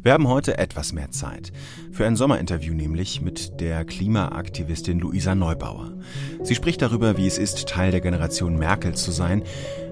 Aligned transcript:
Wir 0.00 0.12
haben 0.12 0.28
heute 0.28 0.58
etwas 0.58 0.92
mehr 0.92 1.10
Zeit. 1.10 1.52
Für 1.90 2.06
ein 2.06 2.14
Sommerinterview 2.16 2.72
nämlich 2.72 3.20
mit 3.20 3.60
der 3.60 3.84
Klimaaktivistin 3.84 5.00
Luisa 5.00 5.34
Neubauer. 5.34 5.92
Sie 6.42 6.54
spricht 6.54 6.82
darüber, 6.82 7.16
wie 7.16 7.26
es 7.26 7.36
ist, 7.36 7.68
Teil 7.68 7.90
der 7.90 8.00
Generation 8.00 8.56
Merkel 8.56 8.94
zu 8.94 9.10
sein, 9.10 9.42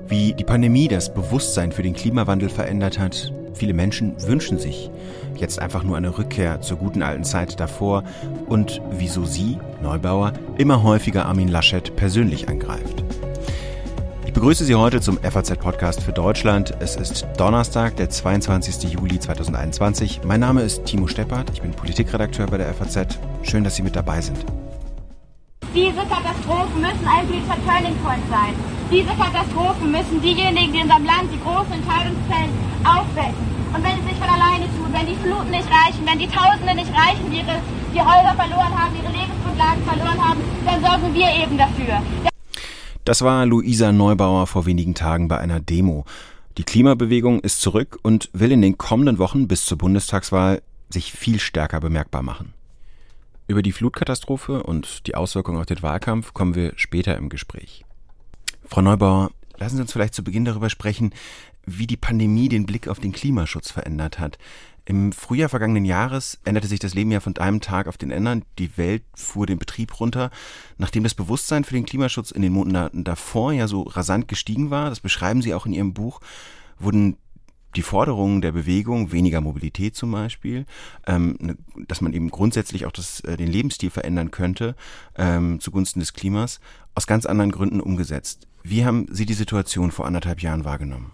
wie 0.07 0.33
die 0.33 0.45
Pandemie 0.45 0.89
das 0.89 1.13
Bewusstsein 1.13 1.73
für 1.73 1.83
den 1.83 1.95
Klimawandel 1.95 2.49
verändert 2.49 2.99
hat. 2.99 3.33
Viele 3.55 3.75
Menschen 3.75 4.15
wünschen 4.29 4.59
sich 4.59 4.91
jetzt 5.37 5.59
einfach 5.59 5.83
nur 5.83 5.97
eine 5.97 6.17
Rückkehr 6.17 6.61
zur 6.61 6.79
guten 6.79 7.03
alten 7.03 7.25
Zeit 7.25 7.59
davor 7.59 8.05
und 8.47 8.81
wieso 8.93 9.25
sie, 9.25 9.59
Neubauer, 9.83 10.35
immer 10.57 10.83
häufiger 10.83 11.27
Armin 11.27 11.49
Laschet 11.49 11.97
persönlich 11.97 12.49
angreift 12.49 13.06
begrüße 14.37 14.67
Sie 14.67 14.75
heute 14.75 15.01
zum 15.01 15.17
FAZ-Podcast 15.17 16.03
für 16.03 16.13
Deutschland. 16.13 16.75
Es 16.79 16.95
ist 16.95 17.27
Donnerstag, 17.39 17.97
der 17.97 18.11
22. 18.11 18.93
Juli 18.93 19.19
2021. 19.19 20.25
Mein 20.25 20.41
Name 20.41 20.61
ist 20.61 20.85
Timo 20.85 21.07
Steppert, 21.07 21.49
ich 21.55 21.63
bin 21.63 21.71
Politikredakteur 21.71 22.47
bei 22.47 22.59
der 22.59 22.75
FAZ. 22.75 23.19
Schön, 23.45 23.65
dass 23.65 23.77
Sie 23.77 23.83
mit 23.83 23.97
dabei 23.97 24.21
sind. 24.21 24.37
Diese 25.75 26.05
Katastrophen 26.05 26.83
müssen 26.83 27.09
ein 27.09 27.27
politischer 27.27 27.57
Turning 27.65 27.97
Point 28.05 28.29
sein. 28.29 28.53
Diese 28.93 29.09
Katastrophen 29.17 29.91
müssen 29.91 30.21
diejenigen, 30.21 30.71
die 30.71 30.81
in 30.81 30.85
unserem 30.85 31.07
Land 31.07 31.33
die 31.33 31.41
großen 31.41 31.73
Entscheidungsfällen 31.73 32.53
aufwecken. 32.85 33.41
Und 33.73 33.81
wenn 33.81 33.97
es 33.97 34.05
nicht 34.05 34.21
von 34.21 34.29
alleine 34.29 34.69
tut, 34.77 34.93
wenn 34.93 35.07
die 35.09 35.17
Fluten 35.17 35.49
nicht 35.49 35.69
reichen, 35.73 36.05
wenn 36.05 36.19
die 36.21 36.29
Tausende 36.29 36.77
nicht 36.77 36.93
reichen, 36.93 37.25
die 37.33 37.41
ihre 37.41 37.57
die 37.89 38.05
Häuser 38.05 38.37
verloren 38.37 38.77
haben, 38.77 38.93
ihre 39.01 39.17
Lebensgrundlagen 39.17 39.81
verloren 39.89 40.21
haben, 40.21 40.41
dann 40.69 40.85
sorgen 40.85 41.09
wir 41.15 41.33
eben 41.41 41.57
dafür. 41.57 42.05
Das 43.07 43.23
war 43.23 43.47
Luisa 43.47 43.93
Neubauer 43.93 44.49
vor 44.49 44.67
wenigen 44.67 44.97
Tagen 44.97 45.29
bei 45.29 45.39
einer 45.39 45.61
Demo. 45.61 46.05
Die 46.59 46.65
Klimabewegung 46.65 47.39
ist 47.39 47.61
zurück 47.61 48.01
und 48.03 48.29
will 48.33 48.51
in 48.51 48.63
den 48.63 48.79
kommenden 48.79 49.19
Wochen 49.19 49.47
bis 49.47 49.65
zur 49.65 49.79
Bundestagswahl 49.79 50.61
sich 50.89 51.13
viel 51.13 51.39
stärker 51.39 51.79
bemerkbar 51.79 52.25
machen. 52.25 52.53
Über 53.47 53.63
die 53.63 53.71
Flutkatastrophe 53.71 54.65
und 54.65 55.07
die 55.07 55.15
Auswirkungen 55.15 55.61
auf 55.61 55.67
den 55.67 55.83
Wahlkampf 55.83 56.35
kommen 56.35 56.57
wir 56.57 56.73
später 56.75 57.17
im 57.17 57.29
Gespräch. 57.29 57.85
Frau 58.65 58.83
Neubauer, 58.83 59.31
lassen 59.57 59.77
Sie 59.77 59.83
uns 59.83 59.93
vielleicht 59.93 60.15
zu 60.15 60.25
Beginn 60.25 60.45
darüber 60.45 60.69
sprechen, 60.69 61.13
wie 61.65 61.87
die 61.87 61.97
Pandemie 61.97 62.49
den 62.49 62.67
Blick 62.67 62.89
auf 62.89 62.99
den 62.99 63.13
Klimaschutz 63.13 63.71
verändert 63.71 64.19
hat. 64.19 64.37
Im 64.89 65.11
Frühjahr 65.11 65.49
vergangenen 65.49 65.85
Jahres 65.85 66.39
änderte 66.45 66.69
sich 66.69 66.79
das 66.79 66.95
Leben 66.95 67.11
ja 67.11 67.19
von 67.19 67.37
einem 67.39 67.61
Tag 67.61 67.89
auf 67.89 67.99
den 67.99 68.13
anderen. 68.13 68.45
Die 68.61 68.77
Welt 68.77 69.03
fuhr 69.17 69.45
den 69.45 69.59
Betrieb 69.59 69.99
runter. 69.99 70.31
Nachdem 70.79 71.03
das 71.03 71.15
Bewusstsein 71.15 71.65
für 71.65 71.75
den 71.75 71.87
Klimaschutz 71.87 72.31
in 72.31 72.41
den 72.41 72.53
Monaten 72.53 73.03
davor 73.03 73.53
ja 73.53 73.67
so 73.67 73.83
rasant 73.83 74.29
gestiegen 74.29 74.71
war, 74.71 74.89
das 74.89 75.01
beschreiben 75.01 75.43
Sie 75.43 75.55
auch 75.55 75.67
in 75.67 75.73
Ihrem 75.73 75.93
Buch, 75.93 76.21
wurden 76.79 77.17
die 77.75 77.83
Forderungen 77.83 78.41
der 78.41 78.53
Bewegung, 78.53 79.11
weniger 79.11 79.41
Mobilität 79.41 79.97
zum 79.97 80.13
Beispiel, 80.13 80.67
ähm, 81.07 81.37
ne, 81.41 81.57
dass 81.89 82.01
man 82.01 82.13
eben 82.13 82.31
grundsätzlich 82.31 82.87
auch 82.87 82.93
das, 82.93 83.21
äh, 83.21 83.37
den 83.37 83.49
Lebensstil 83.49 83.91
verändern 83.91 84.31
könnte 84.31 84.77
ähm, 85.17 85.59
zugunsten 85.59 85.99
des 85.99 86.13
Klimas, 86.13 86.61
aus 86.95 87.09
ganz 87.09 87.27
anderen 87.27 87.51
Gründen 87.51 87.81
umgesetzt. 87.81 88.47
Wie 88.63 88.85
haben 88.85 89.07
Sie 89.11 89.27
die 89.27 89.35
Situation 89.35 89.91
vor 89.91 90.07
anderthalb 90.07 90.43
Jahren 90.43 90.65
wahrgenommen? 90.65 91.11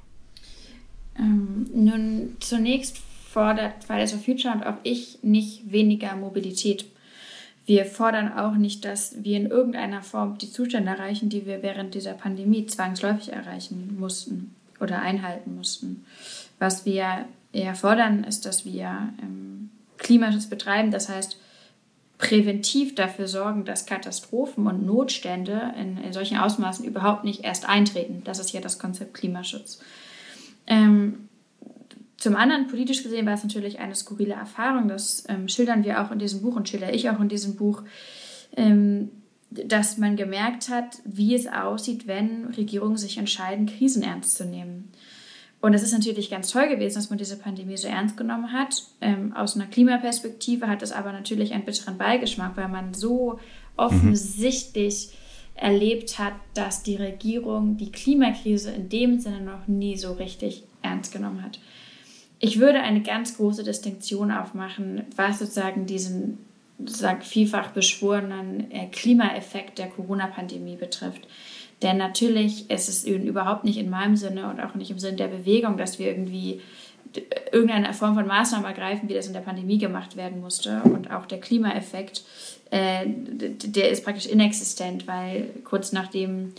Ähm, 1.19 1.67
nun, 1.75 2.37
zunächst 2.39 3.01
fordert 3.33 3.85
Fridays 3.85 4.13
for 4.13 4.21
Future 4.21 4.55
und 4.55 4.67
auch 4.67 4.77
ich 4.83 5.19
nicht 5.23 5.73
weniger 5.73 6.15
Mobilität. 6.17 6.85
Wir 7.65 7.87
fordern 7.87 8.33
auch 8.37 8.55
nicht, 8.55 8.85
dass 8.85 9.25
wir 9.25 9.37
in 9.37 9.47
irgendeiner 9.47 10.03
Form 10.03 10.37
die 10.37 10.51
Zustände 10.51 10.91
erreichen, 10.91 11.31
die 11.31 11.47
wir 11.47 11.63
während 11.63 11.95
dieser 11.95 12.13
Pandemie 12.13 12.67
zwangsläufig 12.67 13.33
erreichen 13.33 13.97
mussten 13.99 14.55
oder 14.81 15.01
einhalten 15.01 15.57
mussten. 15.57 16.05
Was 16.59 16.85
wir 16.85 17.25
eher 17.53 17.75
fordern, 17.75 18.25
ist, 18.25 18.45
dass 18.45 18.67
wir 18.67 19.09
ähm, 19.23 19.71
Klimaschutz 19.97 20.47
betreiben, 20.47 20.91
das 20.91 21.09
heißt 21.09 21.39
präventiv 22.19 22.95
dafür 22.95 23.29
sorgen, 23.29 23.65
dass 23.65 23.87
Katastrophen 23.87 24.67
und 24.67 24.85
Notstände 24.85 25.75
in, 25.81 25.97
in 25.99 26.13
solchen 26.13 26.37
Ausmaßen 26.37 26.85
überhaupt 26.85 27.25
nicht 27.25 27.45
erst 27.45 27.69
eintreten. 27.69 28.23
Das 28.25 28.39
ist 28.39 28.53
ja 28.53 28.61
das 28.61 28.79
Konzept 28.79 29.15
Klimaschutz. 29.15 29.81
Ähm, 30.67 31.29
zum 32.23 32.37
anderen, 32.37 32.69
politisch 32.69 33.03
gesehen, 33.03 33.27
war 33.27 33.35
es 33.35 33.43
natürlich 33.43 33.81
eine 33.81 33.97
skurrile 33.97 34.35
Erfahrung. 34.35 34.87
Das 34.87 35.25
ähm, 35.29 35.49
schildern 35.49 35.83
wir 35.83 36.01
auch 36.01 36.13
in 36.13 36.21
diesem 36.21 36.41
Buch 36.41 36.55
und 36.55 36.69
schilder 36.69 36.95
ich 36.95 37.11
auch 37.11 37.19
in 37.19 37.29
diesem 37.29 37.57
Buch, 37.57 37.83
ähm, 38.57 39.11
dass 39.51 39.99
man 39.99 40.15
gemerkt 40.15 40.69
hat, 40.69 40.99
wie 41.05 41.35
es 41.35 41.49
aussieht, 41.49 42.07
wenn 42.07 42.47
Regierungen 42.57 42.97
sich 42.97 43.19
entscheiden, 43.19 43.67
Krisen 43.67 44.05
ernst 44.05 44.37
zu 44.37 44.45
nehmen. 44.45 44.93
Und 45.61 45.75
es 45.75 45.83
ist 45.83 45.93
natürlich 45.93 46.31
ganz 46.31 46.49
toll 46.49 46.69
gewesen, 46.69 46.95
dass 46.95 47.11
man 47.11 47.19
diese 47.19 47.37
Pandemie 47.37 47.77
so 47.77 47.89
ernst 47.89 48.17
genommen 48.17 48.53
hat. 48.53 48.85
Ähm, 49.01 49.33
aus 49.33 49.57
einer 49.57 49.67
Klimaperspektive 49.67 50.69
hat 50.69 50.83
es 50.83 50.93
aber 50.93 51.11
natürlich 51.11 51.53
einen 51.53 51.65
bitteren 51.65 51.99
Beigeschmack, 51.99 52.57
weil 52.57 52.69
man 52.69 52.95
so 52.95 53.41
offensichtlich 53.77 55.09
mhm. 55.09 55.59
erlebt 55.59 56.21
hat, 56.21 56.35
dass 56.55 56.85
die 56.85 56.95
Regierung 56.97 57.79
die 57.79 57.91
Klimakrise 57.91 58.71
in 58.71 58.89
dem 58.89 59.19
Sinne 59.19 59.41
noch 59.41 59.67
nie 59.67 59.97
so 59.97 60.13
richtig 60.13 60.63
ernst 60.83 61.13
genommen 61.13 61.43
hat. 61.43 61.59
Ich 62.45 62.59
würde 62.59 62.81
eine 62.81 63.03
ganz 63.03 63.37
große 63.37 63.63
Distinktion 63.63 64.33
aufmachen, 64.33 65.05
was 65.15 65.39
sozusagen 65.39 65.87
diesen 65.87 66.39
sozusagen 66.85 67.23
vielfach 67.23 67.69
beschworenen 67.69 68.69
äh, 68.73 68.89
Klimaeffekt 68.89 69.79
der 69.79 69.87
Corona-Pandemie 69.87 70.75
betrifft. 70.75 71.29
Denn 71.83 71.99
natürlich 71.99 72.69
ist 72.69 72.89
es 72.89 73.05
überhaupt 73.05 73.63
nicht 73.63 73.79
in 73.79 73.91
meinem 73.91 74.17
Sinne 74.17 74.51
und 74.51 74.59
auch 74.59 74.75
nicht 74.75 74.91
im 74.91 74.99
Sinne 74.99 75.19
der 75.19 75.29
Bewegung, 75.29 75.77
dass 75.77 76.01
wir 76.01 76.09
irgendwie 76.09 76.61
irgendeine 77.53 77.95
Form 77.95 78.17
von 78.17 78.27
Maßnahmen 78.27 78.67
ergreifen, 78.67 79.09
wie 79.09 79.15
das 79.15 79.29
in 79.29 79.35
der 79.35 79.41
Pandemie 79.41 79.79
gemacht 79.79 80.17
werden 80.17 80.41
musste. 80.41 80.83
Und 80.83 81.13
auch 81.13 81.27
der 81.27 81.39
Klimaeffekt, 81.39 82.25
äh, 82.73 83.07
der 83.07 83.91
ist 83.91 84.03
praktisch 84.03 84.27
inexistent, 84.27 85.07
weil 85.07 85.51
kurz 85.63 85.93
nachdem 85.93 86.55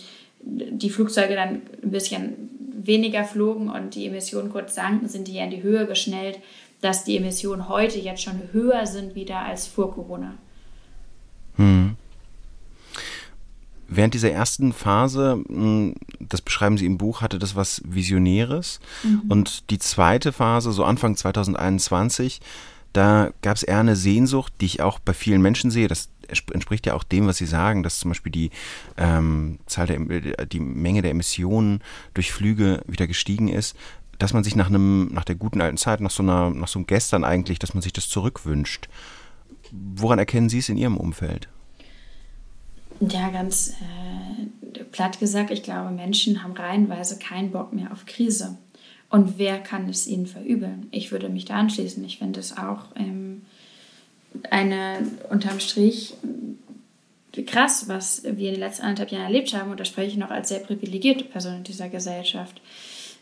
die 0.45 0.89
Flugzeuge 0.89 1.35
dann 1.35 1.61
ein 1.81 1.91
bisschen 1.91 2.52
weniger 2.85 3.23
flogen 3.23 3.69
und 3.69 3.95
die 3.95 4.07
Emissionen 4.07 4.51
kurz 4.51 4.75
sanken, 4.75 5.07
sind 5.07 5.27
die 5.27 5.35
ja 5.35 5.43
in 5.43 5.51
die 5.51 5.63
Höhe 5.63 5.87
geschnellt, 5.87 6.39
dass 6.81 7.03
die 7.03 7.17
Emissionen 7.17 7.69
heute 7.69 7.99
jetzt 7.99 8.23
schon 8.23 8.41
höher 8.51 8.85
sind 8.85 9.15
wieder 9.15 9.39
als 9.39 9.67
vor 9.67 9.93
Corona. 9.93 10.33
Hm. 11.55 11.95
Während 13.87 14.13
dieser 14.13 14.31
ersten 14.31 14.73
Phase, 14.73 15.43
hm, 15.47 15.95
das 16.19 16.41
beschreiben 16.41 16.77
Sie 16.77 16.85
im 16.85 16.97
Buch, 16.97 17.21
hatte 17.21 17.39
das 17.39 17.55
was 17.55 17.81
Visionäres. 17.85 18.79
Mhm. 19.03 19.21
Und 19.29 19.69
die 19.69 19.77
zweite 19.77 20.31
Phase, 20.31 20.71
so 20.71 20.83
Anfang 20.83 21.15
2021, 21.15 22.41
da 22.91 23.31
gab 23.41 23.57
es 23.57 23.63
eher 23.63 23.79
eine 23.79 23.95
Sehnsucht, 23.95 24.53
die 24.61 24.65
ich 24.65 24.81
auch 24.81 24.99
bei 24.99 25.13
vielen 25.13 25.41
Menschen 25.41 25.71
sehe. 25.71 25.87
Das 25.87 26.09
entspricht 26.51 26.85
ja 26.85 26.93
auch 26.93 27.03
dem, 27.03 27.27
was 27.27 27.37
Sie 27.37 27.45
sagen, 27.45 27.83
dass 27.83 27.99
zum 27.99 28.11
Beispiel 28.11 28.31
die 28.31 28.51
ähm, 28.97 29.59
Zahl 29.65 29.87
der, 29.87 30.45
die 30.45 30.59
Menge 30.59 31.01
der 31.01 31.11
Emissionen 31.11 31.81
durch 32.13 32.31
Flüge 32.31 32.81
wieder 32.87 33.07
gestiegen 33.07 33.47
ist, 33.47 33.75
dass 34.19 34.33
man 34.33 34.43
sich 34.43 34.55
nach 34.55 34.67
einem, 34.67 35.09
nach 35.13 35.25
der 35.25 35.35
guten 35.35 35.61
alten 35.61 35.77
Zeit, 35.77 36.01
nach 36.01 36.11
so 36.11 36.23
einer, 36.23 36.49
nach 36.49 36.67
so 36.67 36.79
einem 36.79 36.87
Gestern 36.87 37.23
eigentlich, 37.23 37.59
dass 37.59 37.73
man 37.73 37.81
sich 37.81 37.93
das 37.93 38.07
zurückwünscht. 38.09 38.87
Woran 39.71 40.19
erkennen 40.19 40.49
Sie 40.49 40.59
es 40.59 40.69
in 40.69 40.77
Ihrem 40.77 40.97
Umfeld? 40.97 41.49
Ja, 42.99 43.29
ganz 43.29 43.73
äh, 43.81 44.83
platt 44.91 45.19
gesagt, 45.19 45.51
ich 45.51 45.63
glaube, 45.63 45.91
Menschen 45.91 46.43
haben 46.43 46.53
reihenweise 46.53 47.17
keinen 47.17 47.51
Bock 47.51 47.73
mehr 47.73 47.91
auf 47.91 48.05
Krise. 48.05 48.57
Und 49.09 49.37
wer 49.37 49.59
kann 49.59 49.89
es 49.89 50.07
ihnen 50.07 50.25
verübeln? 50.25 50.87
Ich 50.91 51.11
würde 51.11 51.29
mich 51.29 51.45
da 51.45 51.55
anschließen. 51.55 52.03
Ich 52.03 52.17
finde 52.17 52.39
es 52.39 52.57
auch 52.57 52.85
ähm, 52.95 53.43
eine 54.49 55.07
unterm 55.29 55.59
Strich 55.59 56.15
krass, 57.41 57.87
was 57.87 58.23
wir 58.23 58.49
in 58.49 58.55
den 58.55 58.59
letzten 58.59 58.83
anderthalb 58.83 59.11
Jahren 59.11 59.25
erlebt 59.25 59.53
haben. 59.53 59.71
Und 59.71 59.79
da 59.79 59.85
spreche 59.85 60.09
ich 60.09 60.17
noch 60.17 60.29
als 60.29 60.49
sehr 60.49 60.59
privilegierte 60.59 61.23
Person 61.23 61.57
in 61.57 61.63
dieser 61.63 61.89
Gesellschaft. 61.89 62.61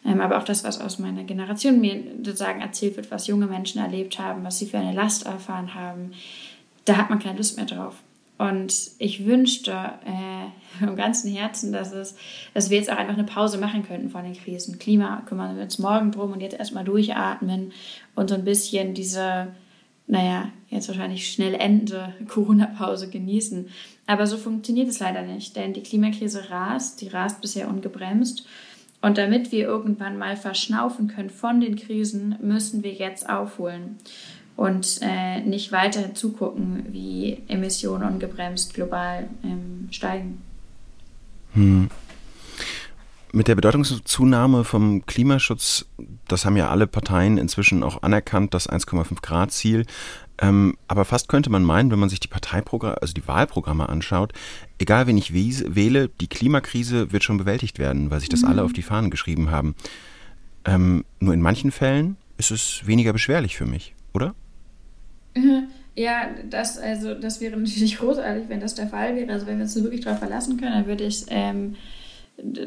Ähm, 0.06 0.20
aber 0.20 0.38
auch 0.38 0.44
das, 0.44 0.64
was 0.64 0.82
aus 0.82 1.00
meiner 1.00 1.24
Generation 1.24 1.80
mir 1.80 2.04
sozusagen 2.18 2.62
erzählt 2.62 2.98
wird, 2.98 3.12
was 3.12 3.28
junge 3.28 3.48
Menschen 3.48 3.80
erlebt 3.80 4.20
haben, 4.20 4.44
was 4.44 4.60
sie 4.60 4.66
für 4.66 4.80
eine 4.80 4.94
Last 4.94 5.26
erfahren 5.26 5.76
haben, 5.76 6.12
da 6.86 6.98
hat 6.98 7.10
man 7.10 7.20
keine 7.20 7.38
Lust 7.38 7.56
mehr 7.56 7.66
drauf. 7.66 7.96
Und 8.38 8.74
ich 8.98 9.26
wünschte 9.26 9.72
äh, 9.72 10.84
im 10.84 10.96
ganzen 10.96 11.32
Herzen, 11.32 11.72
dass, 11.72 11.94
es, 11.94 12.16
dass 12.54 12.70
wir 12.70 12.78
jetzt 12.78 12.92
auch 12.92 12.98
einfach 12.98 13.14
eine 13.14 13.24
Pause 13.24 13.60
machen 13.60 13.84
könnten 13.88 14.10
von 14.10 14.24
den 14.24 14.34
Krisen. 14.34 14.80
Klima 14.80 15.22
kümmern 15.28 15.56
wir 15.56 15.64
uns 15.64 15.78
morgen 15.78 16.12
drum 16.12 16.34
und 16.34 16.42
jetzt 16.42 16.58
erstmal 16.58 16.84
durchatmen 16.84 17.72
und 18.16 18.30
so 18.30 18.36
ein 18.36 18.44
bisschen 18.44 18.96
diese 18.96 19.50
naja, 20.08 20.50
jetzt 20.70 20.88
wahrscheinlich 20.88 21.32
schnell 21.32 21.54
endende 21.54 22.14
Corona-Pause 22.28 23.10
genießen. 23.10 23.70
Aber 24.08 24.28
so 24.28 24.38
funktioniert 24.38 24.90
es 24.90 25.00
leider 25.00 25.22
nicht, 25.22 25.56
denn 25.56 25.74
die 25.74 25.84
Klimakrise 25.84 26.50
rast, 26.50 27.02
die 27.02 27.08
rast 27.08 27.42
bisher 27.42 27.70
ungebremst. 27.70 28.46
Und 29.02 29.18
damit 29.18 29.52
wir 29.52 29.66
irgendwann 29.66 30.18
mal 30.18 30.38
verschnaufen 30.38 31.08
können 31.08 31.30
von 31.30 31.60
den 31.60 31.76
Krisen, 31.76 32.36
müssen 32.42 32.84
wir 32.84 32.94
jetzt 32.94 33.30
aufholen 33.30 33.98
und 34.56 35.00
äh, 35.02 35.42
nicht 35.42 35.72
weiter 35.72 36.14
zugucken, 36.14 36.86
wie 36.92 37.42
Emissionen 37.48 38.04
ungebremst 38.04 38.74
global 38.74 39.28
ähm, 39.44 39.88
steigen. 39.92 40.42
Hm. 41.54 41.90
Mit 43.34 43.48
der 43.48 43.56
Bedeutungszunahme 43.56 44.66
vom 44.66 45.06
Klimaschutz, 45.06 45.86
das 46.28 46.44
haben 46.46 46.58
ja 46.58 46.70
alle 46.70 46.86
Parteien 46.86 47.38
inzwischen 47.38 47.82
auch 47.82 48.04
anerkannt, 48.04 48.54
das 48.54 48.70
1,5 48.70 49.22
Grad 49.22 49.52
Ziel. 49.52 49.86
Ähm, 50.38 50.76
aber 50.88 51.06
fast 51.06 51.30
könnte 51.30 51.50
man 51.50 51.64
meinen, 51.64 51.92
wenn 51.92 52.00
man 52.00 52.10
sich 52.10 52.20
die 52.20 52.28
Parteiprogramme, 52.28 53.02
also 53.02 53.14
die 53.14 53.26
Wahlprogramme 53.28 53.88
anschaut, 53.88 54.34
egal 54.80 55.08
wen 55.08 55.18
ich 55.18 55.34
wähle, 55.34 56.10
die 56.10 56.28
Klimakrise 56.28 57.14
wird 57.14 57.24
schon 57.24 57.38
bewältigt 57.38 57.80
werden, 57.80 58.12
weil 58.12 58.20
sich 58.20 58.30
das 58.30 58.42
mhm. 58.42 58.50
alle 58.50 58.64
auf 58.64 58.74
die 58.74 58.82
Fahnen 58.82 59.12
geschrieben 59.12 59.50
haben. 59.50 59.76
Ähm, 60.66 61.06
nur 61.20 61.34
in 61.34 61.42
manchen 61.42 61.72
Fällen 61.72 62.18
ist 62.38 62.52
es 62.52 62.86
weniger 62.86 63.14
beschwerlich 63.14 63.56
für 63.56 63.66
mich, 63.66 63.96
oder? 64.14 64.36
Ja, 65.96 66.30
das, 66.50 66.78
also, 66.78 67.14
das 67.14 67.40
wäre 67.40 67.56
natürlich 67.56 67.98
großartig, 68.00 68.50
wenn 68.50 68.60
das 68.60 68.76
der 68.76 68.88
Fall 68.88 69.16
wäre. 69.16 69.32
Also 69.32 69.46
wenn 69.46 69.58
wir 69.58 69.64
uns 69.64 69.74
so 69.74 69.84
wirklich 69.84 70.02
darauf 70.02 70.20
verlassen 70.20 70.58
können, 70.58 70.74
dann 70.74 70.88
würde 70.88 71.04
ich 71.04 71.26
ähm, 71.30 71.76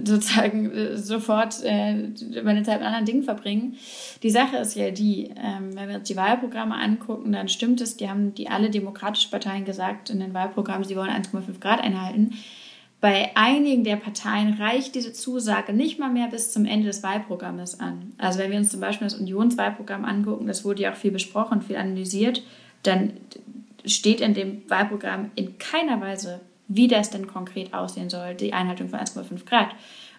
sozusagen 0.04 0.70
äh, 0.70 0.96
sofort 0.96 1.62
äh, 1.64 2.10
meine 2.42 2.62
Zeit 2.62 2.78
mit 2.78 2.86
anderen 2.86 3.04
Dingen 3.04 3.22
verbringen. 3.22 3.76
Die 4.22 4.30
Sache 4.30 4.56
ist 4.58 4.74
ja 4.74 4.90
die, 4.90 5.30
ähm, 5.36 5.74
wenn 5.74 5.88
wir 5.88 5.96
uns 5.96 6.08
die 6.08 6.16
Wahlprogramme 6.16 6.74
angucken, 6.74 7.32
dann 7.32 7.48
stimmt 7.48 7.80
es, 7.80 7.96
die 7.96 8.08
haben 8.08 8.34
die 8.34 8.48
alle 8.48 8.70
demokratischen 8.70 9.30
Parteien 9.30 9.64
gesagt 9.64 10.10
in 10.10 10.20
den 10.20 10.34
Wahlprogrammen, 10.34 10.84
sie 10.84 10.96
wollen 10.96 11.10
1,5 11.10 11.60
Grad 11.60 11.80
einhalten. 11.80 12.34
Bei 13.00 13.32
einigen 13.34 13.84
der 13.84 13.96
Parteien 13.96 14.54
reicht 14.54 14.94
diese 14.94 15.12
Zusage 15.12 15.74
nicht 15.74 15.98
mal 15.98 16.10
mehr 16.10 16.28
bis 16.28 16.52
zum 16.52 16.64
Ende 16.64 16.86
des 16.86 17.02
Wahlprogrammes 17.02 17.78
an. 17.78 18.14
Also 18.16 18.38
wenn 18.38 18.50
wir 18.50 18.58
uns 18.58 18.70
zum 18.70 18.80
Beispiel 18.80 19.06
das 19.06 19.18
Unionswahlprogramm 19.18 20.06
angucken, 20.06 20.46
das 20.46 20.64
wurde 20.64 20.82
ja 20.82 20.92
auch 20.92 20.96
viel 20.96 21.10
besprochen, 21.10 21.60
viel 21.60 21.76
analysiert, 21.76 22.42
dann 22.82 23.12
steht 23.84 24.22
in 24.22 24.32
dem 24.32 24.62
Wahlprogramm 24.70 25.30
in 25.34 25.58
keiner 25.58 26.00
Weise 26.00 26.40
wie 26.68 26.88
das 26.88 27.10
denn 27.10 27.26
konkret 27.26 27.74
aussehen 27.74 28.10
soll, 28.10 28.34
die 28.34 28.52
Einhaltung 28.52 28.88
von 28.88 28.98
1,5 28.98 29.44
Grad. 29.44 29.68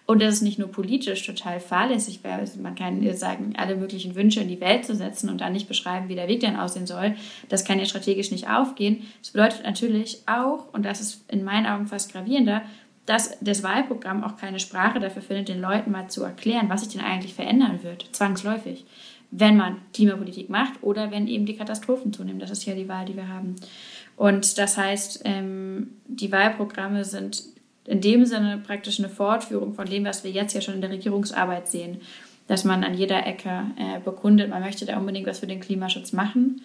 Und 0.06 0.22
das 0.22 0.34
ist 0.34 0.42
nicht 0.42 0.58
nur 0.58 0.70
politisch 0.70 1.26
total 1.26 1.58
fahrlässig, 1.58 2.20
weil 2.22 2.48
man 2.62 2.76
kann 2.76 3.12
sagen, 3.16 3.54
alle 3.56 3.74
möglichen 3.74 4.14
Wünsche 4.14 4.40
in 4.40 4.48
die 4.48 4.60
Welt 4.60 4.84
zu 4.84 4.94
setzen 4.94 5.28
und 5.28 5.40
dann 5.40 5.52
nicht 5.52 5.66
beschreiben, 5.66 6.08
wie 6.08 6.14
der 6.14 6.28
Weg 6.28 6.40
dann 6.40 6.56
aussehen 6.56 6.86
soll. 6.86 7.16
Das 7.48 7.64
kann 7.64 7.80
ja 7.80 7.86
strategisch 7.86 8.30
nicht 8.30 8.48
aufgehen. 8.48 9.02
Das 9.20 9.32
bedeutet 9.32 9.64
natürlich 9.64 10.22
auch, 10.26 10.72
und 10.72 10.84
das 10.84 11.00
ist 11.00 11.24
in 11.28 11.42
meinen 11.42 11.66
Augen 11.66 11.88
fast 11.88 12.12
gravierender, 12.12 12.62
dass 13.04 13.36
das 13.40 13.64
Wahlprogramm 13.64 14.22
auch 14.22 14.36
keine 14.36 14.60
Sprache 14.60 15.00
dafür 15.00 15.22
findet, 15.22 15.48
den 15.48 15.60
Leuten 15.60 15.90
mal 15.90 16.08
zu 16.08 16.22
erklären, 16.22 16.68
was 16.68 16.82
sich 16.82 16.92
denn 16.92 17.04
eigentlich 17.04 17.34
verändern 17.34 17.82
wird, 17.82 18.08
zwangsläufig, 18.12 18.84
wenn 19.32 19.56
man 19.56 19.78
Klimapolitik 19.92 20.50
macht 20.50 20.82
oder 20.82 21.10
wenn 21.10 21.26
eben 21.26 21.46
die 21.46 21.56
Katastrophen 21.56 22.12
zunehmen. 22.12 22.38
Das 22.38 22.50
ist 22.50 22.64
ja 22.64 22.74
die 22.74 22.88
Wahl, 22.88 23.06
die 23.06 23.16
wir 23.16 23.28
haben. 23.28 23.56
Und 24.16 24.58
das 24.58 24.78
heißt, 24.78 25.22
ähm, 25.24 25.98
die 26.06 26.32
Wahlprogramme 26.32 27.04
sind 27.04 27.44
in 27.84 28.00
dem 28.00 28.24
Sinne 28.24 28.60
praktisch 28.66 28.98
eine 28.98 29.08
Fortführung 29.08 29.74
von 29.74 29.86
dem, 29.86 30.04
was 30.04 30.24
wir 30.24 30.30
jetzt 30.30 30.54
ja 30.54 30.60
schon 30.60 30.74
in 30.74 30.80
der 30.80 30.90
Regierungsarbeit 30.90 31.68
sehen, 31.68 32.00
dass 32.48 32.64
man 32.64 32.82
an 32.84 32.94
jeder 32.94 33.26
Ecke 33.26 33.64
äh, 33.76 34.00
bekundet, 34.00 34.50
man 34.50 34.62
möchte 34.62 34.86
da 34.86 34.96
unbedingt 34.96 35.26
was 35.26 35.40
für 35.40 35.46
den 35.46 35.60
Klimaschutz 35.60 36.12
machen, 36.12 36.62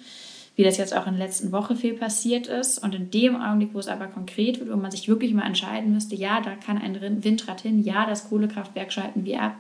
wie 0.56 0.63
das 0.63 0.77
jetzt 0.77 0.95
auch 0.95 1.07
in 1.07 1.18
der 1.18 1.25
letzten 1.27 1.51
Woche 1.51 1.75
viel 1.75 1.94
passiert 1.94 2.48
ist. 2.48 2.77
Und 2.80 2.95
in 2.95 3.09
dem 3.12 3.36
Augenblick, 3.36 3.74
wo 3.74 3.80
es 3.80 3.88
aber 3.88 4.07
konkret 4.07 4.59
wird, 4.59 4.71
wo 4.71 4.77
man 4.77 4.92
sich 4.92 5.07
wirklich 5.07 5.33
mal 5.33 5.45
entscheiden 5.45 5.94
müsste, 5.94 6.15
ja, 6.15 6.42
da 6.42 6.56
kann 6.56 6.77
ein 6.77 7.24
Windrad 7.24 7.62
hin, 7.62 7.83
ja, 7.83 8.06
das 8.06 8.30
Kohlekraftwerk 8.30 8.92
schalten 8.94 9.25
wir 9.25 9.42
ab, 9.42 9.56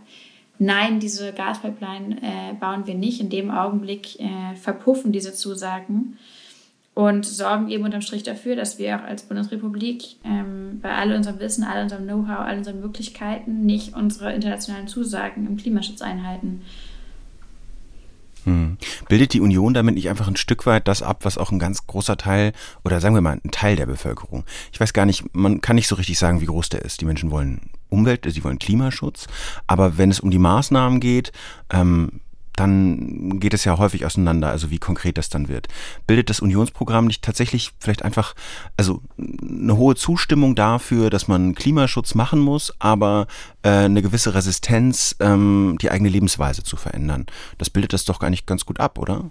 nein, 0.59 0.99
diese 0.99 1.33
Gaspipeline 1.33 2.17
äh, 2.21 2.53
bauen 2.59 2.85
wir 2.85 2.95
nicht, 2.95 3.19
in 3.19 3.29
dem 3.29 3.49
Augenblick 3.51 4.19
äh, 4.19 4.55
verpuffen 4.55 5.11
diese 5.11 5.33
Zusagen 5.33 6.17
und 6.93 7.25
sorgen 7.25 7.69
eben 7.69 7.85
unterm 7.85 8.01
Strich 8.01 8.23
dafür, 8.23 8.55
dass 8.55 8.77
wir 8.77 8.97
auch 8.97 9.03
als 9.03 9.23
Bundesrepublik 9.23 10.03
ähm, 10.25 10.79
bei 10.81 10.93
all 10.93 11.13
unserem 11.13 11.39
Wissen, 11.39 11.63
all 11.63 11.83
unserem 11.83 12.03
Know-how, 12.03 12.39
all 12.39 12.57
unseren 12.57 12.81
Möglichkeiten 12.81 13.65
nicht 13.65 13.95
unsere 13.95 14.33
internationalen 14.33 14.87
Zusagen 14.87 15.47
im 15.47 15.57
Klimaschutz 15.57 16.01
einhalten. 16.01 16.61
Hm. 18.43 18.77
Bildet 19.07 19.33
die 19.33 19.41
Union 19.41 19.73
damit 19.73 19.95
nicht 19.95 20.09
einfach 20.09 20.27
ein 20.27 20.35
Stück 20.35 20.65
weit 20.65 20.87
das 20.87 21.03
ab, 21.03 21.19
was 21.23 21.37
auch 21.37 21.51
ein 21.51 21.59
ganz 21.59 21.85
großer 21.85 22.17
Teil 22.17 22.53
oder 22.83 22.99
sagen 22.99 23.13
wir 23.13 23.21
mal 23.21 23.39
ein 23.43 23.51
Teil 23.51 23.75
der 23.75 23.85
Bevölkerung? 23.85 24.43
Ich 24.73 24.79
weiß 24.79 24.93
gar 24.93 25.05
nicht, 25.05 25.23
man 25.35 25.61
kann 25.61 25.75
nicht 25.75 25.87
so 25.87 25.95
richtig 25.95 26.17
sagen, 26.17 26.41
wie 26.41 26.45
groß 26.45 26.69
der 26.69 26.83
ist. 26.83 27.01
Die 27.01 27.05
Menschen 27.05 27.31
wollen 27.31 27.69
Umwelt, 27.89 28.25
sie 28.27 28.43
wollen 28.43 28.57
Klimaschutz, 28.57 29.27
aber 29.67 29.97
wenn 29.97 30.09
es 30.09 30.19
um 30.19 30.31
die 30.31 30.39
Maßnahmen 30.39 30.99
geht, 30.99 31.31
ähm, 31.71 32.21
dann 32.55 33.39
geht 33.39 33.53
es 33.53 33.63
ja 33.63 33.77
häufig 33.77 34.05
auseinander, 34.05 34.49
also 34.49 34.69
wie 34.71 34.77
konkret 34.77 35.17
das 35.17 35.29
dann 35.29 35.47
wird. 35.47 35.67
Bildet 36.07 36.29
das 36.29 36.39
Unionsprogramm 36.39 37.05
nicht 37.05 37.23
tatsächlich 37.23 37.71
vielleicht 37.79 38.03
einfach, 38.03 38.35
also 38.77 39.01
eine 39.17 39.77
hohe 39.77 39.95
Zustimmung 39.95 40.55
dafür, 40.55 41.09
dass 41.09 41.27
man 41.27 41.55
Klimaschutz 41.55 42.15
machen 42.15 42.39
muss, 42.39 42.73
aber 42.79 43.27
äh, 43.63 43.69
eine 43.69 44.01
gewisse 44.01 44.33
Resistenz, 44.33 45.15
ähm, 45.19 45.77
die 45.81 45.91
eigene 45.91 46.09
Lebensweise 46.09 46.63
zu 46.63 46.75
verändern? 46.75 47.25
Das 47.57 47.69
bildet 47.69 47.93
das 47.93 48.05
doch 48.05 48.19
gar 48.19 48.29
nicht 48.29 48.45
ganz 48.47 48.65
gut 48.65 48.79
ab, 48.79 48.97
oder? 48.97 49.29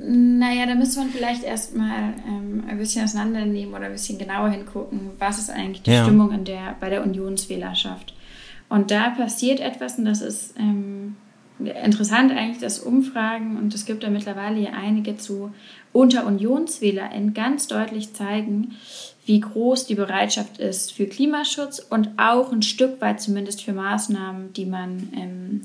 Naja, 0.00 0.66
da 0.66 0.74
müsste 0.76 1.00
man 1.00 1.10
vielleicht 1.10 1.42
erstmal 1.42 2.14
ähm, 2.26 2.64
ein 2.68 2.78
bisschen 2.78 3.04
auseinandernehmen 3.04 3.74
oder 3.74 3.86
ein 3.86 3.92
bisschen 3.92 4.18
genauer 4.18 4.50
hingucken, 4.50 5.10
was 5.18 5.38
ist 5.38 5.50
eigentlich 5.50 5.82
die 5.82 5.90
ja. 5.90 6.04
Stimmung 6.04 6.30
in 6.30 6.44
der, 6.44 6.76
bei 6.78 6.88
der 6.88 7.02
Unionswählerschaft. 7.02 8.14
Und 8.68 8.90
da 8.90 9.10
passiert 9.10 9.60
etwas 9.60 9.98
und 9.98 10.04
das 10.04 10.20
ist 10.20 10.54
ähm, 10.58 11.16
interessant 11.58 12.32
eigentlich, 12.32 12.58
dass 12.58 12.78
Umfragen, 12.78 13.56
und 13.56 13.74
es 13.74 13.84
gibt 13.84 14.02
da 14.02 14.10
mittlerweile 14.10 14.60
ja 14.60 14.70
einige 14.70 15.16
zu, 15.16 15.52
unter 15.92 16.26
UnionswählerInnen 16.26 17.34
ganz 17.34 17.66
deutlich 17.66 18.12
zeigen, 18.14 18.76
wie 19.26 19.40
groß 19.40 19.86
die 19.86 19.94
Bereitschaft 19.94 20.58
ist 20.58 20.92
für 20.92 21.06
Klimaschutz 21.06 21.80
und 21.80 22.10
auch 22.16 22.52
ein 22.52 22.62
Stück 22.62 23.00
weit 23.00 23.20
zumindest 23.20 23.62
für 23.62 23.72
Maßnahmen, 23.72 24.52
die 24.54 24.64
man, 24.64 25.08
ähm, 25.14 25.60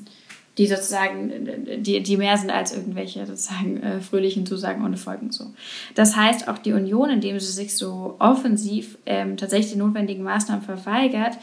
die 0.57 0.67
sozusagen, 0.67 1.31
die, 1.79 2.03
die 2.03 2.17
mehr 2.17 2.37
sind 2.37 2.51
als 2.51 2.75
irgendwelche 2.75 3.25
sozusagen 3.25 3.81
äh, 3.81 4.01
fröhlichen 4.01 4.45
Zusagen 4.45 4.83
ohne 4.83 4.97
Folgen 4.97 5.31
so. 5.31 5.45
Das 5.95 6.15
heißt, 6.15 6.47
auch 6.47 6.57
die 6.57 6.73
Union, 6.73 7.09
indem 7.09 7.39
sie 7.39 7.51
sich 7.51 7.75
so 7.75 8.15
offensiv 8.19 8.97
ähm, 9.05 9.37
tatsächlich 9.37 9.73
die 9.73 9.79
notwendigen 9.79 10.23
Maßnahmen 10.23 10.63
verweigert, 10.63 11.37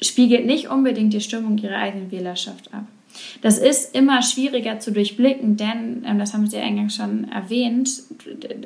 spiegelt 0.00 0.46
nicht 0.46 0.68
unbedingt 0.68 1.12
die 1.12 1.20
Stimmung 1.20 1.58
ihrer 1.58 1.76
eigenen 1.76 2.10
Wählerschaft 2.10 2.72
ab. 2.72 2.86
Das 3.42 3.58
ist 3.58 3.94
immer 3.94 4.22
schwieriger 4.22 4.78
zu 4.80 4.92
durchblicken, 4.92 5.56
denn, 5.56 6.04
ähm, 6.06 6.18
das 6.18 6.34
haben 6.34 6.46
Sie 6.46 6.58
eingangs 6.58 6.96
schon 6.96 7.30
erwähnt, 7.30 8.02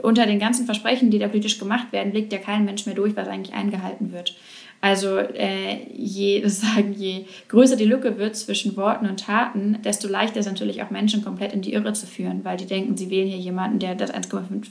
unter 0.03 0.27
den 0.27 0.39
ganzen 0.39 0.67
Versprechen, 0.67 1.11
die 1.11 1.19
da 1.19 1.29
politisch 1.29 1.59
gemacht 1.59 1.93
werden, 1.93 2.13
blickt 2.13 2.33
ja 2.33 2.39
kein 2.39 2.65
Mensch 2.65 2.87
mehr 2.87 2.95
durch, 2.95 3.17
was 3.17 3.29
eigentlich 3.29 3.55
eingehalten 3.55 4.13
wird. 4.13 4.35
Also 4.81 5.19
äh, 5.19 5.93
je, 5.93 6.45
sagen, 6.49 6.93
je 6.93 7.25
größer 7.49 7.77
die 7.77 7.85
Lücke 7.85 8.19
wird 8.19 8.37
zwischen 8.37 8.77
Worten 8.77 9.07
und 9.07 9.21
Taten, 9.21 9.79
desto 9.85 10.09
leichter 10.09 10.41
ist 10.41 10.47
natürlich 10.47 10.83
auch 10.83 10.91
Menschen 10.91 11.25
komplett 11.25 11.53
in 11.53 11.63
die 11.63 11.73
Irre 11.73 11.93
zu 11.93 12.07
führen, 12.07 12.45
weil 12.45 12.57
die 12.57 12.67
denken, 12.67 12.97
sie 12.97 13.11
wählen 13.11 13.29
hier 13.29 13.39
jemanden, 13.39 13.79
der 13.79 13.95
das 13.95 14.13
1,5 14.13 14.67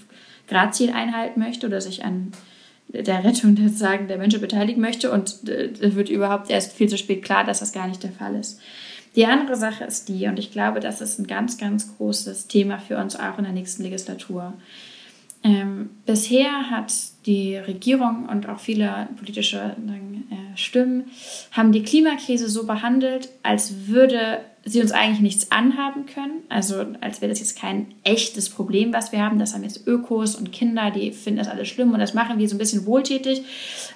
Grad 0.48 0.76
Ziel 0.76 0.92
einhalten 0.92 1.40
möchte 1.40 1.68
oder 1.68 1.82
sich 1.82 2.06
an 2.06 2.32
der 2.90 3.24
Rettung 3.24 3.56
der, 3.56 3.70
sagen, 3.70 4.08
der 4.08 4.18
Menschen 4.18 4.40
beteiligen 4.40 4.82
möchte 4.82 5.12
und 5.12 5.50
äh, 5.50 5.96
wird 5.96 6.10
überhaupt 6.10 6.50
erst 6.50 6.74
viel 6.74 6.88
zu 6.88 6.98
spät 6.98 7.24
klar, 7.24 7.44
dass 7.44 7.60
das 7.60 7.74
gar 7.74 7.88
nicht 7.88 8.02
der 8.04 8.12
Fall 8.12 8.36
ist. 8.36 8.62
Die 9.18 9.26
andere 9.26 9.56
Sache 9.56 9.84
ist 9.84 10.10
die, 10.10 10.28
und 10.28 10.38
ich 10.38 10.52
glaube, 10.52 10.80
das 10.80 11.02
ist 11.02 11.18
ein 11.18 11.26
ganz, 11.26 11.58
ganz 11.58 11.98
großes 11.98 12.46
Thema 12.46 12.78
für 12.78 12.98
uns 12.98 13.16
auch 13.16 13.40
in 13.40 13.46
der 13.46 13.54
nächsten 13.54 13.82
Legislatur. 13.82 14.54
Ähm, 15.48 15.92
bisher 16.06 16.70
hat 16.70 16.94
die 17.26 17.56
Regierung 17.56 18.28
und 18.30 18.50
auch 18.50 18.60
viele 18.60 19.08
politische 19.18 19.58
äh, 19.58 20.58
Stimmen 20.58 21.06
haben 21.54 21.72
die 21.72 21.84
Klimakrise 21.84 22.50
so 22.50 22.66
behandelt, 22.66 23.30
als 23.44 23.88
würde 23.88 24.40
sie 24.66 24.82
uns 24.82 24.92
eigentlich 24.92 25.22
nichts 25.22 25.50
anhaben 25.50 26.06
können. 26.06 26.42
Also 26.50 26.86
als 27.00 27.22
wäre 27.22 27.30
das 27.30 27.40
jetzt 27.40 27.58
kein 27.58 27.94
echtes 28.04 28.50
Problem, 28.50 28.92
was 28.92 29.14
wir 29.14 29.24
haben. 29.24 29.40
Das 29.40 29.54
haben 29.54 29.64
jetzt 29.64 29.88
Ökos 29.88 30.36
und 30.36 30.52
Kinder, 30.52 30.92
die 30.92 31.14
finden 31.14 31.40
das 31.40 31.48
alles 31.48 31.70
schlimm 31.70 31.94
und 31.94 32.00
das 32.00 32.14
machen 32.14 32.40
wir 32.40 32.50
so 32.50 32.56
ein 32.56 32.60
bisschen 32.60 32.86
wohltätig. 32.86 33.44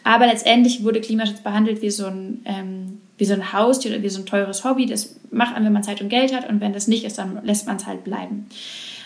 Aber 0.06 0.28
letztendlich 0.28 0.86
wurde 0.86 1.02
Klimaschutz 1.02 1.42
behandelt 1.42 1.82
wie 1.82 1.90
so 1.90 2.06
ein 2.06 2.42
ähm, 2.46 3.02
wie 3.18 3.26
so 3.26 3.34
ein 3.34 3.52
Haustier 3.52 3.92
oder 3.92 4.02
wie 4.02 4.10
so 4.10 4.22
ein 4.22 4.26
teures 4.26 4.64
Hobby. 4.64 4.86
Das 4.86 5.20
macht 5.32 5.54
man, 5.54 5.66
wenn 5.66 5.74
man 5.74 5.84
Zeit 5.84 6.02
und 6.02 6.08
Geld 6.08 6.34
hat 6.34 6.50
und 6.50 6.62
wenn 6.62 6.72
das 6.72 6.88
nicht 6.88 7.04
ist, 7.04 7.18
dann 7.18 7.44
lässt 7.44 7.68
man 7.68 7.76
es 7.76 7.86
halt 7.86 8.06
bleiben. 8.06 8.48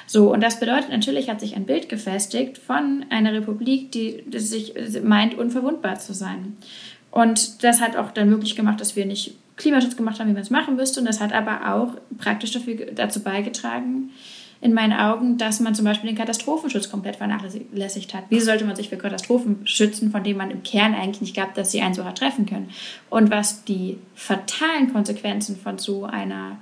So, 0.08 0.32
und 0.32 0.42
das 0.42 0.60
bedeutet, 0.60 0.90
natürlich 0.90 1.30
hat 1.30 1.40
sich 1.40 1.56
ein 1.56 1.66
Bild 1.66 1.90
gefestigt 1.90 2.58
von 2.58 3.06
einer 3.10 3.34
Republik, 3.34 3.92
die, 3.92 4.24
die 4.26 4.40
sich 4.40 4.74
meint, 5.04 5.38
unverwundbar 5.38 6.00
zu 6.00 6.14
sein. 6.14 6.58
Und 7.12 7.64
das 7.64 7.82
hat 7.82 7.96
auch 7.96 8.12
dann 8.12 8.30
möglich 8.30 8.56
gemacht, 8.56 8.82
dass 8.82 8.96
wir 8.96 9.06
nicht 9.06 9.36
Klimaschutz 9.58 9.96
gemacht 9.96 10.20
haben, 10.20 10.28
wie 10.28 10.34
man 10.34 10.42
es 10.42 10.50
machen 10.50 10.76
müsste. 10.76 11.00
Und 11.00 11.06
das 11.08 11.22
hat 11.22 11.34
aber 11.34 11.74
auch 11.74 11.96
praktisch 12.18 12.52
dafür, 12.52 12.88
dazu 12.94 13.22
beigetragen, 13.22 14.12
in 14.62 14.74
meinen 14.74 14.94
Augen, 14.94 15.38
dass 15.38 15.60
man 15.60 15.76
zum 15.76 15.86
Beispiel 15.86 16.10
den 16.10 16.18
Katastrophenschutz 16.18 16.90
komplett 16.90 17.18
vernachlässigt 17.18 18.14
hat. 18.14 18.24
Wie 18.30 18.40
sollte 18.40 18.66
man 18.66 18.76
sich 18.76 18.90
für 18.90 18.98
Katastrophen 18.98 19.68
schützen, 19.68 20.12
von 20.12 20.24
denen 20.24 20.38
man 20.38 20.50
im 20.50 20.64
Kern 20.64 20.96
eigentlich 20.96 21.22
nicht 21.22 21.34
glaubt, 21.36 21.58
dass 21.58 21.72
sie 21.72 21.82
einen 21.82 21.94
so 21.94 22.04
hart 22.04 22.18
treffen 22.18 22.46
können? 22.46 22.70
Und 23.10 23.32
was 23.32 23.64
die 23.66 23.98
fatalen 24.16 24.92
Konsequenzen 24.92 25.56
von 25.58 25.78
so 25.78 26.06
einer 26.06 26.58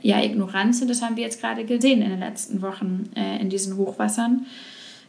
ja, 0.00 0.22
Ignoranz 0.22 0.78
sind, 0.78 0.88
das 0.88 1.02
haben 1.02 1.16
wir 1.16 1.24
jetzt 1.24 1.40
gerade 1.40 1.64
gesehen 1.64 2.02
in 2.02 2.10
den 2.10 2.20
letzten 2.20 2.62
Wochen 2.62 3.10
äh, 3.14 3.40
in 3.40 3.50
diesen 3.50 3.76
Hochwassern. 3.76 4.46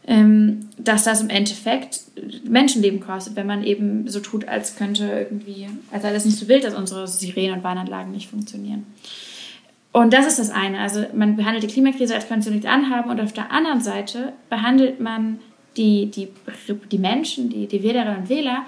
ähm, 0.05 0.69
dass 0.77 1.03
das 1.03 1.21
im 1.21 1.29
Endeffekt 1.29 2.01
Menschenleben 2.43 2.99
kostet, 2.99 3.35
wenn 3.35 3.47
man 3.47 3.63
eben 3.63 4.07
so 4.09 4.19
tut, 4.19 4.47
als 4.47 4.75
könnte 4.75 5.05
irgendwie, 5.05 5.67
als 5.91 6.03
sei 6.03 6.11
das 6.11 6.25
nicht 6.25 6.37
so 6.37 6.47
wild, 6.47 6.63
dass 6.63 6.73
unsere 6.73 7.07
Sirenen- 7.07 7.57
und 7.57 7.63
Warnanlagen 7.63 8.11
nicht 8.11 8.29
funktionieren. 8.29 8.85
Und 9.93 10.11
das 10.11 10.25
ist 10.25 10.39
das 10.39 10.49
eine. 10.49 10.79
Also 10.79 11.05
man 11.13 11.35
behandelt 11.35 11.63
die 11.63 11.67
Klimakrise, 11.67 12.15
als 12.15 12.27
könnte 12.27 12.45
sie 12.45 12.51
nichts 12.51 12.65
anhaben. 12.65 13.11
Und 13.11 13.21
auf 13.21 13.31
der 13.31 13.51
anderen 13.51 13.79
Seite 13.79 14.33
behandelt 14.49 14.99
man 14.99 15.39
die, 15.77 16.07
die, 16.07 16.29
die 16.91 16.97
Menschen, 16.97 17.49
die, 17.49 17.67
die 17.67 17.83
Wählerinnen 17.83 18.17
und 18.23 18.29
Wähler, 18.29 18.65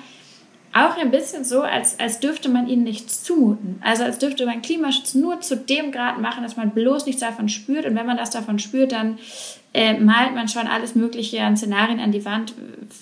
auch 0.75 0.98
ein 0.98 1.10
bisschen 1.10 1.46
so, 1.46 1.62
als, 1.62 2.00
als 2.01 2.20
dürfte 2.20 2.50
man 2.50 2.67
ihnen 2.67 2.84
nichts 2.84 3.24
zumuten. 3.24 3.79
Also 3.82 4.03
als 4.03 4.20
dürfte 4.20 4.46
man 4.46 4.62
Klimaschutz 4.62 5.15
nur 5.15 5.39
zu 5.39 5.55
dem 5.55 5.94
Grad 5.94 6.20
machen, 6.20 6.44
dass 6.44 6.58
man 6.58 6.72
bloß 6.72 7.05
nichts 7.05 7.22
davon 7.22 7.48
spürt. 7.48 7.86
Und 7.86 7.96
wenn 7.96 8.05
man 8.05 8.17
das 8.17 8.29
davon 8.29 8.60
spürt, 8.60 8.91
dann 8.91 9.17
äh, 9.74 9.98
malt 9.98 10.36
man 10.36 10.50
schon 10.50 10.67
alles 10.67 10.94
Mögliche 10.94 11.41
an 11.44 11.55
Szenarien 11.55 12.01
an 12.01 12.12
die 12.12 12.25
Wand, 12.25 12.53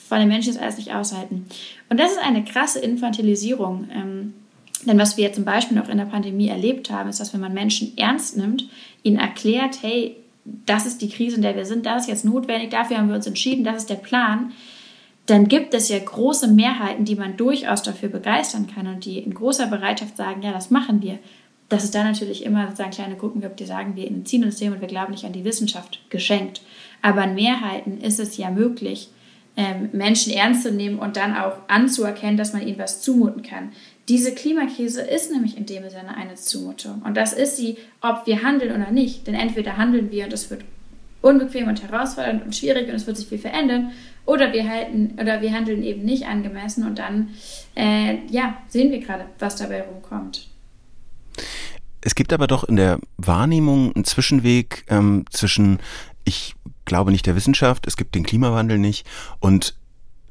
von 0.07 0.19
den 0.19 0.27
Menschen 0.27 0.53
das 0.53 0.61
alles 0.61 0.77
nicht 0.77 0.93
aushalten. 0.93 1.47
Und 1.89 1.99
das 1.99 2.11
ist 2.11 2.19
eine 2.19 2.43
krasse 2.43 2.77
Infantilisierung. 2.77 3.89
Ähm, 3.91 4.33
denn 4.85 4.99
was 4.99 5.17
wir 5.17 5.33
zum 5.33 5.43
Beispiel 5.43 5.75
noch 5.75 5.89
in 5.89 5.97
der 5.97 6.05
Pandemie 6.05 6.49
erlebt 6.49 6.91
haben, 6.91 7.09
ist, 7.09 7.19
dass 7.19 7.33
wenn 7.33 7.41
man 7.41 7.55
Menschen 7.55 7.97
ernst 7.97 8.37
nimmt, 8.37 8.69
ihnen 9.01 9.17
erklärt, 9.17 9.81
hey, 9.81 10.15
das 10.45 10.85
ist 10.85 11.01
die 11.01 11.09
Krise, 11.09 11.37
in 11.37 11.41
der 11.41 11.55
wir 11.55 11.65
sind, 11.65 11.87
das 11.87 12.03
ist 12.03 12.09
jetzt 12.09 12.25
notwendig, 12.25 12.69
dafür 12.69 12.99
haben 12.99 13.07
wir 13.07 13.15
uns 13.15 13.25
entschieden, 13.25 13.63
das 13.63 13.77
ist 13.77 13.89
der 13.89 13.95
Plan, 13.95 14.51
dann 15.25 15.47
gibt 15.47 15.73
es 15.73 15.89
ja 15.89 15.99
große 15.99 16.47
Mehrheiten, 16.49 17.05
die 17.05 17.15
man 17.15 17.37
durchaus 17.37 17.81
dafür 17.81 18.09
begeistern 18.09 18.67
kann 18.67 18.87
und 18.87 19.05
die 19.05 19.19
in 19.19 19.33
großer 19.33 19.67
Bereitschaft 19.67 20.17
sagen, 20.17 20.41
ja, 20.41 20.51
das 20.51 20.69
machen 20.69 21.01
wir. 21.01 21.19
Dass 21.69 21.83
es 21.83 21.91
da 21.91 22.03
natürlich 22.03 22.43
immer 22.43 22.65
sozusagen 22.65 22.91
kleine 22.91 23.15
Gruppen 23.15 23.41
gibt, 23.41 23.59
die 23.59 23.65
sagen, 23.65 23.95
wir 23.95 24.05
entziehen 24.05 24.43
uns 24.43 24.57
dem 24.57 24.73
und 24.73 24.81
wir 24.81 24.87
glauben 24.87 25.11
nicht 25.11 25.25
an 25.25 25.31
die 25.31 25.45
Wissenschaft, 25.45 26.01
geschenkt. 26.09 26.61
Aber 27.01 27.23
in 27.23 27.35
Mehrheiten 27.35 27.99
ist 27.99 28.19
es 28.19 28.37
ja 28.37 28.51
möglich, 28.51 29.09
ähm, 29.55 29.89
Menschen 29.93 30.33
ernst 30.33 30.63
zu 30.63 30.71
nehmen 30.71 30.99
und 30.99 31.15
dann 31.15 31.35
auch 31.35 31.57
anzuerkennen, 31.67 32.37
dass 32.37 32.53
man 32.53 32.67
ihnen 32.67 32.79
was 32.79 33.01
zumuten 33.01 33.43
kann. 33.43 33.71
Diese 34.09 34.33
Klimakrise 34.33 35.01
ist 35.01 35.31
nämlich 35.31 35.55
in 35.57 35.65
dem 35.65 35.89
Sinne 35.89 36.17
eine 36.17 36.35
Zumutung. 36.35 37.01
Und 37.03 37.15
das 37.15 37.31
ist 37.31 37.55
sie, 37.55 37.77
ob 38.01 38.27
wir 38.27 38.43
handeln 38.43 38.75
oder 38.75 38.91
nicht. 38.91 39.27
Denn 39.27 39.35
entweder 39.35 39.77
handeln 39.77 40.11
wir 40.11 40.25
und 40.25 40.33
es 40.33 40.49
wird 40.49 40.65
unbequem 41.23 41.67
und 41.67 41.81
herausfordernd 41.81 42.43
und 42.43 42.55
schwierig 42.55 42.87
und 42.89 42.95
es 42.95 43.07
wird 43.07 43.17
sich 43.17 43.27
viel 43.27 43.39
verändern, 43.39 43.91
oder 44.25 44.53
wir 44.53 44.69
halten 44.69 45.17
oder 45.19 45.41
wir 45.41 45.51
handeln 45.51 45.83
eben 45.83 46.03
nicht 46.03 46.25
angemessen 46.25 46.85
und 46.85 46.99
dann 46.99 47.29
äh, 47.75 48.19
ja, 48.29 48.57
sehen 48.67 48.91
wir 48.91 48.99
gerade, 48.99 49.25
was 49.39 49.55
dabei 49.55 49.81
rumkommt. 49.81 50.47
Es 52.01 52.15
gibt 52.15 52.31
aber 52.31 52.47
doch 52.47 52.63
in 52.63 52.75
der 52.75 52.99
Wahrnehmung 53.17 53.93
einen 53.93 54.05
Zwischenweg 54.05 54.85
ähm, 54.89 55.25
zwischen 55.29 55.79
ich 56.25 56.55
glaube 56.85 57.11
nicht 57.11 57.25
der 57.25 57.35
Wissenschaft, 57.35 57.87
es 57.87 57.97
gibt 57.97 58.15
den 58.15 58.23
Klimawandel 58.23 58.77
nicht 58.77 59.05
und 59.39 59.75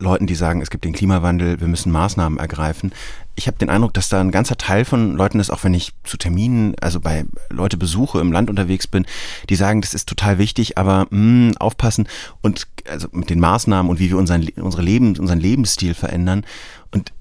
Leuten, 0.03 0.27
die 0.27 0.35
sagen, 0.35 0.61
es 0.61 0.71
gibt 0.71 0.85
den 0.85 0.93
Klimawandel, 0.93 1.61
wir 1.61 1.69
müssen 1.69 1.93
Maßnahmen 1.93 2.39
ergreifen. 2.39 2.93
Ich 3.35 3.47
habe 3.47 3.57
den 3.57 3.71
Eindruck, 3.71 3.95
dass 3.95 4.09
da 4.09 4.21
ein 4.21 4.31
ganzer 4.31 4.59
Teil 4.59 4.85
von 4.85 5.17
Leuten 5.17 5.41
ist, 5.41 5.51
auch 5.51 5.65
wenn 5.65 5.73
ich 5.73 5.93
zu 6.05 6.17
Terminen, 6.17 6.75
also 6.81 7.01
bei 7.01 7.25
Leute 7.49 7.77
besuche, 7.77 8.21
im 8.21 8.33
Land 8.33 8.51
unterwegs 8.51 8.87
bin, 8.87 9.07
die 9.49 9.57
sagen, 9.57 9.81
das 9.81 9.95
ist 9.95 10.09
total 10.09 10.39
wichtig, 10.39 10.77
aber 10.77 11.07
mh, 11.11 11.51
hm, 11.51 11.57
aufpassen 11.59 12.09
und 12.43 12.67
also 12.91 13.09
mit 13.13 13.31
den 13.31 13.41
Maßnahmen 13.41 13.89
und 13.89 14.01
wie 14.01 14.11
wir 14.11 14.19
unseren, 14.19 14.49
unsere 14.57 14.83
Leben, 14.83 15.17
unseren 15.17 15.41
Lebensstil 15.41 15.95
verändern. 15.95 16.45
Und 16.91 17.13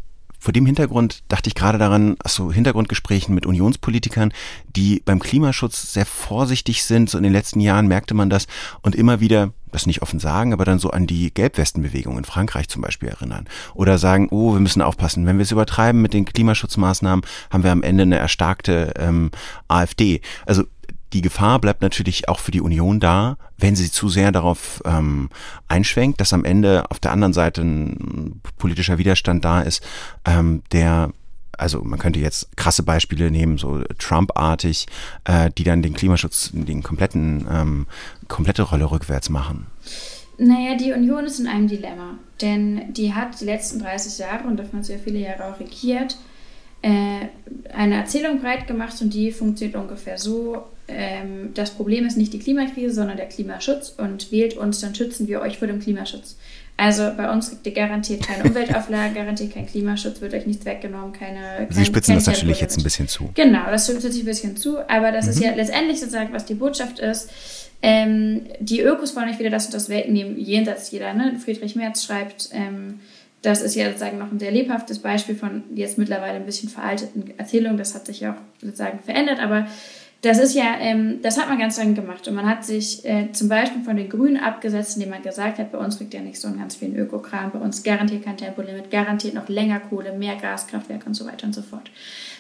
vor 0.42 0.54
dem 0.54 0.66
Hintergrund 0.66 1.24
dachte 1.28 1.50
ich 1.50 1.56
gerade 1.56 1.78
daran, 1.78 2.16
also 2.24 2.52
Hintergrundgesprächen 2.52 3.36
mit 3.36 3.46
Unionspolitikern, 3.46 4.34
die 4.76 5.00
beim 5.06 5.20
Klimaschutz 5.20 5.94
sehr 5.94 6.08
vorsichtig 6.08 6.84
sind. 6.84 7.12
So 7.12 7.20
in 7.20 7.24
den 7.24 7.32
letzten 7.32 7.60
Jahren 7.60 7.88
merkte 7.88 8.16
man 8.16 8.32
das 8.32 8.48
und 8.82 8.96
immer 8.96 9.20
wieder 9.20 9.54
das 9.72 9.86
nicht 9.86 10.02
offen 10.02 10.20
sagen, 10.20 10.54
aber 10.54 10.66
dann 10.66 10.80
so 10.80 10.90
an 10.92 11.08
die 11.08 11.34
Gelbwestenbewegung 11.34 12.18
in 12.18 12.26
Frankreich 12.26 12.70
zum 12.70 12.82
Beispiel 12.82 13.10
erinnern. 13.10 13.48
Oder 13.74 13.98
sagen, 13.98 14.28
oh, 14.32 14.54
wir 14.54 14.60
müssen 14.60 14.82
aufpassen, 14.82 15.26
wenn 15.26 15.38
wir 15.38 15.44
es 15.44 15.52
übertreiben 15.52 16.02
mit 16.02 16.14
den 16.14 16.26
Klimaschutzmaßnahmen, 16.26 17.26
haben 17.50 17.64
wir 17.64 17.72
am 17.72 17.84
Ende 17.84 18.04
eine 18.04 18.18
erstarkte 18.18 18.94
ähm, 18.98 19.32
AfD. 19.68 20.22
Also 20.46 20.64
die 21.14 21.22
Gefahr 21.22 21.60
bleibt 21.60 21.82
natürlich 21.82 22.30
auch 22.30 22.40
für 22.40 22.52
die 22.52 22.62
Union 22.62 23.00
da, 23.00 23.38
wenn 23.58 23.76
sie 23.76 23.92
zu 23.92 24.08
sehr 24.08 24.32
darauf 24.32 24.82
ähm, 24.86 25.30
einschwenkt, 25.68 26.22
dass 26.22 26.34
am 26.34 26.46
Ende 26.46 26.90
auf 26.90 27.00
der 27.00 27.12
anderen 27.12 27.34
Seite 27.34 27.62
ein 27.62 28.42
politischer 28.58 28.98
Widerstand 28.98 29.44
da 29.44 29.62
ist, 29.62 29.84
ähm, 30.26 30.64
der 30.72 31.12
also 31.58 31.82
man 31.84 32.00
könnte 32.00 32.20
jetzt 32.20 32.56
krasse 32.58 32.84
Beispiele 32.84 33.32
nehmen, 33.32 33.58
so 33.58 33.84
Trump-artig, 33.98 34.88
äh, 35.26 35.50
die 35.58 35.64
dann 35.64 35.82
den 35.82 35.94
Klimaschutz, 35.94 36.52
den 36.54 36.84
kompletten, 36.84 37.48
ähm, 37.52 37.88
komplette 38.28 38.64
Rolle 38.64 38.90
rückwärts 38.90 39.30
machen. 39.30 39.68
Naja, 40.38 40.76
die 40.76 40.92
Union 40.92 41.26
ist 41.26 41.40
in 41.40 41.48
einem 41.48 41.68
Dilemma, 41.68 42.18
denn 42.42 42.94
die 42.94 43.14
hat 43.14 43.40
die 43.40 43.46
letzten 43.46 43.80
30 43.80 44.18
Jahre 44.18 44.48
und 44.48 44.58
davon 44.58 44.84
sehr 44.84 44.98
viele 44.98 45.20
Jahre 45.20 45.46
auch 45.46 45.60
regiert, 45.60 46.18
äh, 46.82 47.28
eine 47.72 47.96
Erzählung 47.96 48.42
breit 48.42 48.66
gemacht 48.66 49.00
und 49.02 49.14
die 49.14 49.32
funktioniert 49.32 49.80
ungefähr 49.80 50.18
so, 50.18 50.64
ähm, 50.88 51.52
das 51.54 51.72
Problem 51.72 52.06
ist 52.06 52.18
nicht 52.18 52.34
die 52.34 52.40
Klimakrise, 52.40 52.96
sondern 52.96 53.18
der 53.18 53.28
Klimaschutz 53.28 53.94
und 53.98 54.32
wählt 54.32 54.58
uns, 54.58 54.82
dann 54.82 54.96
schützen 54.96 55.28
wir 55.28 55.42
euch 55.42 55.60
vor 55.60 55.68
dem 55.68 55.80
Klimaschutz. 55.80 56.38
Also 56.82 57.12
bei 57.16 57.32
uns 57.32 57.50
kriegt 57.50 57.68
ihr 57.68 57.74
garantiert 57.74 58.26
keine 58.26 58.44
Umweltauflagen, 58.44 59.14
garantiert 59.16 59.54
kein 59.54 59.68
Klimaschutz, 59.68 60.20
wird 60.20 60.34
euch 60.34 60.48
nichts 60.48 60.66
weggenommen, 60.66 61.14
keine. 61.14 61.68
Sie 61.70 61.86
spitzen 61.86 62.16
das 62.16 62.26
natürlich 62.26 62.60
jetzt 62.60 62.76
ein 62.76 62.84
bisschen 62.84 63.08
zu. 63.08 63.30
Genau, 63.36 63.66
das 63.70 63.86
spitzt 63.86 64.12
sich 64.12 64.24
ein 64.24 64.26
bisschen 64.26 64.58
zu, 64.58 64.80
aber 64.90 65.12
das 65.12 65.26
mhm. 65.26 65.32
ist 65.32 65.44
ja 65.44 65.54
letztendlich 65.54 66.00
sozusagen, 66.00 66.34
was 66.34 66.46
die 66.46 66.56
Botschaft 66.56 66.98
ist. 66.98 67.30
Ähm, 67.84 68.48
die 68.60 68.82
Ökos 68.82 69.16
wollen 69.16 69.30
euch 69.30 69.38
wieder 69.38 69.52
das 69.52 69.66
und 69.66 69.76
das 69.76 69.90
wegnehmen, 69.90 70.40
jenseits 70.40 70.90
jeder. 70.90 71.14
Ne? 71.14 71.38
Friedrich 71.38 71.76
Merz 71.76 72.04
schreibt, 72.04 72.50
ähm, 72.52 73.00
das 73.44 73.62
ist 73.62 73.76
ja 73.76 73.86
sozusagen 73.86 74.18
noch 74.18 74.32
ein 74.32 74.40
sehr 74.40 74.52
lebhaftes 74.52 75.00
Beispiel 75.00 75.36
von 75.36 75.64
jetzt 75.76 76.00
mittlerweile 76.00 76.38
ein 76.38 76.48
bisschen 76.48 76.70
veralteten 76.70 77.32
Erzählungen. 77.38 77.78
Das 77.78 77.94
hat 77.94 78.08
sich 78.08 78.22
ja 78.22 78.32
auch 78.32 78.42
sozusagen 78.60 79.00
verändert, 79.06 79.40
aber 79.40 79.68
das 80.22 80.38
ist 80.38 80.54
ja, 80.54 80.78
ähm, 80.80 81.20
das 81.24 81.40
hat 81.40 81.50
man 81.50 81.58
ganz 81.58 81.78
lange 81.78 81.96
gemacht. 81.96 82.28
Und 82.28 82.36
man 82.36 82.46
hat 82.46 82.64
sich 82.64 83.04
äh, 83.06 83.32
zum 83.32 83.50
Beispiel 83.50 83.84
von 83.84 83.98
den 83.98 84.08
Grünen 84.08 84.38
abgesetzt, 84.38 84.96
indem 84.96 85.10
man 85.10 85.24
gesagt 85.24 85.58
hat, 85.58 85.72
bei 85.72 85.80
uns 85.80 85.98
kriegt 85.98 86.14
ja 86.14 86.22
nicht 86.22 86.40
so 86.40 86.48
ein 86.48 86.60
ganz 86.60 86.76
viel 86.76 86.96
Ökokram, 86.96 87.52
bei 87.52 87.60
uns 87.60 87.82
garantiert 87.82 88.24
kein 88.24 88.38
Tempolimit, 88.38 88.92
garantiert 88.92 89.34
noch 89.34 89.50
länger 89.50 89.80
Kohle, 89.80 90.14
mehr 90.14 90.36
Gaskraftwerke 90.36 91.08
und 91.08 91.16
so 91.16 91.26
weiter 91.26 91.48
und 91.48 91.54
so 91.54 91.64
fort. 91.64 91.90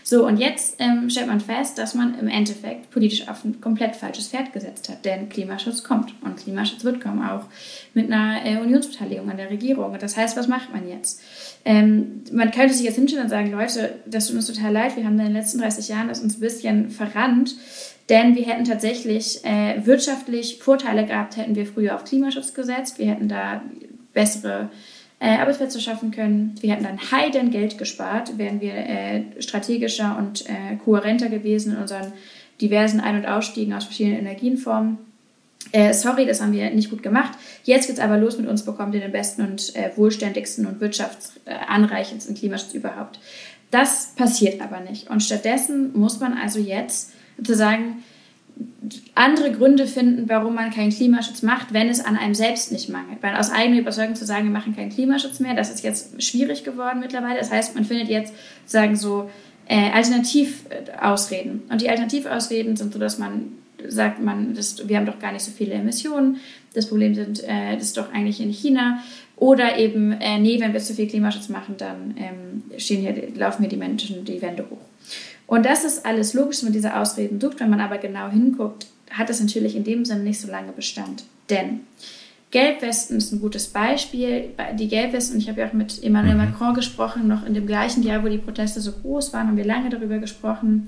So, 0.03 0.25
und 0.25 0.37
jetzt 0.37 0.75
ähm, 0.79 1.09
stellt 1.09 1.27
man 1.27 1.39
fest, 1.39 1.77
dass 1.77 1.93
man 1.93 2.17
im 2.19 2.27
Endeffekt 2.27 2.89
politisch 2.91 3.27
auf 3.27 3.45
ein 3.45 3.61
komplett 3.61 3.95
falsches 3.95 4.29
Pferd 4.29 4.51
gesetzt 4.53 4.89
hat. 4.89 5.05
Denn 5.05 5.29
Klimaschutz 5.29 5.83
kommt 5.83 6.13
und 6.21 6.37
Klimaschutz 6.37 6.83
wird 6.83 7.01
kommen, 7.01 7.23
auch 7.23 7.45
mit 7.93 8.11
einer 8.11 8.45
äh, 8.45 8.57
Unionsbeteiligung 8.57 9.29
an 9.29 9.37
der 9.37 9.49
Regierung. 9.49 9.93
Und 9.93 10.01
das 10.01 10.17
heißt, 10.17 10.35
was 10.37 10.47
macht 10.47 10.73
man 10.73 10.87
jetzt? 10.87 11.21
Ähm, 11.65 12.23
man 12.31 12.51
könnte 12.51 12.73
sich 12.73 12.85
jetzt 12.85 12.95
hinstellen 12.95 13.25
und 13.25 13.29
sagen, 13.29 13.51
Leute, 13.51 13.95
das 14.05 14.27
tut 14.27 14.37
uns 14.37 14.47
total 14.47 14.73
leid, 14.73 14.97
wir 14.97 15.05
haben 15.05 15.19
in 15.19 15.25
den 15.25 15.33
letzten 15.33 15.59
30 15.59 15.87
Jahren 15.89 16.07
das 16.07 16.19
uns 16.19 16.37
ein 16.37 16.41
bisschen 16.41 16.89
verrannt, 16.89 17.55
denn 18.09 18.35
wir 18.35 18.45
hätten 18.45 18.65
tatsächlich 18.65 19.45
äh, 19.45 19.85
wirtschaftlich 19.85 20.57
Vorteile 20.59 21.05
gehabt, 21.05 21.37
hätten 21.37 21.55
wir 21.55 21.67
früher 21.67 21.95
auf 21.95 22.03
Klimaschutz 22.03 22.53
gesetzt, 22.53 22.97
wir 22.97 23.05
hätten 23.05 23.29
da 23.29 23.61
bessere 24.13 24.69
äh, 25.21 25.37
Arbeitsplätze 25.37 25.79
schaffen 25.79 26.11
können. 26.11 26.55
Wir 26.61 26.71
hätten 26.71 26.83
dann 26.83 27.11
Heiden 27.11 27.51
Geld 27.51 27.77
gespart, 27.77 28.37
wären 28.39 28.59
wir 28.59 28.73
äh, 28.73 29.23
strategischer 29.39 30.17
und 30.17 30.49
äh, 30.49 30.75
kohärenter 30.83 31.29
gewesen 31.29 31.73
in 31.73 31.77
unseren 31.77 32.11
diversen 32.59 32.99
Ein- 32.99 33.17
und 33.17 33.25
Ausstiegen 33.27 33.73
aus 33.73 33.85
verschiedenen 33.85 34.19
Energienformen. 34.19 34.97
Äh, 35.73 35.93
sorry, 35.93 36.25
das 36.25 36.41
haben 36.41 36.53
wir 36.53 36.71
nicht 36.71 36.89
gut 36.89 37.03
gemacht. 37.03 37.37
Jetzt 37.63 37.85
geht's 37.87 37.99
aber 37.99 38.17
los 38.17 38.37
mit 38.39 38.47
uns, 38.47 38.65
bekommt 38.65 38.95
ihr 38.95 39.01
den 39.01 39.11
besten 39.11 39.43
und 39.43 39.75
äh, 39.75 39.91
wohlständigsten 39.95 40.65
und 40.65 40.81
wirtschaftsanreichendsten 40.81 42.35
Klimaschutz 42.35 42.73
überhaupt. 42.73 43.19
Das 43.69 44.13
passiert 44.15 44.59
aber 44.59 44.79
nicht. 44.79 45.09
Und 45.09 45.21
stattdessen 45.21 45.97
muss 45.97 46.19
man 46.19 46.33
also 46.33 46.59
jetzt 46.59 47.11
sozusagen 47.37 48.03
andere 49.15 49.51
Gründe 49.51 49.87
finden, 49.87 50.27
warum 50.27 50.55
man 50.55 50.71
keinen 50.71 50.91
Klimaschutz 50.91 51.41
macht, 51.43 51.73
wenn 51.73 51.89
es 51.89 52.03
an 52.03 52.17
einem 52.17 52.33
selbst 52.33 52.71
nicht 52.71 52.89
mangelt. 52.89 53.21
Weil 53.21 53.35
aus 53.35 53.51
eigener 53.51 53.79
Überzeugung 53.79 54.15
zu 54.15 54.25
sagen, 54.25 54.45
wir 54.45 54.51
machen 54.51 54.75
keinen 54.75 54.89
Klimaschutz 54.89 55.39
mehr, 55.39 55.53
das 55.53 55.69
ist 55.69 55.83
jetzt 55.83 56.21
schwierig 56.21 56.63
geworden 56.63 56.99
mittlerweile. 56.99 57.39
Das 57.39 57.51
heißt, 57.51 57.75
man 57.75 57.85
findet 57.85 58.09
jetzt 58.09 58.33
sagen 58.65 58.95
so 58.95 59.29
äh, 59.67 59.91
Alternativausreden. 59.91 61.63
Und 61.69 61.81
die 61.81 61.89
Alternativausreden 61.89 62.75
sind 62.75 62.93
so, 62.93 62.99
dass 62.99 63.19
man 63.19 63.53
sagt, 63.87 64.21
man, 64.21 64.53
das, 64.53 64.87
wir 64.87 64.97
haben 64.97 65.05
doch 65.05 65.19
gar 65.19 65.31
nicht 65.31 65.43
so 65.43 65.51
viele 65.51 65.73
Emissionen. 65.73 66.37
Das 66.73 66.87
Problem 66.87 67.15
sind, 67.15 67.43
äh, 67.43 67.75
das 67.75 67.83
ist 67.83 67.97
doch 67.97 68.11
eigentlich 68.13 68.41
in 68.41 68.51
China. 68.51 69.03
Oder 69.35 69.77
eben, 69.77 70.11
äh, 70.13 70.39
nee, 70.39 70.59
wenn 70.59 70.73
wir 70.73 70.79
zu 70.79 70.93
viel 70.93 71.07
Klimaschutz 71.07 71.49
machen, 71.49 71.75
dann 71.77 72.15
ähm, 72.17 72.79
stehen 72.79 73.01
hier, 73.01 73.15
laufen 73.35 73.63
hier 73.63 73.69
die 73.69 73.77
Menschen 73.77 74.23
die 74.23 74.41
Wände 74.41 74.65
hoch. 74.69 74.77
Und 75.51 75.65
das 75.65 75.83
ist 75.83 76.05
alles 76.05 76.33
logisch, 76.33 76.59
wenn 76.59 76.67
man 76.67 76.73
diese 76.73 76.95
Ausreden 76.95 77.41
sucht. 77.41 77.59
Wenn 77.59 77.69
man 77.69 77.81
aber 77.81 77.97
genau 77.97 78.29
hinguckt, 78.29 78.87
hat 79.09 79.29
es 79.29 79.41
natürlich 79.41 79.75
in 79.75 79.83
dem 79.83 80.05
Sinne 80.05 80.23
nicht 80.23 80.39
so 80.39 80.49
lange 80.49 80.71
Bestand. 80.71 81.25
Denn 81.49 81.81
Gelbwesten 82.51 83.17
ist 83.17 83.33
ein 83.33 83.41
gutes 83.41 83.67
Beispiel. 83.67 84.51
Die 84.79 84.87
Gelbwesten, 84.87 85.37
ich 85.37 85.49
habe 85.49 85.59
ja 85.59 85.67
auch 85.67 85.73
mit 85.73 86.01
Emmanuel 86.01 86.35
mhm. 86.35 86.51
Macron 86.51 86.73
gesprochen, 86.73 87.27
noch 87.27 87.45
in 87.45 87.53
dem 87.53 87.67
gleichen 87.67 88.01
Jahr, 88.01 88.23
wo 88.23 88.29
die 88.29 88.37
Proteste 88.37 88.79
so 88.79 88.93
groß 88.93 89.33
waren, 89.33 89.47
haben 89.47 89.57
wir 89.57 89.65
lange 89.65 89.89
darüber 89.89 90.19
gesprochen. 90.19 90.87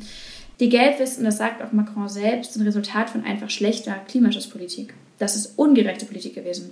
Die 0.62 0.70
Gelbwesten, 0.70 1.25
das 1.25 1.39
sagt 1.39 1.62
auch 1.62 1.74
Macron 1.74 2.08
selbst, 2.08 2.53
sind 2.53 2.65
Resultat 2.65 3.10
von 3.10 3.25
einfach 3.25 3.50
schlechter 3.50 3.96
Klimaschutzpolitik. 4.08 4.93
Das 5.20 5.36
ist 5.36 5.60
ungerechte 5.60 6.05
Politik 6.05 6.36
gewesen. 6.36 6.72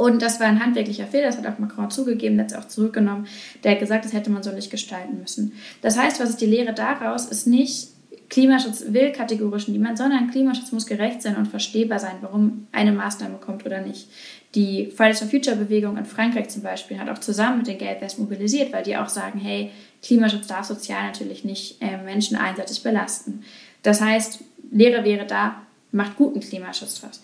Und 0.00 0.22
das 0.22 0.40
war 0.40 0.46
ein 0.46 0.64
handwerklicher 0.64 1.06
Fehler, 1.06 1.26
das 1.26 1.36
hat 1.36 1.46
auch 1.46 1.58
Macron 1.58 1.90
zugegeben, 1.90 2.40
hat 2.40 2.54
auch 2.56 2.66
zurückgenommen. 2.66 3.26
Der 3.62 3.72
hat 3.72 3.80
gesagt, 3.80 4.06
das 4.06 4.14
hätte 4.14 4.30
man 4.30 4.42
so 4.42 4.50
nicht 4.50 4.70
gestalten 4.70 5.20
müssen. 5.20 5.52
Das 5.82 5.98
heißt, 5.98 6.18
was 6.20 6.30
ist 6.30 6.40
die 6.40 6.46
Lehre 6.46 6.72
daraus, 6.72 7.26
ist 7.26 7.46
nicht, 7.46 7.88
Klimaschutz 8.30 8.84
will 8.88 9.12
kategorisch 9.12 9.68
niemand, 9.68 9.98
sondern 9.98 10.30
Klimaschutz 10.30 10.72
muss 10.72 10.86
gerecht 10.86 11.20
sein 11.20 11.36
und 11.36 11.48
verstehbar 11.48 11.98
sein, 11.98 12.14
warum 12.22 12.66
eine 12.72 12.92
Maßnahme 12.92 13.36
kommt 13.44 13.66
oder 13.66 13.82
nicht. 13.82 14.08
Die 14.54 14.86
Fridays 14.86 15.18
for 15.18 15.28
Future 15.28 15.56
Bewegung 15.56 15.98
in 15.98 16.06
Frankreich 16.06 16.48
zum 16.48 16.62
Beispiel 16.62 16.98
hat 16.98 17.10
auch 17.10 17.18
zusammen 17.18 17.58
mit 17.58 17.66
den 17.66 17.76
Gelbwesten 17.76 18.24
mobilisiert, 18.24 18.72
weil 18.72 18.84
die 18.84 18.96
auch 18.96 19.10
sagen, 19.10 19.38
hey, 19.38 19.70
Klimaschutz 20.02 20.46
darf 20.46 20.64
sozial 20.64 21.08
natürlich 21.08 21.44
nicht 21.44 21.82
äh, 21.82 21.98
Menschen 21.98 22.38
einseitig 22.38 22.82
belasten. 22.82 23.42
Das 23.82 24.00
heißt, 24.00 24.38
Lehre 24.70 25.04
wäre 25.04 25.26
da, 25.26 25.56
macht 25.92 26.16
guten 26.16 26.40
Klimaschutz 26.40 27.02
draus. 27.02 27.20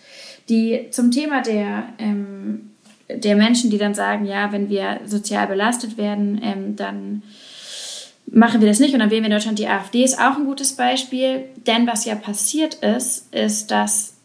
Die 0.49 0.87
zum 0.91 1.11
Thema 1.11 1.41
der, 1.41 1.89
ähm, 1.99 2.71
der 3.09 3.35
Menschen, 3.35 3.69
die 3.69 3.77
dann 3.77 3.93
sagen, 3.93 4.25
ja, 4.25 4.51
wenn 4.51 4.69
wir 4.69 5.01
sozial 5.05 5.47
belastet 5.47 5.97
werden, 5.97 6.39
ähm, 6.43 6.75
dann 6.75 7.23
machen 8.29 8.61
wir 8.61 8.67
das 8.67 8.79
nicht 8.79 8.93
und 8.93 8.99
dann 8.99 9.09
wählen 9.09 9.23
wir 9.23 9.29
in 9.29 9.35
Deutschland 9.35 9.59
die 9.59 9.67
AfD, 9.67 10.03
ist 10.03 10.19
auch 10.19 10.37
ein 10.37 10.45
gutes 10.45 10.73
Beispiel. 10.73 11.45
Denn 11.65 11.87
was 11.87 12.05
ja 12.05 12.15
passiert 12.15 12.75
ist, 12.75 13.33
ist, 13.33 13.71
dass 13.71 14.15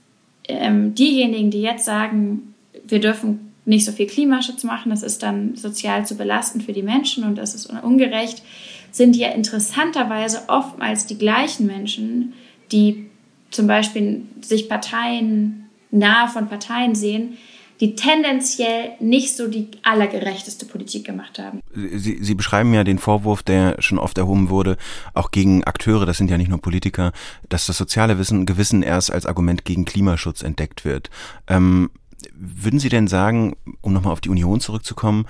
ähm, 0.49 0.95
diejenigen, 0.95 1.51
die 1.51 1.63
jetzt 1.63 1.85
sagen, 1.85 2.55
wir 2.87 3.01
dürfen 3.01 3.53
nicht 3.65 3.85
so 3.85 3.93
viel 3.93 4.07
Klimaschutz 4.07 4.65
machen, 4.65 4.91
das 4.91 5.03
ist 5.03 5.23
dann 5.23 5.55
sozial 5.55 6.05
zu 6.05 6.17
belastend 6.17 6.65
für 6.65 6.73
die 6.73 6.83
Menschen 6.83 7.25
und 7.25 7.37
das 7.37 7.55
ist 7.55 7.67
ungerecht, 7.67 8.43
sind 8.91 9.17
ja 9.17 9.29
interessanterweise 9.31 10.43
oftmals 10.49 11.07
die 11.07 11.17
gleichen 11.17 11.67
Menschen, 11.67 12.33
die 12.73 13.07
zum 13.51 13.67
Beispiel 13.67 14.23
sich 14.41 14.69
Parteien 14.69 15.62
nahe 15.93 16.29
von 16.29 16.49
Parteien 16.49 16.95
sehen, 16.95 17.39
die 17.81 17.97
tendenziell 17.97 18.93
nicht 19.01 19.37
so 19.37 19.49
die 19.49 19.69
allergerechteste 19.83 20.67
Politik 20.67 21.05
gemacht 21.05 21.39
haben. 21.39 21.61
Sie, 21.75 22.19
Sie 22.23 22.35
beschreiben 22.35 22.73
ja 22.75 22.85
den 22.85 22.99
Vorwurf, 22.99 23.43
der 23.43 23.81
schon 23.81 23.99
oft 23.99 24.19
erhoben 24.19 24.51
wurde, 24.51 24.77
auch 25.15 25.31
gegen 25.31 25.65
Akteure, 25.65 26.07
das 26.07 26.17
sind 26.17 26.31
ja 26.31 26.39
nicht 26.39 26.49
nur 26.49 26.61
Politiker, 26.61 27.13
dass 27.49 27.67
das 27.67 27.77
soziale 27.77 28.19
Wissen, 28.19 28.47
Gewissen 28.47 28.83
erst 28.83 29.11
als 29.11 29.27
Argument 29.27 29.65
gegen 29.65 29.85
Klimaschutz 29.85 30.43
entdeckt 30.43 30.85
wird. 30.85 31.11
Ähm, 31.49 31.91
würden 32.35 32.79
Sie 32.79 32.89
denn 32.89 33.09
sagen, 33.09 33.57
um 33.81 33.93
nochmal 33.93 34.13
auf 34.13 34.21
die 34.21 34.31
Union 34.31 34.61
zurückzukommen, 34.61 35.27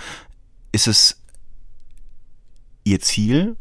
ist 0.73 0.87
es 0.87 1.23
Ihr 2.85 3.01
Ziel, 3.01 3.57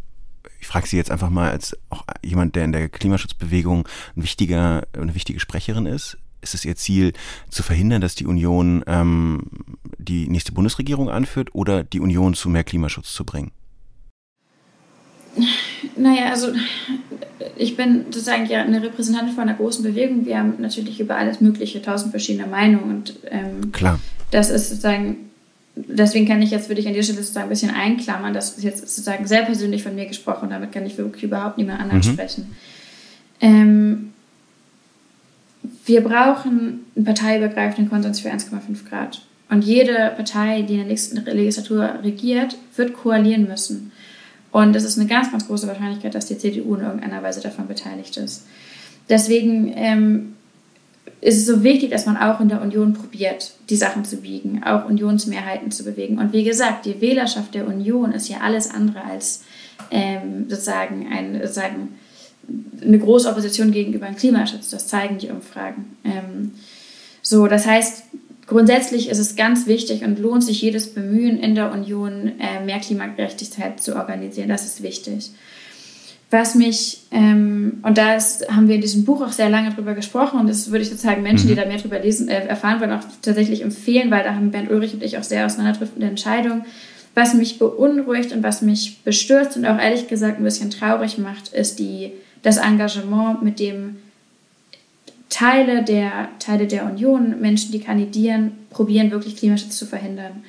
ich 0.60 0.68
frage 0.68 0.88
Sie 0.88 0.98
jetzt 0.98 1.12
einfach 1.12 1.30
mal 1.30 1.50
als 1.50 1.78
auch 1.90 2.04
jemand, 2.24 2.56
der 2.56 2.66
in 2.66 2.72
der 2.72 2.90
Klimaschutzbewegung 2.90 3.88
ein 4.16 4.24
wichtiger, 4.24 4.86
eine 4.94 5.16
wichtige 5.16 5.40
Sprecherin 5.40 5.86
ist, 5.86 6.18
ist 6.42 6.54
es 6.54 6.66
ihr 6.66 6.76
Ziel, 6.76 7.14
zu 7.50 7.64
verhindern, 7.64 8.02
dass 8.02 8.16
die 8.16 8.26
Union 8.26 8.84
ähm, 8.88 9.42
die 9.98 10.28
nächste 10.28 10.52
Bundesregierung 10.52 11.10
anführt 11.10 11.54
oder 11.54 11.84
die 11.84 12.00
Union 12.00 12.34
zu 12.34 12.50
mehr 12.50 12.64
Klimaschutz 12.64 13.14
zu 13.14 13.26
bringen? 13.26 13.52
Naja, 15.96 16.30
also 16.32 16.48
ich 17.56 17.78
bin 17.78 18.06
sozusagen 18.06 18.46
ja 18.48 18.64
eine 18.64 18.82
Repräsentantin 18.82 19.34
von 19.34 19.44
einer 19.44 19.54
großen 19.54 19.84
Bewegung. 19.84 20.26
Wir 20.26 20.40
haben 20.40 20.56
natürlich 20.60 21.00
über 21.00 21.16
alles 21.16 21.42
Mögliche 21.42 21.82
tausend 21.82 22.12
verschiedene 22.12 22.48
Meinungen 22.48 22.90
und 22.90 23.14
ähm, 23.30 23.72
Klar. 23.72 24.00
das 24.32 24.50
ist 24.50 24.70
sozusagen, 24.70 25.30
deswegen 25.76 26.28
kann 26.28 26.42
ich 26.42 26.52
jetzt, 26.52 26.70
würde 26.70 26.82
ich 26.82 26.88
an 26.88 26.94
dieser 26.94 27.06
Stelle 27.06 27.22
sozusagen 27.22 27.46
ein 27.46 27.50
bisschen 27.50 27.72
einklammern, 27.72 28.34
das 28.34 28.58
ist 28.58 28.64
jetzt 28.64 28.80
sozusagen 28.80 29.26
sehr 29.26 29.44
persönlich 29.44 29.84
von 29.84 29.96
mir 29.96 30.06
gesprochen, 30.06 30.50
damit 30.50 30.72
kann 30.72 30.86
ich 30.86 30.98
wirklich 30.98 31.24
überhaupt 31.24 31.58
niemand 31.58 31.80
anderen 31.80 32.00
mhm. 32.00 32.14
sprechen. 32.14 32.56
Ähm, 33.40 34.14
wir 35.92 36.02
brauchen 36.02 36.86
einen 36.96 37.04
parteiübergreifenden 37.04 37.90
Konsens 37.90 38.22
für 38.22 38.30
1,5 38.30 38.88
Grad. 38.90 39.22
Und 39.50 39.66
jede 39.66 40.14
Partei, 40.16 40.62
die 40.62 40.74
in 40.74 40.80
der 40.80 40.88
nächsten 40.88 41.18
Legislatur 41.26 41.96
regiert, 42.02 42.56
wird 42.78 42.94
koalieren 42.94 43.46
müssen. 43.46 43.92
Und 44.54 44.74
es 44.74 44.86
ist 44.86 44.98
eine 44.98 45.10
ganz, 45.10 45.32
ganz 45.32 45.48
große 45.48 45.68
Wahrscheinlichkeit, 45.68 46.16
dass 46.16 46.28
die 46.28 46.38
CDU 46.38 46.76
in 46.76 46.82
irgendeiner 46.82 47.22
Weise 47.22 47.42
davon 47.42 47.68
beteiligt 47.68 48.16
ist. 48.16 48.46
Deswegen 49.10 49.74
ähm, 49.76 50.36
ist 51.20 51.38
es 51.38 51.46
so 51.46 51.62
wichtig, 51.62 51.92
dass 51.92 52.06
man 52.06 52.16
auch 52.16 52.40
in 52.40 52.48
der 52.48 52.62
Union 52.62 52.94
probiert, 52.94 53.52
die 53.70 53.76
Sachen 53.76 54.06
zu 54.06 54.18
biegen, 54.18 54.64
auch 54.64 54.86
Unionsmehrheiten 54.86 55.72
zu 55.72 55.84
bewegen. 55.84 56.20
Und 56.20 56.32
wie 56.32 56.46
gesagt, 56.46 56.86
die 56.86 57.02
Wählerschaft 57.02 57.54
der 57.54 57.68
Union 57.68 58.14
ist 58.14 58.30
ja 58.30 58.38
alles 58.40 58.72
andere 58.72 59.04
als 59.04 59.44
ähm, 59.90 60.46
sozusagen 60.48 61.08
ein 61.12 61.34
sozusagen 61.42 61.90
eine 62.82 63.00
große 63.00 63.30
Opposition 63.30 63.72
gegenüber 63.72 64.08
dem 64.08 64.16
Klimaschutz. 64.16 64.70
Das 64.70 64.88
zeigen 64.88 65.18
die 65.18 65.30
Umfragen. 65.30 65.98
Ähm, 66.04 66.52
so, 67.22 67.48
das 67.48 67.66
heißt, 67.68 68.04
grundsätzlich 68.48 69.10
ist 69.10 69.20
es 69.20 69.36
ganz 69.36 69.68
wichtig 69.68 70.04
und 70.04 70.20
lohnt 70.20 70.44
sich 70.44 70.62
jedes 70.62 70.94
Bemühen 70.94 71.40
in 71.40 71.56
der 71.56 71.72
Union, 71.72 72.34
äh, 72.40 72.64
mehr 72.66 72.80
Klimagerechtigkeit 72.80 73.82
zu 73.82 73.96
organisieren. 73.96 74.50
Das 74.50 74.66
ist 74.66 74.84
wichtig. 74.84 75.32
Was 76.32 76.56
mich, 76.56 77.02
ähm, 77.12 77.80
und 77.84 77.98
da 77.98 78.18
haben 78.50 78.70
wir 78.70 78.76
in 78.76 78.82
diesem 78.82 79.04
Buch 79.04 79.22
auch 79.22 79.34
sehr 79.34 79.50
lange 79.50 79.72
drüber 79.72 79.94
gesprochen, 79.94 80.40
und 80.40 80.48
das 80.48 80.72
würde 80.72 80.84
ich 80.84 80.90
sozusagen 80.90 81.22
Menschen, 81.22 81.48
die 81.48 81.54
mhm. 81.54 81.60
da 81.60 81.66
mehr 81.66 81.78
drüber 81.78 82.00
lesen, 82.00 82.30
äh, 82.30 82.46
erfahren 82.46 82.80
wollen, 82.80 82.94
auch 82.94 83.04
tatsächlich 83.22 83.62
empfehlen, 83.62 84.10
weil 84.12 84.24
da 84.24 84.34
haben 84.34 84.50
Bernd 84.50 84.72
Ulrich 84.72 84.94
und 84.94 85.04
ich 85.04 85.18
auch 85.18 85.24
sehr 85.24 85.46
auseinanderdriftende 85.46 86.08
Entscheidungen. 86.08 86.64
Was 87.16 87.34
mich 87.34 87.60
beunruhigt 87.60 88.32
und 88.32 88.44
was 88.44 88.62
mich 88.62 89.04
bestürzt 89.04 89.58
und 89.58 89.66
auch 89.66 89.78
ehrlich 89.78 90.08
gesagt 90.08 90.40
ein 90.40 90.46
bisschen 90.46 90.70
traurig 90.70 91.18
macht, 91.18 91.52
ist 91.52 91.80
die 91.80 92.14
das 92.42 92.58
Engagement, 92.58 93.44
mit 93.44 93.60
dem 93.60 93.98
Teile 95.30 95.84
der, 95.84 96.30
Teile 96.40 96.68
der 96.68 96.86
Union, 96.86 97.40
Menschen, 97.40 97.72
die 97.72 97.80
kandidieren, 97.80 98.52
probieren, 98.70 99.12
wirklich 99.12 99.38
Klimaschutz 99.38 99.78
zu 99.78 99.86
verhindern. 99.86 100.44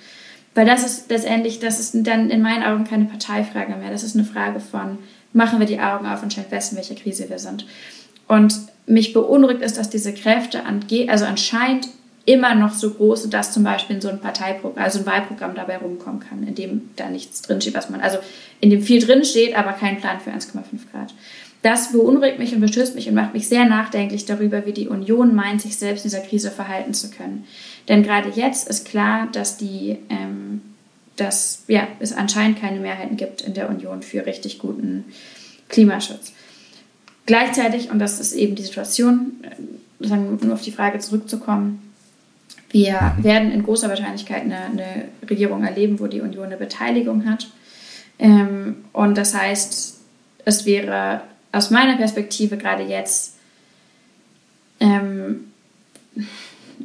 Weil 0.54 0.66
das 0.66 0.84
ist 0.84 1.10
letztendlich, 1.10 1.60
das 1.60 1.80
ist 1.80 2.06
dann 2.06 2.30
in 2.30 2.42
meinen 2.42 2.62
Augen 2.62 2.84
keine 2.84 3.04
Parteifrage 3.06 3.74
mehr. 3.76 3.90
Das 3.90 4.02
ist 4.02 4.16
eine 4.16 4.24
Frage 4.24 4.60
von, 4.60 4.98
machen 5.32 5.60
wir 5.60 5.66
die 5.66 5.80
Augen 5.80 6.06
auf 6.06 6.22
und 6.22 6.32
stellen 6.32 6.48
fest, 6.48 6.72
in 6.72 6.78
welcher 6.78 6.94
Krise 6.94 7.30
wir 7.30 7.38
sind. 7.38 7.66
Und 8.28 8.54
mich 8.86 9.12
beunruhigt 9.12 9.62
ist, 9.62 9.78
dass 9.78 9.88
diese 9.88 10.12
Kräfte 10.12 10.62
also 11.08 11.24
anscheinend 11.24 11.88
immer 12.24 12.54
noch 12.54 12.74
so 12.74 12.90
groß 12.90 13.22
sind, 13.22 13.34
dass 13.34 13.52
zum 13.52 13.64
Beispiel 13.64 13.96
in 13.96 14.02
so 14.02 14.08
ein 14.08 14.20
Parteiprogramm, 14.20 14.82
also 14.82 15.00
ein 15.00 15.06
Wahlprogramm 15.06 15.54
dabei 15.54 15.78
rumkommen 15.78 16.20
kann, 16.20 16.46
in 16.46 16.54
dem 16.54 16.90
da 16.96 17.08
nichts 17.08 17.42
drinsteht, 17.42 17.74
was 17.74 17.90
man, 17.90 18.00
also 18.00 18.18
in 18.60 18.70
dem 18.70 18.82
viel 18.82 19.04
drinsteht, 19.04 19.56
aber 19.56 19.72
kein 19.72 20.00
Plan 20.00 20.20
für 20.20 20.30
1,5 20.30 20.60
Grad. 20.92 21.14
Das 21.62 21.92
beunruhigt 21.92 22.40
mich 22.40 22.54
und 22.54 22.60
bestürzt 22.60 22.96
mich 22.96 23.08
und 23.08 23.14
macht 23.14 23.34
mich 23.34 23.48
sehr 23.48 23.64
nachdenklich 23.64 24.24
darüber, 24.24 24.66
wie 24.66 24.72
die 24.72 24.88
Union 24.88 25.34
meint, 25.34 25.62
sich 25.62 25.76
selbst 25.76 26.04
in 26.04 26.10
dieser 26.10 26.22
Krise 26.22 26.50
verhalten 26.50 26.92
zu 26.92 27.10
können. 27.10 27.44
Denn 27.88 28.02
gerade 28.02 28.30
jetzt 28.30 28.68
ist 28.68 28.86
klar, 28.86 29.28
dass 29.30 29.58
die, 29.58 29.98
ähm, 30.08 30.60
dass 31.16 31.62
ja, 31.68 31.86
es 32.00 32.12
anscheinend 32.12 32.60
keine 32.60 32.80
Mehrheiten 32.80 33.16
gibt 33.16 33.42
in 33.42 33.54
der 33.54 33.70
Union 33.70 34.02
für 34.02 34.26
richtig 34.26 34.58
guten 34.58 35.04
Klimaschutz. 35.68 36.32
Gleichzeitig, 37.26 37.90
und 37.90 38.00
das 38.00 38.18
ist 38.18 38.32
eben 38.32 38.56
die 38.56 38.62
Situation, 38.62 39.32
äh, 39.42 40.06
sagen, 40.06 40.40
nur 40.42 40.54
auf 40.54 40.62
die 40.62 40.72
Frage 40.72 40.98
zurückzukommen, 40.98 41.92
wir 42.70 43.14
mhm. 43.18 43.24
werden 43.24 43.52
in 43.52 43.62
großer 43.62 43.88
Wahrscheinlichkeit 43.88 44.42
eine, 44.42 44.64
eine, 44.64 45.04
Regierung 45.28 45.62
erleben, 45.62 46.00
wo 46.00 46.08
die 46.08 46.20
Union 46.20 46.46
eine 46.46 46.56
Beteiligung 46.56 47.26
hat. 47.26 47.48
Ähm, 48.18 48.84
und 48.92 49.16
das 49.16 49.34
heißt, 49.34 50.00
es 50.44 50.66
wäre 50.66 51.22
aus 51.52 51.70
meiner 51.70 51.96
Perspektive 51.96 52.56
gerade 52.56 52.82
jetzt 52.82 53.36
ähm, 54.80 55.52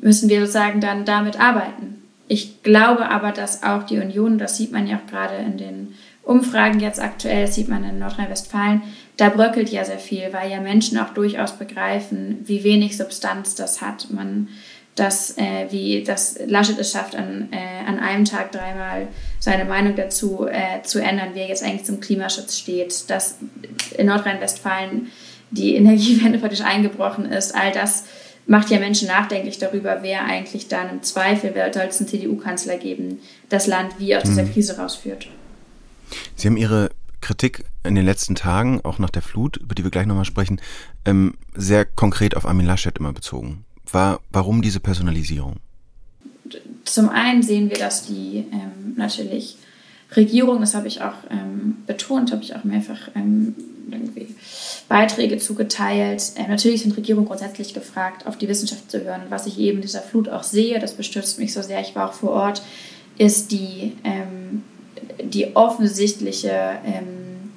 müssen 0.01 0.30
wir 0.30 0.41
sozusagen 0.41 0.82
dann 0.82 1.06
damit 1.06 1.39
arbeiten. 1.39 2.03
Ich 2.27 2.62
glaube 2.62 3.10
aber, 3.10 3.32
dass 3.32 3.63
auch 3.63 3.84
die 3.84 3.99
Union, 3.99 4.38
das 4.38 4.58
sieht 4.58 4.71
man 4.71 4.86
ja 4.86 4.97
auch 4.97 5.10
gerade 5.10 5.38
in 5.38 5.58
den 5.58 5.95
Umfragen 6.23 6.82
jetzt 6.82 6.99
aktuell, 6.99 7.45
das 7.45 7.56
sieht 7.56 7.69
man 7.69 7.86
in 7.86 7.99
Nordrhein-Westfalen, 7.99 8.82
da 9.15 9.30
bröckelt 9.30 9.69
ja 9.69 9.86
sehr 9.86 9.97
viel, 9.97 10.34
weil 10.34 10.51
ja 10.51 10.60
Menschen 10.60 10.99
auch 10.99 11.13
durchaus 11.13 11.53
begreifen, 11.53 12.39
wie 12.43 12.63
wenig 12.63 12.97
Substanz 12.97 13.56
das 13.56 13.82
hat. 13.82 14.12
Man 14.12 14.49
dass, 14.97 15.38
äh, 15.38 15.67
wie 15.69 16.03
das 16.03 16.39
Laschet 16.45 16.77
es 16.79 16.91
schafft, 16.91 17.15
an, 17.15 17.49
äh, 17.51 17.88
an 17.88 17.99
einem 17.99 18.25
Tag 18.25 18.51
dreimal 18.51 19.07
seine 19.39 19.63
Meinung 19.63 19.95
dazu 19.95 20.47
äh, 20.47 20.81
zu 20.83 20.99
ändern, 20.99 21.29
wie 21.36 21.39
er 21.39 21.47
jetzt 21.47 21.63
eigentlich 21.63 21.86
zum 21.86 21.99
Klimaschutz 21.99 22.57
steht, 22.57 23.10
dass 23.10 23.36
in 23.95 24.07
Nordrhein-Westfalen 24.07 25.07
die 25.51 25.75
Energiewende 25.77 26.39
praktisch 26.39 26.62
eingebrochen 26.62 27.25
ist. 27.31 27.53
All 27.55 27.71
das 27.71 28.05
macht 28.47 28.71
ja 28.71 28.79
Menschen 28.79 29.07
nachdenklich 29.07 29.60
darüber, 29.60 29.99
wer 30.01 30.25
eigentlich 30.25 30.67
dann 30.67 30.89
im 30.89 31.03
Zweifel, 31.03 31.51
wer 31.53 31.71
soll 31.71 31.83
es 31.83 31.99
einen 31.99 32.10
CDU-Kanzler 32.10 32.77
geben, 32.77 33.19
das 33.49 33.67
Land 33.67 33.99
wie 33.99 34.15
aus 34.15 34.23
dieser 34.23 34.43
mhm. 34.43 34.53
Krise 34.53 34.77
rausführt. 34.77 35.27
Sie 36.36 36.47
haben 36.47 36.57
Ihre 36.57 36.89
Kritik 37.21 37.65
in 37.83 37.93
den 37.93 38.05
letzten 38.05 38.36
Tagen, 38.36 38.81
auch 38.83 38.99
nach 38.99 39.10
der 39.10 39.21
Flut, 39.21 39.57
über 39.57 39.75
die 39.75 39.83
wir 39.83 39.91
gleich 39.91 40.05
nochmal 40.07 40.25
sprechen, 40.25 40.60
ähm, 41.05 41.36
sehr 41.53 41.86
konkret 41.86 42.36
auf 42.36 42.45
Armin 42.45 42.65
Laschet 42.65 42.97
immer 42.97 43.13
bezogen 43.13 43.65
war, 43.93 44.19
warum 44.32 44.62
diese 44.62 44.80
Personalisierung? 44.80 45.58
Zum 46.86 47.10
einen 47.10 47.43
sehen 47.43 47.69
wir, 47.69 47.78
dass 47.78 48.06
die 48.06 48.45
ähm, 48.52 48.95
natürlich 48.95 49.58
Regierung, 50.15 50.62
das 50.62 50.73
habe 50.73 50.88
ich 50.88 51.02
auch 51.02 51.15
ähm, 51.30 51.78
betont, 51.86 52.32
habe 52.32 52.43
ich 52.43 52.56
auch 52.56 52.63
mehrfach 52.63 53.10
ähm, 53.15 53.56
Beiträge 54.88 55.38
zugeteilt. 55.38 56.32
Äh, 56.36 56.47
natürlich 56.47 56.84
sind 56.84 56.95
Regierungen 56.95 57.28
grundsätzlich 57.28 57.73
gefragt, 57.73 58.26
auf 58.26 58.38
die 58.38 58.47
Wissenschaft 58.47 58.89
zu 58.89 59.04
hören. 59.04 59.23
Was 59.30 59.45
ich 59.45 59.60
eben 59.60 59.82
dieser 59.82 60.02
Flut 60.02 60.30
auch 60.30 60.43
sehe, 60.43 60.80
das 60.80 60.93
bestürzt 60.93 61.39
mich 61.39 61.54
so 61.54 61.62
sehr, 61.62 61.82
ich 61.82 61.95
war 61.95 62.10
auch 62.10 62.13
vor 62.13 62.32
Ort, 62.32 62.62
ist 63.17 63.52
die, 63.52 63.93
ähm, 64.04 64.63
die 65.21 65.56
offensichtliche, 65.56 66.80
ähm, 66.86 67.52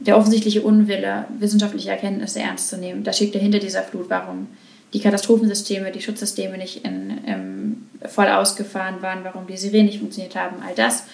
der 0.00 0.16
offensichtliche 0.16 0.62
Unwille, 0.62 1.26
wissenschaftliche 1.38 1.90
Erkenntnisse 1.90 2.40
ernst 2.40 2.68
zu 2.68 2.76
nehmen. 2.76 3.04
Das 3.04 3.16
steht 3.16 3.34
hinter 3.34 3.58
dieser 3.58 3.82
Flut, 3.82 4.08
warum 4.08 4.48
die 4.92 5.00
Katastrophensysteme, 5.00 5.90
die 5.90 6.02
Schutzsysteme 6.02 6.58
nicht 6.58 6.84
in, 6.84 7.18
ähm, 7.26 7.86
voll 8.06 8.28
ausgefahren 8.28 9.00
waren, 9.02 9.24
warum 9.24 9.46
die 9.46 9.56
Sirenen 9.56 9.86
nicht 9.86 9.98
funktioniert 9.98 10.36
haben, 10.36 10.56
all 10.66 10.74
das. 10.74 11.04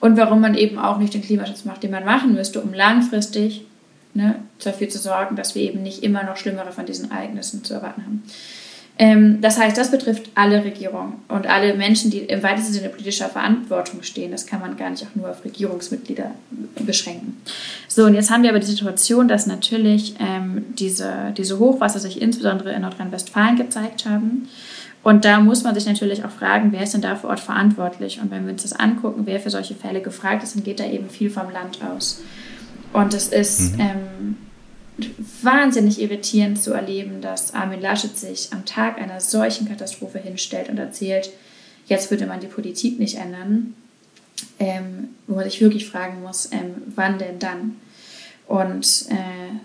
Und 0.00 0.16
warum 0.16 0.40
man 0.40 0.54
eben 0.54 0.78
auch 0.78 0.98
nicht 0.98 1.14
den 1.14 1.22
Klimaschutz 1.22 1.64
macht, 1.64 1.82
den 1.82 1.90
man 1.90 2.04
machen 2.04 2.34
müsste, 2.34 2.60
um 2.60 2.72
langfristig 2.72 3.66
ne, 4.14 4.36
dafür 4.62 4.88
zu 4.88 4.98
sorgen, 4.98 5.36
dass 5.36 5.54
wir 5.54 5.62
eben 5.62 5.82
nicht 5.82 6.02
immer 6.02 6.22
noch 6.22 6.36
schlimmere 6.36 6.72
von 6.72 6.86
diesen 6.86 7.10
Ereignissen 7.10 7.64
zu 7.64 7.74
erwarten 7.74 8.04
haben. 8.04 8.22
Ähm, 8.96 9.40
das 9.40 9.58
heißt, 9.58 9.76
das 9.76 9.90
betrifft 9.90 10.30
alle 10.36 10.64
Regierungen 10.64 11.14
und 11.28 11.48
alle 11.48 11.74
Menschen, 11.74 12.12
die 12.12 12.18
im 12.18 12.42
weitesten 12.44 12.72
Sinne 12.72 12.90
politischer 12.90 13.28
Verantwortung 13.28 14.02
stehen. 14.02 14.30
Das 14.30 14.46
kann 14.46 14.60
man 14.60 14.76
gar 14.76 14.90
nicht 14.90 15.04
auch 15.04 15.14
nur 15.16 15.30
auf 15.30 15.44
Regierungsmitglieder 15.44 16.30
beschränken. 16.86 17.40
So, 17.88 18.04
und 18.04 18.14
jetzt 18.14 18.30
haben 18.30 18.44
wir 18.44 18.50
aber 18.50 18.60
die 18.60 18.66
Situation, 18.66 19.26
dass 19.26 19.46
natürlich 19.46 20.14
ähm, 20.20 20.64
diese, 20.78 21.32
diese 21.36 21.58
Hochwasser 21.58 21.98
sich 21.98 22.22
insbesondere 22.22 22.72
in 22.72 22.82
Nordrhein-Westfalen 22.82 23.56
gezeigt 23.56 24.06
haben. 24.06 24.48
Und 25.02 25.24
da 25.24 25.40
muss 25.40 25.64
man 25.64 25.74
sich 25.74 25.86
natürlich 25.86 26.24
auch 26.24 26.30
fragen, 26.30 26.70
wer 26.70 26.82
ist 26.82 26.94
denn 26.94 27.02
da 27.02 27.16
vor 27.16 27.30
Ort 27.30 27.40
verantwortlich? 27.40 28.20
Und 28.22 28.30
wenn 28.30 28.44
wir 28.46 28.52
uns 28.52 28.62
das 28.62 28.72
angucken, 28.72 29.22
wer 29.26 29.40
für 29.40 29.50
solche 29.50 29.74
Fälle 29.74 30.00
gefragt 30.00 30.44
ist, 30.44 30.54
dann 30.54 30.62
geht 30.62 30.78
da 30.78 30.86
eben 30.86 31.10
viel 31.10 31.30
vom 31.30 31.50
Land 31.50 31.80
aus. 31.82 32.22
Und 32.92 33.12
es 33.12 33.28
ist 33.28 33.74
mhm. 33.74 33.80
ähm, 33.80 34.36
wahnsinnig 35.42 36.00
irritierend 36.00 36.62
zu 36.62 36.72
erleben, 36.72 37.20
dass 37.20 37.54
Armin 37.54 37.80
Laschet 37.80 38.16
sich 38.16 38.52
am 38.52 38.64
Tag 38.64 39.00
einer 39.00 39.20
solchen 39.20 39.68
Katastrophe 39.68 40.18
hinstellt 40.18 40.68
und 40.68 40.78
erzählt, 40.78 41.30
jetzt 41.86 42.10
würde 42.10 42.26
man 42.26 42.40
die 42.40 42.46
Politik 42.46 42.98
nicht 42.98 43.16
ändern, 43.16 43.74
ähm, 44.58 45.08
wo 45.26 45.34
man 45.34 45.44
sich 45.44 45.60
wirklich 45.60 45.86
fragen 45.86 46.22
muss, 46.22 46.50
ähm, 46.52 46.74
wann 46.94 47.18
denn 47.18 47.38
dann? 47.38 47.76
Und 48.46 49.06
äh, 49.10 49.56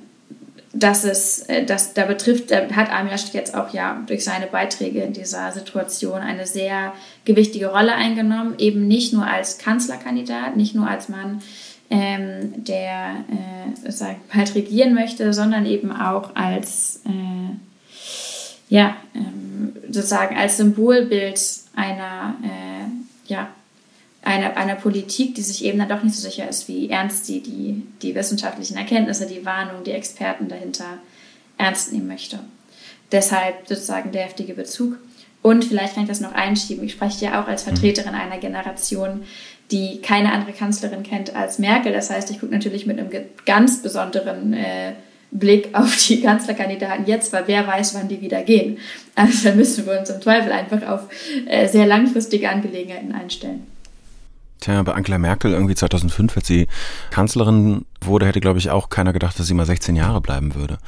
das 0.73 1.03
ist, 1.03 1.49
äh, 1.49 1.65
das, 1.65 1.93
da 1.93 2.05
betrifft, 2.05 2.51
da 2.51 2.67
hat 2.71 2.91
Armin 2.91 3.11
Laschet 3.11 3.33
jetzt 3.33 3.55
auch 3.55 3.73
ja 3.73 4.03
durch 4.07 4.23
seine 4.23 4.47
Beiträge 4.47 5.01
in 5.01 5.13
dieser 5.13 5.51
Situation 5.51 6.21
eine 6.21 6.47
sehr 6.47 6.93
gewichtige 7.25 7.67
Rolle 7.67 7.93
eingenommen, 7.93 8.55
eben 8.57 8.87
nicht 8.87 9.13
nur 9.13 9.25
als 9.25 9.57
Kanzlerkandidat, 9.57 10.55
nicht 10.57 10.75
nur 10.75 10.87
als 10.87 11.09
Mann, 11.09 11.41
ähm, 11.89 12.63
der 12.63 13.25
äh, 13.85 13.91
sagen, 13.91 14.21
halt 14.31 14.53
regieren 14.55 14.93
möchte, 14.93 15.33
sondern 15.33 15.65
eben 15.65 15.91
auch 15.91 16.35
als, 16.35 17.01
äh, 17.05 18.73
ja, 18.73 18.95
ähm, 19.15 19.75
sozusagen 19.89 20.37
als 20.37 20.57
Symbolbild 20.57 21.39
einer, 21.75 22.35
äh, 22.43 23.31
ja, 23.31 23.49
einer, 24.21 24.55
einer 24.57 24.75
Politik, 24.75 25.35
die 25.35 25.41
sich 25.41 25.63
eben 25.65 25.79
dann 25.79 25.89
doch 25.89 26.03
nicht 26.03 26.15
so 26.15 26.21
sicher 26.21 26.47
ist, 26.47 26.67
wie 26.67 26.89
ernst 26.89 27.25
sie 27.25 27.41
die, 27.41 27.83
die 28.01 28.13
wissenschaftlichen 28.13 28.77
Erkenntnisse, 28.77 29.25
die 29.25 29.45
Warnung, 29.45 29.83
die 29.83 29.91
Experten 29.91 30.47
dahinter 30.47 30.99
ernst 31.57 31.91
nehmen 31.91 32.07
möchte. 32.07 32.39
Deshalb 33.11 33.67
sozusagen 33.67 34.11
der 34.11 34.23
heftige 34.23 34.53
Bezug. 34.53 34.97
Und 35.41 35.65
vielleicht 35.65 35.93
kann 35.93 36.03
ich 36.03 36.09
das 36.09 36.19
noch 36.19 36.33
einschieben. 36.33 36.83
Ich 36.83 36.93
spreche 36.93 37.25
ja 37.25 37.41
auch 37.41 37.47
als 37.47 37.63
Vertreterin 37.63 38.13
einer 38.13 38.37
Generation, 38.37 39.23
die 39.71 40.01
keine 40.01 40.33
andere 40.33 40.51
Kanzlerin 40.51 41.03
kennt 41.03 41.35
als 41.35 41.59
Merkel. 41.59 41.93
Das 41.93 42.09
heißt, 42.09 42.29
ich 42.31 42.39
gucke 42.39 42.53
natürlich 42.53 42.85
mit 42.85 42.99
einem 42.99 43.09
ganz 43.45 43.81
besonderen 43.81 44.53
äh, 44.53 44.93
Blick 45.31 45.69
auf 45.73 45.95
die 46.07 46.21
Kanzlerkandidaten 46.21 47.05
jetzt, 47.05 47.31
weil 47.31 47.43
wer 47.47 47.65
weiß, 47.65 47.95
wann 47.95 48.07
die 48.07 48.21
wieder 48.21 48.43
gehen. 48.43 48.77
Also 49.15 49.49
da 49.49 49.55
müssen 49.55 49.85
wir 49.85 49.99
uns 49.99 50.09
im 50.09 50.21
Zweifel 50.21 50.51
einfach 50.51 50.87
auf 50.87 51.01
äh, 51.45 51.67
sehr 51.67 51.85
langfristige 51.85 52.49
Angelegenheiten 52.49 53.13
einstellen. 53.13 53.67
Tja, 54.59 54.83
bei 54.83 54.91
Angela 54.91 55.17
Merkel 55.17 55.53
irgendwie 55.53 55.75
2005, 55.75 56.35
als 56.35 56.47
sie 56.47 56.67
Kanzlerin 57.11 57.85
wurde, 58.01 58.25
hätte, 58.25 58.41
glaube 58.41 58.59
ich, 58.59 58.69
auch 58.71 58.89
keiner 58.89 59.13
gedacht, 59.13 59.39
dass 59.39 59.47
sie 59.47 59.53
mal 59.53 59.65
16 59.65 59.95
Jahre 59.95 60.19
bleiben 60.19 60.53
würde. 60.55 60.79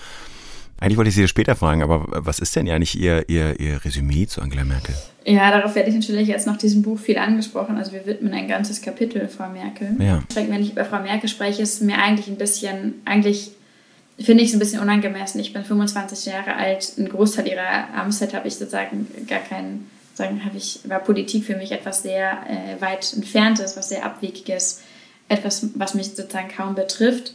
Eigentlich 0.81 0.97
wollte 0.97 1.09
ich 1.09 1.15
Sie 1.15 1.21
das 1.21 1.29
später 1.29 1.55
fragen, 1.55 1.83
aber 1.83 2.05
was 2.07 2.39
ist 2.39 2.55
denn 2.55 2.65
ja 2.65 2.79
nicht 2.79 2.95
Ihr, 2.95 3.29
Ihr, 3.29 3.59
Ihr 3.59 3.85
Resümee 3.85 4.25
zu 4.25 4.41
Angela 4.41 4.63
Merkel? 4.63 4.95
Ja, 5.23 5.51
darauf 5.51 5.75
werde 5.75 5.91
ich 5.91 5.95
natürlich 5.95 6.27
jetzt 6.27 6.47
nach 6.47 6.57
diesem 6.57 6.81
Buch 6.81 6.97
viel 6.97 7.19
angesprochen. 7.19 7.77
Also 7.77 7.91
wir 7.91 8.07
widmen 8.07 8.33
ein 8.33 8.47
ganzes 8.47 8.81
Kapitel 8.81 9.27
Frau 9.27 9.47
Merkel. 9.47 9.95
Ja. 9.99 10.23
Wenn 10.33 10.63
ich 10.63 10.71
über 10.71 10.83
Frau 10.83 10.99
Merkel 10.99 11.29
spreche, 11.29 11.61
ist 11.61 11.83
mir 11.83 11.99
eigentlich 11.99 12.27
ein 12.29 12.37
bisschen, 12.37 12.95
eigentlich 13.05 13.51
finde 14.19 14.41
ich 14.41 14.49
es 14.49 14.55
ein 14.55 14.59
bisschen 14.59 14.81
unangemessen. 14.81 15.39
Ich 15.39 15.53
bin 15.53 15.63
25 15.63 16.25
Jahre 16.25 16.55
alt. 16.55 16.93
Ein 16.97 17.09
Großteil 17.09 17.47
ihrer 17.47 17.93
Amtszeit 17.95 18.33
habe 18.33 18.47
ich 18.47 18.55
sozusagen 18.55 19.05
gar 19.27 19.41
keinen, 19.41 19.87
sagen, 20.15 20.43
habe 20.43 20.57
ich, 20.57 20.79
war 20.85 20.97
Politik 20.97 21.45
für 21.45 21.57
mich 21.57 21.71
etwas 21.71 22.01
sehr 22.01 22.39
äh, 22.49 22.81
weit 22.81 23.13
entferntes, 23.13 23.77
was 23.77 23.89
sehr 23.89 24.03
abwegiges, 24.03 24.81
etwas, 25.29 25.67
was 25.75 25.93
mich 25.93 26.07
sozusagen 26.07 26.49
kaum 26.49 26.73
betrifft 26.73 27.33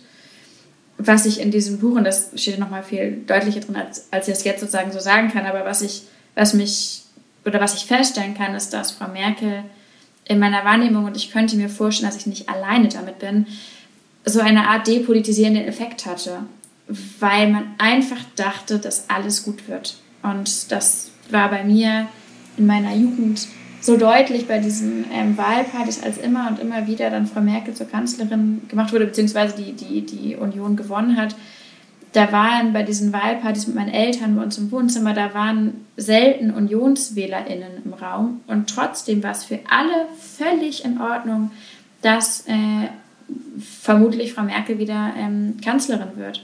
was 0.98 1.26
ich 1.26 1.40
in 1.40 1.50
diesem 1.50 1.78
Buch, 1.78 1.96
und 1.96 2.04
das 2.04 2.30
steht 2.36 2.58
nochmal 2.58 2.82
viel 2.82 3.22
deutlicher 3.26 3.60
drin, 3.60 3.76
als, 3.76 4.06
als 4.10 4.28
ich 4.28 4.34
das 4.34 4.44
jetzt 4.44 4.60
sozusagen 4.60 4.92
so 4.92 5.00
sagen 5.00 5.30
kann, 5.30 5.46
aber 5.46 5.64
was 5.64 5.82
ich, 5.82 6.02
was 6.34 6.54
mich, 6.54 7.02
oder 7.44 7.60
was 7.60 7.74
ich 7.74 7.84
feststellen 7.84 8.34
kann, 8.34 8.54
ist, 8.54 8.72
dass 8.72 8.92
Frau 8.92 9.08
Merkel 9.08 9.64
in 10.24 10.38
meiner 10.38 10.64
Wahrnehmung, 10.64 11.04
und 11.04 11.16
ich 11.16 11.30
könnte 11.30 11.56
mir 11.56 11.68
vorstellen, 11.68 12.10
dass 12.10 12.18
ich 12.18 12.26
nicht 12.26 12.48
alleine 12.48 12.88
damit 12.88 13.18
bin, 13.18 13.46
so 14.24 14.40
eine 14.40 14.68
Art 14.68 14.86
depolitisierenden 14.86 15.66
Effekt 15.66 16.06
hatte, 16.06 16.40
weil 17.20 17.50
man 17.50 17.74
einfach 17.78 18.18
dachte, 18.34 18.78
dass 18.78 19.08
alles 19.08 19.44
gut 19.44 19.68
wird. 19.68 19.96
Und 20.22 20.72
das 20.72 21.10
war 21.30 21.50
bei 21.50 21.62
mir 21.62 22.08
in 22.56 22.66
meiner 22.66 22.94
Jugend 22.94 23.46
so 23.86 23.96
deutlich 23.96 24.48
bei 24.48 24.58
diesen 24.58 25.04
ähm, 25.12 25.38
Wahlpartys, 25.38 26.02
als 26.02 26.18
immer 26.18 26.48
und 26.50 26.58
immer 26.58 26.88
wieder 26.88 27.08
dann 27.08 27.28
Frau 27.28 27.40
Merkel 27.40 27.72
zur 27.72 27.88
Kanzlerin 27.88 28.62
gemacht 28.68 28.92
wurde, 28.92 29.06
beziehungsweise 29.06 29.54
die, 29.56 29.74
die, 29.74 30.04
die 30.04 30.34
Union 30.34 30.74
gewonnen 30.74 31.16
hat. 31.16 31.36
Da 32.12 32.32
waren 32.32 32.72
bei 32.72 32.82
diesen 32.82 33.12
Wahlpartys 33.12 33.68
mit 33.68 33.76
meinen 33.76 33.94
Eltern 33.94 34.34
bei 34.34 34.42
uns 34.42 34.58
im 34.58 34.72
Wohnzimmer, 34.72 35.14
da 35.14 35.34
waren 35.34 35.86
selten 35.96 36.50
UnionswählerInnen 36.50 37.84
im 37.84 37.92
Raum. 37.94 38.40
Und 38.48 38.68
trotzdem 38.68 39.22
war 39.22 39.30
es 39.30 39.44
für 39.44 39.60
alle 39.70 40.08
völlig 40.18 40.84
in 40.84 41.00
Ordnung, 41.00 41.52
dass 42.02 42.40
äh, 42.48 42.88
vermutlich 43.82 44.34
Frau 44.34 44.42
Merkel 44.42 44.80
wieder 44.80 45.14
ähm, 45.16 45.58
Kanzlerin 45.64 46.16
wird. 46.16 46.42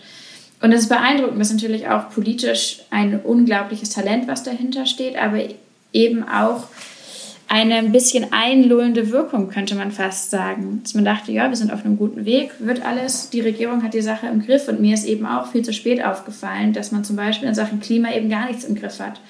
Und 0.61 0.71
es 0.71 0.83
ist 0.83 0.89
beeindruckend, 0.91 1.41
das 1.41 1.49
ist 1.49 1.55
natürlich 1.55 1.89
auch 1.89 2.09
politisch 2.11 2.83
ein 2.91 3.19
unglaubliches 3.19 3.91
Talent, 3.91 4.29
was 4.29 4.45
dahinter 4.45 4.87
steht, 4.87 5.17
aber 5.17 5.41
eben 5.93 6.23
auch 6.29 6.69
eine 7.53 7.75
ein 7.75 7.93
bisschen 7.93 8.33
einlullende 8.33 9.11
Wirkung, 9.11 9.51
könnte 9.51 9.75
man 9.75 9.93
fast 9.93 10.31
sagen. 10.31 10.81
Dass 10.83 10.95
man 10.95 11.05
dachte, 11.05 11.33
ja, 11.33 11.51
wir 11.51 11.57
sind 11.57 11.71
auf 11.71 11.85
einem 11.85 11.99
guten 11.99 12.25
Weg, 12.25 12.51
wird 12.61 12.83
alles, 12.83 13.29
die 13.29 13.43
Regierung 13.43 13.83
hat 13.83 13.93
die 13.93 14.01
Sache 14.01 14.27
im 14.27 14.43
Griff. 14.43 14.69
Und 14.69 14.81
mir 14.81 14.95
ist 14.95 15.05
eben 15.05 15.27
auch 15.27 15.49
viel 15.53 15.63
zu 15.63 15.75
spät 15.75 16.03
aufgefallen, 16.03 16.73
dass 16.73 16.93
man 16.93 17.05
zum 17.05 17.17
Beispiel 17.17 17.47
in 17.47 17.55
Sachen 17.55 17.81
Klima 17.81 18.11
eben 18.15 18.31
gar 18.31 18.47
nichts 18.47 18.65
im 18.65 18.75
Griff 18.75 18.99
hat. 19.01 19.21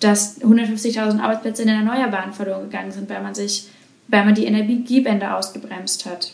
Dass 0.00 0.40
150.000 0.40 1.20
Arbeitsplätze 1.20 1.60
in 1.60 1.68
den 1.68 1.86
Erneuerbaren 1.86 2.32
verloren 2.32 2.70
gegangen 2.70 2.90
sind, 2.90 3.10
weil 3.10 3.22
man 3.22 3.34
sich, 3.34 3.68
weil 4.06 4.24
man 4.24 4.34
die 4.34 4.46
Energiebänder 4.46 5.36
ausgebremst 5.36 6.06
hat. 6.06 6.32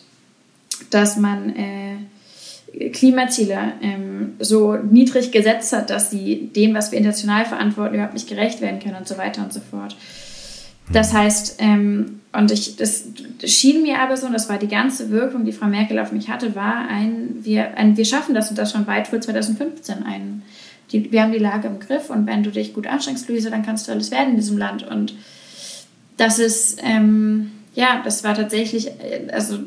Dass 0.90 1.16
man 1.16 1.56
äh, 1.56 2.90
Klimaziele 2.90 3.72
ähm, 3.82 4.34
so 4.38 4.76
niedrig 4.76 5.32
gesetzt 5.32 5.72
hat, 5.72 5.90
dass 5.90 6.10
sie 6.10 6.50
dem, 6.54 6.74
was 6.74 6.92
wir 6.92 6.98
international 6.98 7.44
verantworten, 7.44 7.94
überhaupt 7.94 8.14
nicht 8.14 8.28
gerecht 8.28 8.60
werden 8.60 8.78
können 8.78 8.94
und 8.94 9.08
so 9.08 9.18
weiter 9.18 9.42
und 9.42 9.52
so 9.52 9.58
fort. 9.58 9.96
Das 10.92 11.12
heißt, 11.12 11.56
ähm, 11.58 12.20
und 12.32 12.50
ich, 12.50 12.76
das 12.76 13.04
schien 13.44 13.82
mir 13.82 14.00
aber 14.00 14.16
so, 14.16 14.26
und 14.26 14.32
das 14.32 14.48
war 14.48 14.58
die 14.58 14.68
ganze 14.68 15.10
Wirkung, 15.10 15.44
die 15.44 15.52
Frau 15.52 15.66
Merkel 15.66 15.98
auf 15.98 16.12
mich 16.12 16.28
hatte, 16.28 16.54
war 16.54 16.88
ein, 16.88 17.36
wir, 17.42 17.76
ein, 17.76 17.96
wir 17.96 18.04
schaffen 18.04 18.34
das 18.34 18.50
und 18.50 18.58
das 18.58 18.72
schon 18.72 18.86
weit 18.86 19.08
vor 19.08 19.20
2015. 19.20 20.02
Ein, 20.02 20.42
die, 20.90 21.10
wir 21.12 21.22
haben 21.22 21.32
die 21.32 21.38
Lage 21.38 21.68
im 21.68 21.78
Griff 21.78 22.10
und 22.10 22.26
wenn 22.26 22.42
du 22.42 22.50
dich 22.50 22.74
gut 22.74 22.86
anstrengst, 22.86 23.28
Luise, 23.28 23.50
dann 23.50 23.64
kannst 23.64 23.86
du 23.86 23.92
alles 23.92 24.10
werden 24.10 24.30
in 24.30 24.36
diesem 24.36 24.58
Land. 24.58 24.82
Und 24.82 25.14
das 26.16 26.38
ist, 26.38 26.80
ähm, 26.82 27.52
ja, 27.74 28.02
das 28.04 28.24
war 28.24 28.34
tatsächlich, 28.34 28.88
äh, 28.88 29.30
also 29.32 29.60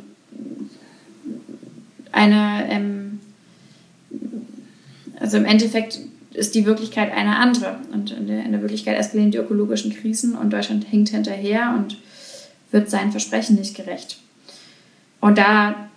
eine, 2.11 2.69
ähm, 2.69 3.19
also 5.19 5.37
im 5.37 5.45
Endeffekt 5.45 5.99
ist 6.37 6.55
die 6.55 6.65
Wirklichkeit 6.65 7.11
eine 7.11 7.37
andere. 7.37 7.77
Und 7.91 8.11
in 8.11 8.27
der, 8.27 8.45
in 8.45 8.51
der 8.51 8.61
Wirklichkeit 8.61 8.97
eskalieren 8.97 9.31
die 9.31 9.37
ökologischen 9.37 9.93
Krisen 9.93 10.35
und 10.35 10.53
Deutschland 10.53 10.85
hinkt 10.85 11.09
hinterher 11.09 11.73
und 11.77 11.97
wird 12.71 12.89
seinen 12.89 13.11
Versprechen 13.11 13.55
nicht 13.55 13.75
gerecht. 13.75 14.19
Und 15.19 15.37
da 15.37 15.89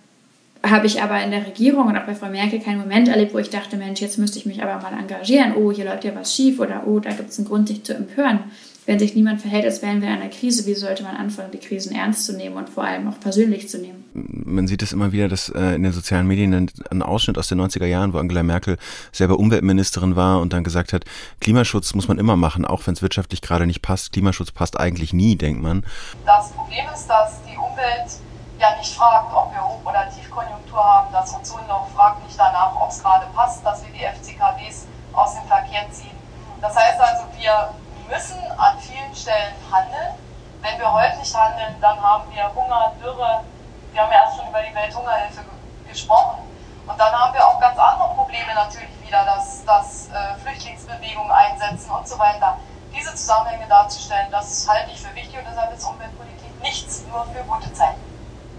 habe 0.63 0.87
ich 0.87 1.01
aber 1.01 1.23
in 1.23 1.31
der 1.31 1.45
Regierung 1.45 1.87
und 1.87 1.97
auch 1.97 2.05
bei 2.05 2.15
Frau 2.15 2.29
Merkel 2.29 2.59
keinen 2.59 2.79
Moment 2.79 3.07
erlebt, 3.07 3.33
wo 3.33 3.39
ich 3.39 3.49
dachte, 3.49 3.77
Mensch, 3.77 4.01
jetzt 4.01 4.17
müsste 4.17 4.37
ich 4.37 4.45
mich 4.45 4.61
aber 4.61 4.81
mal 4.81 4.97
engagieren. 4.97 5.55
Oh, 5.55 5.71
hier 5.71 5.85
läuft 5.85 6.03
ja 6.03 6.15
was 6.15 6.35
schief 6.35 6.59
oder 6.59 6.83
oh, 6.85 6.99
da 6.99 7.11
gibt 7.11 7.29
es 7.29 7.37
einen 7.39 7.47
Grund, 7.47 7.67
sich 7.67 7.83
zu 7.83 7.93
empören. 7.93 8.39
Wenn 8.85 8.97
sich 8.97 9.15
niemand 9.15 9.41
verhält, 9.41 9.65
als 9.65 9.81
wären 9.81 10.01
wir 10.01 10.09
in 10.09 10.15
einer 10.15 10.29
Krise, 10.29 10.65
wie 10.65 10.73
sollte 10.73 11.03
man 11.03 11.15
anfangen, 11.15 11.51
die 11.51 11.59
Krisen 11.59 11.95
ernst 11.95 12.25
zu 12.25 12.33
nehmen 12.33 12.57
und 12.57 12.69
vor 12.69 12.83
allem 12.83 13.07
auch 13.07 13.19
persönlich 13.19 13.69
zu 13.69 13.77
nehmen? 13.77 14.03
Man 14.13 14.67
sieht 14.67 14.81
es 14.81 14.91
immer 14.91 15.11
wieder, 15.11 15.27
dass 15.27 15.49
äh, 15.49 15.75
in 15.75 15.83
den 15.83 15.91
sozialen 15.91 16.27
Medien 16.27 16.53
ein, 16.53 16.71
ein 16.89 17.03
Ausschnitt 17.03 17.37
aus 17.37 17.47
den 17.47 17.61
90er 17.61 17.85
Jahren, 17.85 18.13
wo 18.13 18.17
Angela 18.17 18.41
Merkel 18.41 18.77
selber 19.11 19.37
Umweltministerin 19.37 20.15
war 20.15 20.41
und 20.41 20.53
dann 20.53 20.63
gesagt 20.63 20.93
hat, 20.93 21.05
Klimaschutz 21.39 21.93
muss 21.93 22.07
man 22.07 22.17
immer 22.17 22.35
machen, 22.35 22.65
auch 22.65 22.85
wenn 22.87 22.95
es 22.95 23.01
wirtschaftlich 23.01 23.41
gerade 23.41 23.67
nicht 23.67 23.81
passt. 23.81 24.13
Klimaschutz 24.13 24.51
passt 24.51 24.79
eigentlich 24.79 25.13
nie, 25.13 25.35
denkt 25.35 25.61
man. 25.61 25.85
Das 26.25 26.51
Problem 26.51 26.85
ist, 26.93 27.07
dass 27.07 27.39
die 27.43 27.57
Umwelt 27.57 28.09
ja 28.59 28.77
nicht 28.77 28.93
fragt, 28.95 29.33
ob 29.33 29.51
wir 29.53 29.61
Hoch- 29.61 29.85
oder 29.85 30.09
Tiefkonjunktur 30.09 30.83
haben. 30.83 31.13
Das 31.13 31.33
Ozonloch 31.33 31.87
fragt 31.95 32.25
nicht 32.25 32.37
danach, 32.37 32.75
ob 32.81 32.89
es 32.89 33.01
gerade 33.01 33.27
passt, 33.35 33.63
dass 33.63 33.83
wir 33.83 33.91
die 33.91 34.05
FCKWs 34.05 34.87
aus 35.13 35.35
dem 35.35 35.47
Verkehr 35.47 35.85
ziehen. 35.91 36.17
Das 36.61 36.75
heißt 36.75 36.99
also, 36.99 37.25
wir 37.39 37.73
müssen 38.11 38.39
an 38.57 38.77
vielen 38.79 39.15
Stellen 39.15 39.55
handeln. 39.71 40.13
Wenn 40.61 40.77
wir 40.77 40.91
heute 40.91 41.17
nicht 41.17 41.33
handeln, 41.33 41.75
dann 41.79 41.99
haben 41.99 42.29
wir 42.29 42.43
Hunger, 42.53 42.91
Dürre. 43.01 43.43
Wir 43.93 44.01
haben 44.01 44.11
ja 44.11 44.19
erst 44.25 44.37
schon 44.37 44.49
über 44.49 44.61
die 44.61 44.75
Welthungerhilfe 44.75 45.41
gesprochen. 45.87 46.43
Und 46.85 46.99
dann 46.99 47.13
haben 47.13 47.33
wir 47.33 47.45
auch 47.45 47.59
ganz 47.59 47.79
andere 47.79 48.13
Probleme 48.15 48.53
natürlich 48.53 48.91
wieder, 49.05 49.23
dass, 49.25 49.63
dass 49.65 50.09
äh, 50.09 50.35
Flüchtlingsbewegungen 50.43 51.31
einsetzen 51.31 51.89
und 51.91 52.07
so 52.07 52.19
weiter. 52.19 52.57
Diese 52.93 53.15
Zusammenhänge 53.15 53.67
darzustellen, 53.67 54.27
das 54.29 54.67
halte 54.67 54.91
ich 54.91 54.99
für 54.99 55.15
wichtig 55.15 55.37
und 55.39 55.45
deshalb 55.49 55.73
ist 55.73 55.85
Umweltpolitik 55.85 56.61
nichts 56.61 57.05
nur 57.09 57.25
für 57.25 57.43
gute 57.43 57.71
Zeiten 57.71 58.11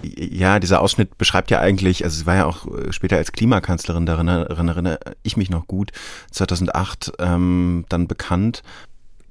ja, 0.05 0.59
dieser 0.59 0.81
Ausschnitt 0.81 1.17
beschreibt 1.19 1.51
ja 1.51 1.61
eigentlich, 1.61 2.05
also 2.05 2.19
sie 2.19 2.27
war 2.27 2.35
ja 2.35 2.47
auch 2.47 2.67
äh, 2.67 2.93
später 2.93 3.17
als 3.17 3.33
Klimakanzlerin, 3.33 4.07
darin 4.07 4.29
erinnere 4.29 4.99
ich 5.23 5.37
mich 5.37 5.51
noch 5.51 5.67
gut, 5.67 5.93
2008 6.31 7.13
ähm, 7.19 7.85
dann 7.89 8.09
bekannt. 8.09 8.63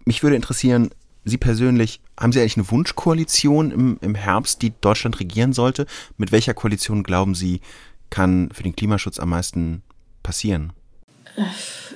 Mich 0.05 0.23
würde 0.23 0.35
interessieren, 0.35 0.91
Sie 1.23 1.37
persönlich, 1.37 2.01
haben 2.19 2.31
Sie 2.31 2.39
eigentlich 2.39 2.57
eine 2.57 2.71
Wunschkoalition 2.71 3.71
im, 3.71 3.99
im 4.01 4.15
Herbst, 4.15 4.61
die 4.61 4.73
Deutschland 4.81 5.19
regieren 5.19 5.53
sollte? 5.53 5.85
Mit 6.17 6.31
welcher 6.31 6.53
Koalition 6.53 7.03
glauben 7.03 7.35
Sie, 7.35 7.61
kann 8.09 8.49
für 8.51 8.63
den 8.63 8.75
Klimaschutz 8.75 9.19
am 9.19 9.29
meisten 9.29 9.83
passieren? 10.23 10.73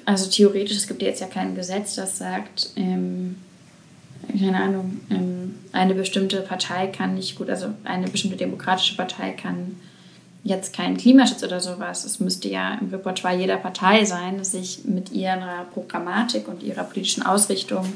Also 0.06 0.30
theoretisch, 0.30 0.78
es 0.78 0.88
gibt 0.88 1.02
jetzt 1.02 1.22
ja 1.22 1.28
kein 1.28 1.56
Gesetz, 1.56 1.96
das 1.96 2.18
sagt, 2.18 2.70
ähm, 2.76 3.38
keine 4.32 4.62
Ahnung, 4.62 5.02
ähm, 5.10 5.56
eine 5.72 5.96
bestimmte 5.96 6.42
Partei 6.42 6.88
kann 6.88 7.16
nicht 7.16 7.36
gut, 7.36 7.50
also 7.50 7.74
eine 7.84 8.08
bestimmte 8.08 8.38
demokratische 8.38 8.96
Partei 8.96 9.32
kann 9.32 9.78
jetzt 10.46 10.74
keinen 10.74 10.96
Klimaschutz 10.96 11.44
oder 11.44 11.60
sowas. 11.60 12.06
Es 12.06 12.20
müsste 12.20 12.48
ja 12.48 12.76
im 12.76 12.90
Repertoire 12.90 13.36
jeder 13.36 13.58
Partei 13.58 14.06
sein, 14.06 14.44
sich 14.44 14.86
mit 14.86 15.12
ihrer 15.12 15.66
Programmatik 15.74 16.48
und 16.48 16.62
ihrer 16.62 16.84
politischen 16.84 17.26
Ausrichtung 17.26 17.92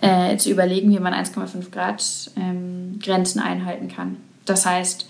äh, 0.00 0.36
zu 0.36 0.48
überlegen, 0.48 0.90
wie 0.92 1.00
man 1.00 1.12
1,5 1.12 1.70
Grad 1.72 2.30
ähm, 2.36 3.00
Grenzen 3.02 3.40
einhalten 3.40 3.88
kann. 3.88 4.16
Das 4.44 4.64
heißt, 4.64 5.08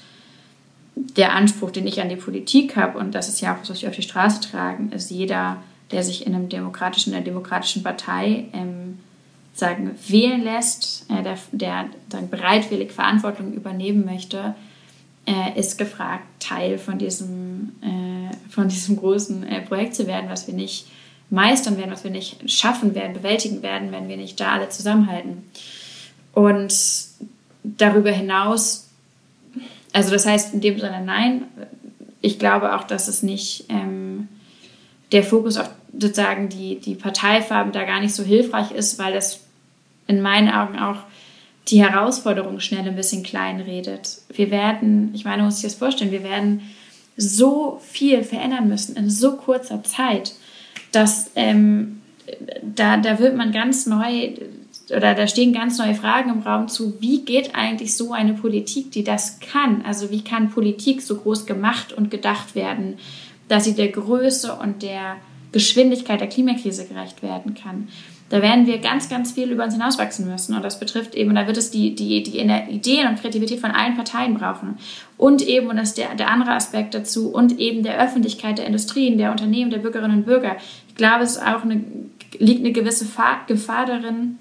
der 0.95 1.35
Anspruch, 1.35 1.73
den 1.73 1.87
ich 1.87 2.01
an 2.01 2.09
die 2.09 2.17
Politik 2.17 2.75
habe, 2.75 2.99
und 2.99 3.15
das 3.15 3.29
ist 3.29 3.43
ja 3.43 3.55
auch, 3.55 3.69
was 3.69 3.83
wir 3.83 3.91
auf 3.91 3.95
die 3.95 4.01
Straße 4.03 4.41
tragen, 4.41 4.93
ist 4.93 5.11
jeder, 5.11 5.59
der 5.91 6.03
sich 6.03 6.27
in 6.27 6.35
einem 6.35 6.49
demokratischen, 6.49 7.11
in 7.11 7.17
einer 7.17 7.25
demokratischen 7.27 7.83
Partei 7.83 8.47
ähm, 8.55 8.99
sagen, 9.53 9.91
wählen 10.09 10.43
lässt, 10.43 11.05
äh, 11.11 11.23
der, 11.23 11.37
der 11.53 11.91
sagen, 12.11 12.31
bereitwillig 12.31 12.93
Verantwortung 12.93 13.53
übernehmen 13.53 14.07
möchte, 14.07 14.55
äh, 15.27 15.59
ist 15.59 15.77
gefragt, 15.77 16.25
Teil 16.41 16.79
von 16.79 16.99
diesem, 16.99 17.73
äh, 17.83 18.51
von 18.51 18.69
diesem 18.69 18.97
großen 18.97 19.47
äh, 19.47 19.61
Projekt 19.63 19.95
zu 19.95 20.07
werden, 20.07 20.31
was 20.31 20.47
wir 20.47 20.55
nicht 20.55 20.87
meistern 21.31 21.77
werden, 21.77 21.91
was 21.91 22.05
wir 22.05 22.11
nicht 22.11 22.49
schaffen 22.51 22.95
werden, 22.95 23.15
bewältigen 23.15 23.63
werden, 23.63 23.91
wenn 23.91 24.09
wir 24.09 24.17
nicht 24.17 24.39
da 24.39 24.53
alle 24.53 24.69
zusammenhalten. 24.69 25.45
Und 26.33 26.73
darüber 27.65 28.13
hinaus, 28.13 28.89
also 29.93 30.11
das 30.11 30.27
heißt 30.27 30.55
in 30.55 30.61
dem 30.61 30.79
Sinne 30.79 31.03
nein, 31.05 31.43
ich 32.21 32.39
glaube 32.39 32.77
auch, 32.77 32.85
dass 32.85 33.09
es 33.09 33.23
nicht 33.23 33.67
ähm, 33.69 34.29
der 35.13 35.23
Fokus 35.23 35.57
auf 35.57 35.71
sozusagen 35.99 36.49
die, 36.49 36.79
die 36.79 36.95
Parteifarben 36.95 37.73
da 37.73 37.85
gar 37.85 38.01
nicht 38.01 38.15
so 38.15 38.23
hilfreich 38.23 38.71
ist, 38.71 38.99
weil 38.99 39.15
das 39.15 39.41
in 40.07 40.21
meinen 40.21 40.51
Augen 40.51 40.79
auch 40.79 40.99
die 41.69 41.83
Herausforderung 41.83 42.61
schnell 42.61 42.87
ein 42.87 42.97
bisschen 42.97 43.23
klein 43.23 43.61
redet. 43.61 44.19
Wir 44.33 44.51
werden, 44.51 45.11
ich 45.15 45.25
meine, 45.25 45.39
man 45.39 45.47
muss 45.47 45.57
sich 45.57 45.71
das 45.71 45.75
vorstellen, 45.75 46.13
wir 46.13 46.23
werden 46.23 46.63
so 47.17 47.81
viel 47.83 48.23
verändern 48.23 48.69
müssen 48.69 48.97
in 48.97 49.11
so 49.11 49.37
kurzer 49.37 49.83
Zeit, 49.83 50.35
dass 50.93 51.31
ähm, 51.35 52.03
da, 52.63 52.97
da 52.99 53.19
wird 53.19 53.37
man 53.37 53.53
ganz 53.53 53.87
neu 53.87 54.33
oder 54.91 55.15
da 55.15 55.27
stehen 55.27 55.53
ganz 55.53 55.79
neue 55.79 55.95
Fragen 55.95 56.31
im 56.31 56.43
Raum 56.43 56.69
zu, 56.69 57.01
wie 57.01 57.25
geht 57.25 57.55
eigentlich 57.55 57.97
so 57.97 58.13
eine 58.13 58.35
Politik, 58.35 58.93
die 58.93 59.03
das 59.03 59.41
kann? 59.41 59.83
Also 59.85 60.11
wie 60.11 60.23
kann 60.23 60.51
Politik 60.51 61.03
so 61.03 61.17
groß 61.17 61.47
gemacht 61.47 61.93
und 61.93 62.11
gedacht 62.11 62.55
werden, 62.55 62.99
dass 63.49 63.65
sie 63.65 63.75
der 63.75 63.89
Größe 63.89 64.55
und 64.55 64.83
der 64.83 65.17
Geschwindigkeit 65.51 66.21
der 66.21 66.29
Klimakrise 66.29 66.87
gerecht 66.87 67.23
werden 67.23 67.55
kann? 67.55 67.89
Da 68.29 68.43
werden 68.43 68.67
wir 68.67 68.79
ganz, 68.79 69.09
ganz 69.09 69.33
viel 69.33 69.53
über 69.53 69.65
uns 69.65 69.75
hinauswachsen 69.75 70.29
müssen. 70.29 70.57
Und 70.57 70.65
das 70.65 70.81
betrifft 70.81 71.15
eben, 71.15 71.35
da 71.35 71.47
wird 71.47 71.57
es 71.57 71.71
die, 71.71 71.95
die, 71.95 72.23
die 72.23 72.41
Ideen 72.41 73.09
und 73.09 73.21
Kreativität 73.21 73.61
von 73.61 73.71
allen 73.71 73.97
Parteien 73.97 74.35
brauchen. 74.35 74.79
Und 75.17 75.43
eben, 75.43 75.69
und 75.69 75.77
das 75.77 75.91
ist 75.91 75.99
der, 75.99 76.15
der 76.17 76.31
andere 76.31 76.53
Aspekt 76.53 76.95
dazu, 76.95 77.29
und 77.29 77.59
eben 77.61 77.85
der 77.85 78.01
Öffentlichkeit, 78.03 78.59
der 78.59 78.67
Industrien, 78.67 79.17
der 79.17 79.31
Unternehmen, 79.31 79.71
der 79.71 79.79
Bürgerinnen 79.79 80.19
und 80.19 80.27
Bürger. 80.27 80.57
Ich 80.89 80.97
glaube, 80.97 81.23
es 81.23 81.39
auch 81.39 81.63
eine, 81.63 81.85
liegt 82.39 82.61
eine 82.61 82.73
gewisse 82.73 83.07
Gefahr 83.47 83.87
darin, 83.87 84.39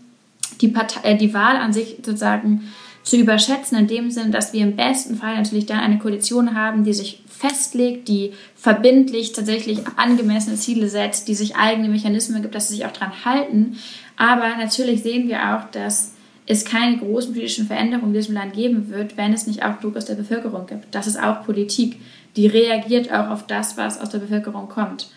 die, 0.62 0.70
Partei, 0.70 1.12
äh, 1.12 1.18
die 1.18 1.34
Wahl 1.34 1.58
an 1.58 1.74
sich 1.74 1.98
sozusagen 1.98 2.72
zu 3.06 3.18
überschätzen, 3.18 3.78
in 3.78 3.88
dem 3.88 4.12
Sinn, 4.12 4.32
dass 4.32 4.52
wir 4.52 4.62
im 4.62 4.76
besten 4.76 5.16
Fall 5.16 5.38
natürlich 5.38 5.68
dann 5.68 5.80
eine 5.80 6.00
Koalition 6.00 6.56
haben, 6.56 6.84
die 6.84 6.94
sich 6.94 7.22
festlegt, 7.30 8.08
die 8.08 8.34
verbindlich 8.56 9.32
tatsächlich 9.32 9.80
angemessene 9.96 10.56
Ziele 10.56 10.90
setzt, 10.90 11.28
die 11.28 11.36
sich 11.36 11.56
eigene 11.56 11.88
Mechanismen 11.88 12.42
gibt, 12.42 12.56
dass 12.56 12.68
sie 12.68 12.76
sich 12.76 12.86
auch 12.86 12.92
daran 12.92 13.24
halten. 13.24 13.78
Aber 14.18 14.58
natürlich 14.58 15.04
sehen 15.04 15.28
wir 15.28 15.56
auch, 15.56 15.70
dass 15.70 16.14
es 16.48 16.66
keine 16.66 16.98
großen 16.98 17.34
politischen 17.34 17.68
Veränderungen 17.68 18.14
in 18.14 18.20
diesem 18.20 18.36
Land 18.36 18.54
geben 18.54 18.90
wird, 18.90 19.18
wenn 19.18 19.34
es 19.34 19.46
nicht 19.46 19.64
auch 19.64 19.80
Druck 19.80 19.98
aus 19.98 20.06
der 20.06 20.16
Bevölkerung 20.16 20.66
gibt. 20.66 20.94
Das 20.94 21.06
ist 21.06 21.22
auch 21.22 21.46
Politik, 21.46 22.00
die 22.36 22.48
reagiert 22.48 23.12
auch 23.12 23.30
auf 23.30 23.46
das, 23.46 23.78
was 23.78 24.02
aus 24.02 24.10
der 24.10 24.20
Bevölkerung 24.20 24.68
kommt. 24.68 25.10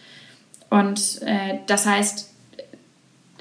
Und 0.69 1.23
äh, 1.23 1.61
das 1.67 1.87
heißt, 1.87 2.35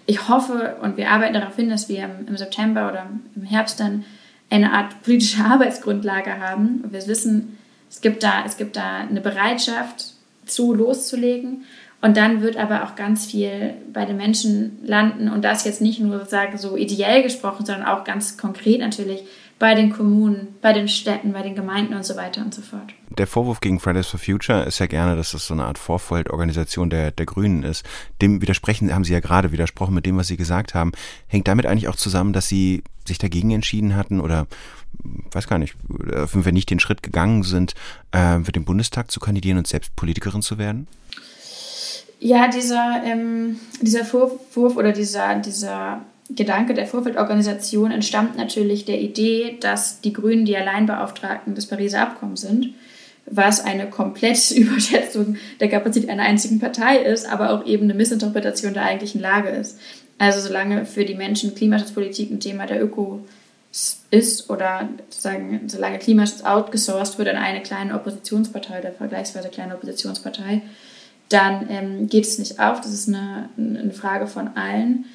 ich 0.05 0.29
hoffe 0.29 0.77
und 0.81 0.95
wir 0.95 1.11
arbeiten 1.11 1.33
darauf 1.33 1.57
hin, 1.57 1.69
dass 1.69 1.89
wir 1.89 2.05
im, 2.05 2.27
im 2.27 2.37
September 2.37 2.89
oder 2.89 3.09
im 3.35 3.43
Herbst 3.43 3.81
dann 3.81 4.05
eine 4.49 4.71
Art 4.73 5.01
politische 5.03 5.43
Arbeitsgrundlage 5.43 6.39
haben. 6.39 6.83
Wir 6.89 7.05
wissen, 7.07 7.57
es 7.89 8.01
gibt 8.01 8.23
da, 8.23 8.43
es 8.45 8.57
gibt 8.57 8.75
da 8.75 8.97
eine 8.97 9.21
Bereitschaft 9.21 10.13
zu 10.45 10.73
loszulegen. 10.73 11.65
Und 11.99 12.15
dann 12.15 12.41
wird 12.41 12.57
aber 12.57 12.83
auch 12.83 12.95
ganz 12.95 13.25
viel 13.25 13.73
bei 13.91 14.05
den 14.05 14.17
Menschen 14.17 14.77
landen 14.83 15.29
und 15.29 15.43
das 15.43 15.65
jetzt 15.65 15.81
nicht 15.81 15.99
nur 15.99 16.19
sozusagen 16.19 16.57
so 16.57 16.77
ideell 16.77 17.23
gesprochen, 17.23 17.65
sondern 17.65 17.87
auch 17.87 18.03
ganz 18.03 18.37
konkret 18.37 18.81
natürlich 18.81 19.23
bei 19.59 19.73
den 19.73 19.91
Kommunen, 19.91 20.55
bei 20.61 20.73
den 20.73 20.87
Städten, 20.87 21.33
bei 21.33 21.41
den 21.41 21.55
Gemeinden 21.55 21.95
und 21.95 22.05
so 22.05 22.15
weiter 22.15 22.41
und 22.41 22.53
so 22.53 22.61
fort. 22.61 22.93
Der 23.09 23.25
Vorwurf 23.25 23.59
gegen 23.59 23.79
Fridays 23.79 24.07
for 24.07 24.19
Future 24.19 24.63
ist 24.63 24.79
ja 24.79 24.85
gerne, 24.85 25.15
dass 25.15 25.31
das 25.31 25.47
so 25.47 25.53
eine 25.53 25.65
Art 25.65 25.79
Vorfeldorganisation 25.79 26.89
der, 26.89 27.11
der 27.11 27.25
Grünen 27.25 27.63
ist. 27.63 27.83
Dem 28.21 28.41
widersprechen, 28.41 28.93
haben 28.93 29.03
Sie 29.03 29.13
ja 29.13 29.19
gerade 29.19 29.51
widersprochen 29.51 29.95
mit 29.95 30.05
dem, 30.05 30.17
was 30.17 30.27
Sie 30.27 30.37
gesagt 30.37 30.75
haben. 30.75 30.91
Hängt 31.27 31.47
damit 31.47 31.65
eigentlich 31.65 31.87
auch 31.87 31.95
zusammen, 31.95 32.33
dass 32.33 32.47
Sie 32.47 32.83
sich 33.05 33.17
dagegen 33.17 33.51
entschieden 33.51 33.95
hatten 33.95 34.19
oder 34.19 34.47
weiß 35.31 35.47
gar 35.47 35.57
nicht, 35.57 35.75
wenn 35.87 36.45
wir 36.45 36.51
nicht 36.51 36.69
den 36.69 36.79
Schritt 36.79 37.03
gegangen 37.03 37.43
sind, 37.43 37.73
äh, 38.11 38.39
für 38.39 38.51
den 38.51 38.65
Bundestag 38.65 39.11
zu 39.11 39.19
kandidieren 39.19 39.57
und 39.57 39.67
selbst 39.67 39.95
Politikerin 39.95 40.41
zu 40.41 40.57
werden? 40.57 40.87
Ja, 42.19 42.47
dieser, 42.47 43.01
ähm, 43.05 43.57
dieser 43.81 44.03
Vorwurf 44.03 44.75
oder 44.75 44.91
dieser, 44.91 45.35
dieser 45.35 46.01
Gedanke 46.29 46.73
der 46.73 46.87
Vorfeldorganisation 46.87 47.91
entstammt 47.91 48.37
natürlich 48.37 48.85
der 48.85 48.99
Idee, 48.99 49.57
dass 49.59 50.01
die 50.01 50.13
Grünen 50.13 50.45
die 50.45 50.57
Alleinbeauftragten 50.57 51.55
des 51.55 51.67
Pariser 51.67 52.01
Abkommens 52.01 52.41
sind, 52.41 52.73
was 53.25 53.63
eine 53.63 53.89
komplette 53.89 54.53
Überschätzung 54.55 55.37
der 55.59 55.69
Kapazität 55.69 56.09
einer 56.09 56.23
einzigen 56.23 56.59
Partei 56.59 56.97
ist, 56.97 57.25
aber 57.25 57.51
auch 57.51 57.65
eben 57.65 57.83
eine 57.83 57.93
Missinterpretation 57.93 58.73
der 58.73 58.83
eigentlichen 58.83 59.21
Lage 59.21 59.49
ist. 59.49 59.79
Also 60.17 60.39
solange 60.39 60.85
für 60.85 61.05
die 61.05 61.15
Menschen 61.15 61.55
Klimaschutzpolitik 61.55 62.31
ein 62.31 62.39
Thema 62.39 62.65
der 62.65 62.81
Öko 62.81 63.21
ist 64.09 64.49
oder 64.49 64.89
sagen, 65.09 65.61
solange 65.67 65.99
Klimaschutz 65.99 66.43
outgesourced 66.43 67.19
wird 67.19 67.29
an 67.29 67.35
eine 67.35 67.61
kleine 67.61 67.93
Oppositionspartei 67.93 68.79
oder 68.79 68.91
vergleichsweise 68.91 69.49
kleine 69.49 69.75
Oppositionspartei, 69.75 70.61
dann 71.29 71.67
ähm, 71.69 72.07
geht 72.07 72.25
es 72.25 72.39
nicht 72.39 72.59
auf. 72.59 72.81
Das 72.81 72.93
ist 72.93 73.07
eine, 73.07 73.49
eine 73.57 73.91
Frage 73.91 74.27
von 74.27 74.49
allen. 74.55 75.05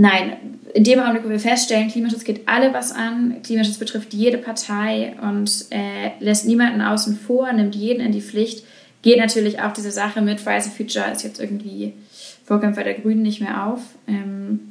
Nein, 0.00 0.38
in 0.72 0.84
dem 0.84 0.98
Augenblick, 0.98 1.26
wo 1.26 1.28
wir 1.28 1.38
feststellen, 1.38 1.90
Klimaschutz 1.90 2.24
geht 2.24 2.48
alle 2.48 2.72
was 2.72 2.90
an, 2.90 3.42
Klimaschutz 3.42 3.76
betrifft 3.76 4.14
jede 4.14 4.38
Partei 4.38 5.14
und 5.20 5.66
äh, 5.68 6.12
lässt 6.20 6.46
niemanden 6.46 6.80
außen 6.80 7.18
vor, 7.18 7.52
nimmt 7.52 7.74
jeden 7.74 8.00
in 8.00 8.10
die 8.10 8.22
Pflicht, 8.22 8.64
geht 9.02 9.18
natürlich 9.18 9.60
auch 9.60 9.74
diese 9.74 9.90
Sache 9.90 10.22
mit 10.22 10.40
Fridays 10.40 10.68
for 10.68 10.74
Future 10.74 11.12
ist 11.12 11.22
jetzt 11.22 11.38
irgendwie 11.38 11.92
Vorkämpfer 12.46 12.82
der 12.82 12.94
Grünen 12.94 13.20
nicht 13.20 13.42
mehr 13.42 13.66
auf. 13.66 13.80
Ähm, 14.06 14.70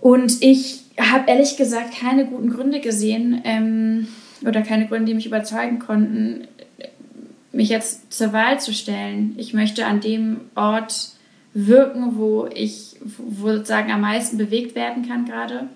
Und 0.00 0.42
ich 0.42 0.80
habe 0.98 1.30
ehrlich 1.30 1.56
gesagt 1.56 1.94
keine 2.00 2.26
guten 2.26 2.50
Gründe 2.50 2.80
gesehen 2.80 3.42
ähm, 3.44 4.08
oder 4.44 4.62
keine 4.62 4.88
Gründe, 4.88 5.06
die 5.06 5.14
mich 5.14 5.26
überzeugen 5.26 5.78
konnten, 5.78 6.48
mich 7.52 7.68
jetzt 7.68 8.12
zur 8.12 8.32
Wahl 8.32 8.58
zu 8.58 8.72
stellen. 8.72 9.34
Ich 9.36 9.54
möchte 9.54 9.86
an 9.86 10.00
dem 10.00 10.40
Ort 10.56 11.12
wirken, 11.66 12.16
wo 12.16 12.48
ich 12.52 12.96
wo 13.00 13.48
sozusagen 13.48 13.90
am 13.90 14.00
meisten 14.00 14.38
bewegt 14.38 14.74
werden 14.74 15.06
kann 15.06 15.24
gerade. 15.24 15.68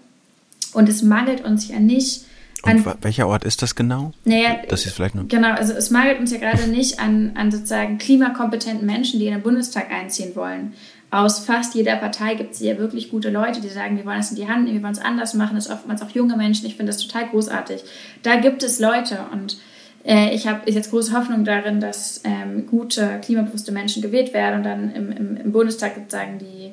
Und 0.73 0.89
es 0.89 1.03
mangelt 1.03 1.45
uns 1.45 1.69
ja 1.69 1.81
nicht. 1.81 2.25
An, 2.63 2.83
Und 2.83 3.03
welcher 3.03 3.27
Ort 3.27 3.45
ist 3.45 3.63
das 3.63 3.75
genau? 3.75 4.13
Naja, 4.25 4.59
das 4.69 4.87
ist 4.87 4.95
vielleicht 4.95 5.17
noch. 5.17 5.27
Genau, 5.27 5.53
also 5.53 5.73
es 5.73 5.91
mangelt 5.91 6.21
uns 6.21 6.31
ja 6.31 6.39
gerade 6.39 6.69
nicht 6.69 7.01
an, 7.01 7.33
an 7.35 7.51
sozusagen 7.51 7.99
klimakompetenten 7.99 8.87
Menschen, 8.87 9.19
die 9.19 9.27
in 9.27 9.33
den 9.33 9.43
Bundestag 9.43 9.91
einziehen 9.91 10.37
wollen. 10.37 10.75
Aus 11.11 11.41
fast 11.41 11.75
jeder 11.75 11.97
Partei 11.97 12.37
gibt 12.37 12.55
es 12.55 12.61
ja 12.61 12.79
wirklich 12.79 13.11
gute 13.11 13.31
Leute, 13.31 13.61
die 13.61 13.69
sagen, 13.69 13.97
wir 13.97 14.07
wollen 14.07 14.21
es 14.21 14.31
in 14.31 14.37
die 14.37 14.49
Hand 14.49 14.65
nehmen, 14.65 14.77
wir 14.77 14.83
wollen 14.83 14.95
es 14.95 15.01
anders 15.01 15.35
machen. 15.35 15.57
Das 15.57 15.65
sind 15.65 15.75
oftmals 15.75 16.01
auch 16.01 16.11
junge 16.11 16.37
Menschen. 16.37 16.67
Ich 16.67 16.77
finde 16.77 16.93
das 16.93 17.03
total 17.03 17.29
großartig. 17.29 17.83
Da 18.23 18.37
gibt 18.37 18.63
es 18.63 18.79
Leute 18.79 19.19
und 19.33 19.59
ich 20.05 20.49
habe 20.49 20.71
jetzt 20.71 20.91
große 20.91 21.17
Hoffnung 21.17 21.45
darin, 21.45 21.81
dass 21.81 22.23
ähm, 22.25 22.67
gute, 22.67 23.21
klimabewusste 23.25 23.71
Menschen 23.71 24.03
gewählt 24.03 24.35
werden 24.35 24.59
und 24.59 24.65
dann 24.65 24.95
im, 24.95 25.13
im, 25.13 25.37
im 25.37 25.53
Bundestag 25.53 25.95
sozusagen 25.95 26.39
die, 26.39 26.73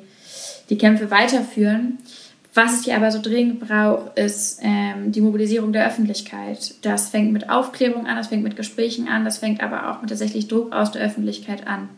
die 0.68 0.78
Kämpfe 0.78 1.10
weiterführen. 1.10 1.98
Was 2.52 2.74
es 2.74 2.84
hier 2.84 2.96
aber 2.96 3.12
so 3.12 3.22
dringend 3.22 3.60
braucht, 3.60 4.18
ist 4.18 4.58
ähm, 4.62 5.12
die 5.12 5.20
Mobilisierung 5.20 5.72
der 5.72 5.86
Öffentlichkeit. 5.86 6.74
Das 6.82 7.10
fängt 7.10 7.32
mit 7.32 7.48
Aufklärung 7.48 8.06
an, 8.06 8.16
das 8.16 8.26
fängt 8.26 8.42
mit 8.42 8.56
Gesprächen 8.56 9.06
an, 9.06 9.24
das 9.24 9.38
fängt 9.38 9.62
aber 9.62 9.90
auch 9.90 10.00
mit 10.00 10.10
tatsächlich 10.10 10.48
Druck 10.48 10.72
aus 10.72 10.90
der 10.90 11.02
Öffentlichkeit 11.02 11.68
an. 11.68 11.88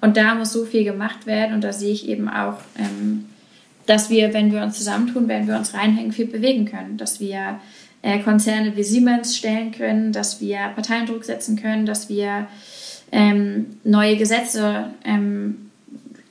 Und 0.00 0.16
da 0.16 0.36
muss 0.36 0.52
so 0.52 0.64
viel 0.64 0.84
gemacht 0.84 1.26
werden 1.26 1.54
und 1.54 1.64
da 1.64 1.72
sehe 1.72 1.92
ich 1.92 2.08
eben 2.08 2.28
auch, 2.28 2.58
ähm, 2.78 3.26
dass 3.86 4.10
wir, 4.10 4.34
wenn 4.34 4.52
wir 4.52 4.62
uns 4.62 4.76
zusammentun, 4.76 5.26
wenn 5.26 5.48
wir 5.48 5.56
uns 5.56 5.74
reinhängen, 5.74 6.12
viel 6.12 6.26
bewegen 6.26 6.66
können. 6.66 6.96
Dass 6.98 7.18
wir 7.18 7.58
äh, 8.02 8.20
Konzerne 8.20 8.76
wie 8.76 8.82
Siemens 8.82 9.36
stellen 9.36 9.72
können, 9.72 10.12
dass 10.12 10.40
wir 10.40 10.58
Parteiendruck 10.74 11.24
setzen 11.24 11.60
können, 11.60 11.86
dass 11.86 12.08
wir 12.08 12.48
ähm, 13.10 13.78
neue 13.84 14.16
Gesetze 14.16 14.90
ähm, 15.04 15.70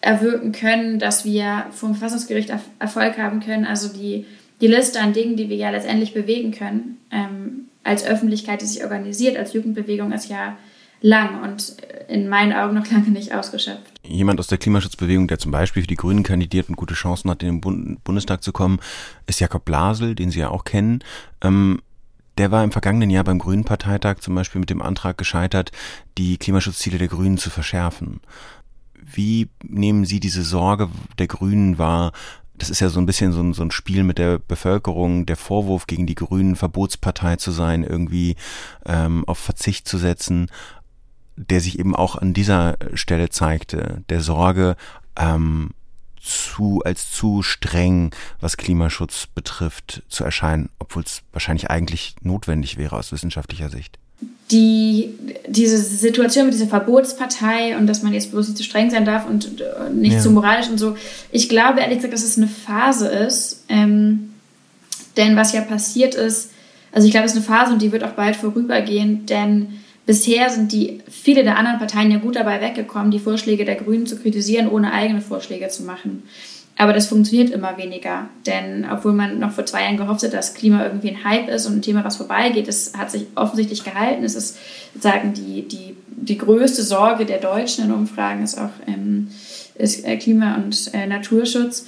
erwirken 0.02 0.52
können, 0.52 1.00
dass 1.00 1.26
wir 1.26 1.66
vom 1.72 1.96
Verfassungsgericht 1.96 2.52
Erfolg 2.80 3.18
haben 3.18 3.40
können. 3.40 3.66
Also 3.66 3.90
die, 3.90 4.26
die 4.62 4.68
Liste 4.68 5.00
an 5.00 5.14
Dingen, 5.14 5.36
die 5.36 5.50
wir 5.50 5.58
ja 5.58 5.70
letztendlich 5.70 6.14
bewegen 6.14 6.52
können, 6.52 6.98
ähm, 7.12 7.68
als 7.84 8.06
Öffentlichkeit, 8.06 8.62
die 8.62 8.66
sich 8.66 8.84
organisiert, 8.84 9.38
als 9.38 9.54
Jugendbewegung, 9.54 10.12
ist 10.12 10.30
ja 10.30 10.58
lang 11.02 11.44
und 11.44 11.76
in 12.08 12.30
meinen 12.30 12.54
Augen 12.54 12.76
noch 12.76 12.89
lange 12.89 13.10
nicht 13.10 13.34
ausgeschöpft. 13.34 13.91
Jemand 14.04 14.39
aus 14.39 14.48
der 14.48 14.58
Klimaschutzbewegung, 14.58 15.28
der 15.28 15.39
zum 15.39 15.52
Beispiel 15.52 15.84
für 15.84 15.88
die 15.88 15.96
Grünen 15.96 16.24
kandidiert 16.24 16.70
und 16.70 16.76
gute 16.76 16.93
Chancen 16.93 17.30
hat, 17.30 17.43
in 17.43 17.62
den 17.62 18.00
Bundestag 18.04 18.43
zu 18.43 18.52
kommen, 18.52 18.80
ist 19.26 19.39
Jakob 19.39 19.65
Blasel, 19.65 20.15
den 20.15 20.32
Sie 20.32 20.39
ja 20.39 20.50
auch 20.50 20.63
kennen. 20.63 21.04
Ähm, 21.41 21.82
der 22.38 22.52
war 22.52 22.63
im 22.63 22.72
vergangenen 22.72 23.10
Jahr 23.10 23.24
beim 23.24 23.39
Grünen 23.39 23.63
Parteitag 23.63 24.20
zum 24.20 24.36
Beispiel 24.36 24.60
mit 24.60 24.70
dem 24.70 24.82
Antrag 24.82 25.17
gescheitert, 25.17 25.72
die 26.17 26.38
Klimaschutzziele 26.38 26.98
der 26.98 27.08
Grünen 27.08 27.38
zu 27.38 27.50
verschärfen. 27.50 28.22
Wie 29.04 29.50
nehmen 29.63 30.06
Sie 30.06 30.20
diese 30.20 30.43
Sorge 30.43 30.89
der 31.17 31.28
Grünen 31.28 31.78
wahr? 31.78 32.12
Das 32.54 32.70
ist 32.70 32.80
ja 32.80 32.89
so 32.89 33.00
ein 33.00 33.06
bisschen 33.06 33.34
so 33.34 33.41
ein, 33.41 33.54
so 33.54 33.62
ein 33.62 33.72
Spiel 33.72 34.04
mit 34.04 34.17
der 34.17 34.39
Bevölkerung, 34.39 35.26
der 35.26 35.38
Vorwurf 35.38 35.88
gegen 35.88 36.08
die 36.08 36.15
Grünen, 36.15 36.56
Verbotspartei 36.56 37.36
zu 37.36 37.52
sein, 37.52 37.84
irgendwie 37.84 38.36
ähm, 38.86 39.24
auf 39.28 39.38
Verzicht 39.38 39.88
zu 39.88 39.98
setzen, 39.98 40.50
der 41.38 41.62
sich 41.62 41.80
eben 41.80 41.95
auch 41.95 42.15
an 42.15 42.34
dieser 42.34 42.78
Stelle 42.93 43.30
zeigte, 43.30 44.04
der 44.10 44.21
Sorge, 44.21 44.76
ähm, 45.17 45.71
zu, 46.19 46.82
als 46.84 47.10
zu 47.10 47.41
streng, 47.41 48.13
was 48.41 48.58
Klimaschutz 48.58 49.28
betrifft, 49.28 50.04
zu 50.10 50.26
erscheinen, 50.26 50.69
obwohl 50.78 51.04
es 51.04 51.21
wahrscheinlich 51.32 51.69
eigentlich 51.69 52.15
notwendig 52.21 52.78
wäre 52.78 52.97
aus 52.97 53.13
wissenschaftlicher 53.13 53.69
Sicht 53.69 53.97
die, 54.52 55.13
diese 55.47 55.78
Situation 55.78 56.45
mit 56.45 56.54
dieser 56.54 56.67
Verbotspartei 56.67 57.78
und 57.78 57.88
dass 57.88 58.02
man 58.02 58.13
jetzt 58.13 58.32
bloß 58.32 58.47
nicht 58.47 58.58
zu 58.58 58.63
streng 58.63 58.89
sein 58.89 59.04
darf 59.06 59.28
und 59.28 59.60
äh, 59.60 59.89
nicht 59.93 60.13
ja. 60.13 60.19
zu 60.19 60.32
moralisch 60.32 60.69
und 60.69 60.78
so. 60.78 60.95
Ich 61.32 61.50
glaube 61.50 61.82
ehrlich 61.82 61.97
gesagt, 61.97 62.13
dass 62.13 62.23
es 62.23 62.38
eine 62.38 62.47
Phase 62.47 63.08
ist. 63.08 63.65
Ähm, 63.67 64.34
denn 65.17 65.36
was 65.36 65.52
ja 65.52 65.62
passiert 65.62 66.15
ist, 66.15 66.52
also 66.91 67.06
ich 67.06 67.12
glaube, 67.12 67.26
es 67.26 67.34
ist 67.34 67.38
eine 67.38 67.45
Phase 67.45 67.73
und 67.73 67.82
die 67.82 67.91
wird 67.91 68.04
auch 68.04 68.12
bald 68.12 68.36
vorübergehen, 68.36 69.26
denn 69.26 69.80
bisher 70.08 70.50
sind 70.50 70.72
die 70.72 71.02
viele 71.08 71.43
der 71.43 71.58
anderen 71.58 71.78
Parteien 71.78 72.10
ja 72.10 72.17
gut 72.17 72.36
dabei 72.36 72.60
weggekommen, 72.62 73.12
die 73.12 73.20
Vorschläge 73.20 73.65
der 73.65 73.76
Grünen 73.76 74.08
zu 74.08 74.17
kritisieren, 74.17 74.67
ohne 74.67 74.91
eigene 74.91 75.22
Vorschläge 75.22 75.67
zu 75.67 75.84
machen. 75.84 76.24
Aber 76.80 76.93
das 76.93 77.08
funktioniert 77.08 77.50
immer 77.50 77.78
weniger, 77.78 78.30
denn 78.46 78.88
obwohl 78.89 79.12
man 79.12 79.39
noch 79.39 79.52
vor 79.52 79.65
zwei 79.65 79.82
Jahren 79.84 79.98
gehofft 79.98 80.24
hat, 80.24 80.34
dass 80.34 80.54
Klima 80.54 80.86
irgendwie 80.86 81.10
ein 81.10 81.24
Hype 81.24 81.50
ist 81.50 81.65
und 81.65 81.78
ein 81.78 81.82
Thema, 81.82 82.04
was 82.04 82.17
vorbeigeht, 82.17 82.67
es 82.67 82.93
hat 82.96 83.12
sich 83.12 83.26
offensichtlich 83.36 83.84
gehalten. 83.84 84.24
Es 84.24 84.36
ist 84.36 84.58
sozusagen 84.93 85.34
die, 85.34 85.67
die, 85.67 85.96
die 86.08 86.38
größte 86.38 86.84
Sorge 86.84 87.26
der 87.26 87.39
Deutschen 87.39 87.86
in 87.86 87.91
Umfragen 87.91 88.43
ist 88.43 88.60
auch 88.60 88.70
ähm, 88.86 89.30
ist 89.76 90.06
äh, 90.06 90.17
Klima- 90.17 90.56
und 90.56 90.91
äh, 90.93 91.08
Naturschutz. 91.08 91.88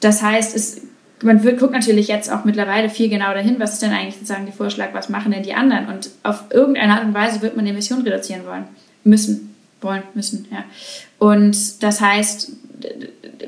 Das 0.00 0.22
heißt, 0.22 0.54
es, 0.54 0.82
man 1.22 1.42
wird, 1.42 1.58
guckt 1.58 1.72
natürlich 1.72 2.08
jetzt 2.08 2.30
auch 2.30 2.44
mittlerweile 2.44 2.90
viel 2.90 3.08
genau 3.08 3.32
dahin, 3.32 3.58
was 3.58 3.74
ist 3.74 3.82
denn 3.82 3.92
eigentlich 3.92 4.14
sozusagen 4.14 4.44
der 4.44 4.54
Vorschlag, 4.54 4.92
was 4.92 5.08
machen 5.08 5.32
denn 5.32 5.42
die 5.42 5.54
anderen? 5.54 5.88
Und 5.88 6.10
auf 6.22 6.44
irgendeine 6.50 6.94
Art 6.94 7.04
und 7.04 7.14
Weise 7.14 7.42
wird 7.42 7.56
man 7.56 7.66
Emissionen 7.66 8.02
reduzieren 8.02 8.44
wollen, 8.46 8.64
müssen, 9.04 9.54
wollen, 9.80 10.02
müssen, 10.14 10.46
ja. 10.50 10.64
Und 11.18 11.82
das 11.82 12.00
heißt, 12.00 12.52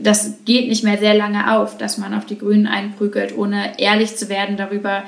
das 0.00 0.34
geht 0.44 0.68
nicht 0.68 0.84
mehr 0.84 0.98
sehr 0.98 1.14
lange 1.14 1.56
auf, 1.56 1.76
dass 1.76 1.98
man 1.98 2.14
auf 2.14 2.24
die 2.24 2.38
Grünen 2.38 2.66
einprügelt, 2.66 3.36
ohne 3.36 3.78
ehrlich 3.78 4.16
zu 4.16 4.28
werden 4.28 4.56
darüber, 4.56 5.02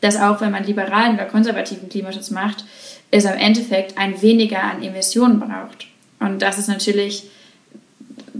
dass 0.00 0.20
auch 0.20 0.40
wenn 0.40 0.52
man 0.52 0.64
liberalen 0.64 1.14
oder 1.14 1.26
konservativen 1.26 1.88
Klimaschutz 1.88 2.30
macht, 2.30 2.64
es 3.10 3.26
am 3.26 3.36
Endeffekt 3.36 3.98
ein 3.98 4.20
weniger 4.22 4.62
an 4.62 4.82
Emissionen 4.82 5.40
braucht. 5.40 5.86
Und 6.18 6.40
das 6.40 6.58
ist 6.58 6.68
natürlich, 6.68 7.24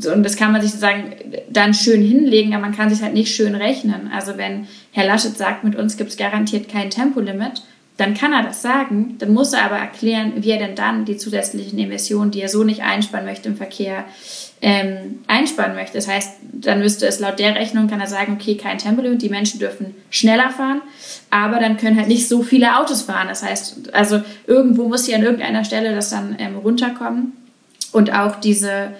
und 0.04 0.22
das 0.22 0.36
kann 0.36 0.52
man 0.52 0.60
sich 0.60 0.70
sozusagen 0.70 1.14
dann 1.48 1.74
schön 1.74 2.02
hinlegen, 2.02 2.52
aber 2.54 2.62
man 2.62 2.76
kann 2.76 2.90
sich 2.90 3.02
halt 3.02 3.14
nicht 3.14 3.34
schön 3.34 3.54
rechnen. 3.54 4.10
Also 4.12 4.36
wenn 4.36 4.66
Herr 4.92 5.06
Laschet 5.06 5.36
sagt, 5.36 5.64
mit 5.64 5.76
uns 5.76 5.96
gibt 5.96 6.10
es 6.10 6.16
garantiert 6.16 6.68
kein 6.68 6.90
Tempolimit, 6.90 7.62
dann 7.96 8.12
kann 8.12 8.34
er 8.34 8.42
das 8.42 8.60
sagen, 8.60 9.16
dann 9.18 9.32
muss 9.32 9.54
er 9.54 9.64
aber 9.64 9.76
erklären, 9.76 10.34
wie 10.36 10.50
er 10.50 10.58
denn 10.58 10.74
dann 10.74 11.06
die 11.06 11.16
zusätzlichen 11.16 11.78
Emissionen, 11.78 12.30
die 12.30 12.42
er 12.42 12.50
so 12.50 12.62
nicht 12.62 12.82
einsparen 12.82 13.24
möchte 13.24 13.48
im 13.48 13.56
Verkehr, 13.56 14.04
ähm, 14.60 15.20
einsparen 15.26 15.74
möchte. 15.74 15.94
Das 15.94 16.06
heißt, 16.06 16.32
dann 16.52 16.80
müsste 16.80 17.06
es 17.06 17.20
laut 17.20 17.38
der 17.38 17.54
Rechnung, 17.54 17.88
kann 17.88 18.00
er 18.00 18.06
sagen, 18.06 18.36
okay, 18.38 18.56
kein 18.56 18.76
Tempolimit, 18.76 19.22
die 19.22 19.30
Menschen 19.30 19.60
dürfen 19.60 19.94
schneller 20.10 20.50
fahren, 20.50 20.82
aber 21.30 21.58
dann 21.58 21.78
können 21.78 21.96
halt 21.96 22.08
nicht 22.08 22.28
so 22.28 22.42
viele 22.42 22.78
Autos 22.78 23.02
fahren. 23.02 23.28
Das 23.28 23.42
heißt, 23.42 23.94
also 23.94 24.20
irgendwo 24.46 24.88
muss 24.88 25.06
hier 25.06 25.16
an 25.16 25.22
irgendeiner 25.22 25.64
Stelle 25.64 25.94
das 25.94 26.10
dann 26.10 26.36
ähm, 26.38 26.56
runterkommen. 26.56 27.32
Und 27.92 28.12
auch 28.12 28.36
diese, 28.36 28.68
es 28.70 28.90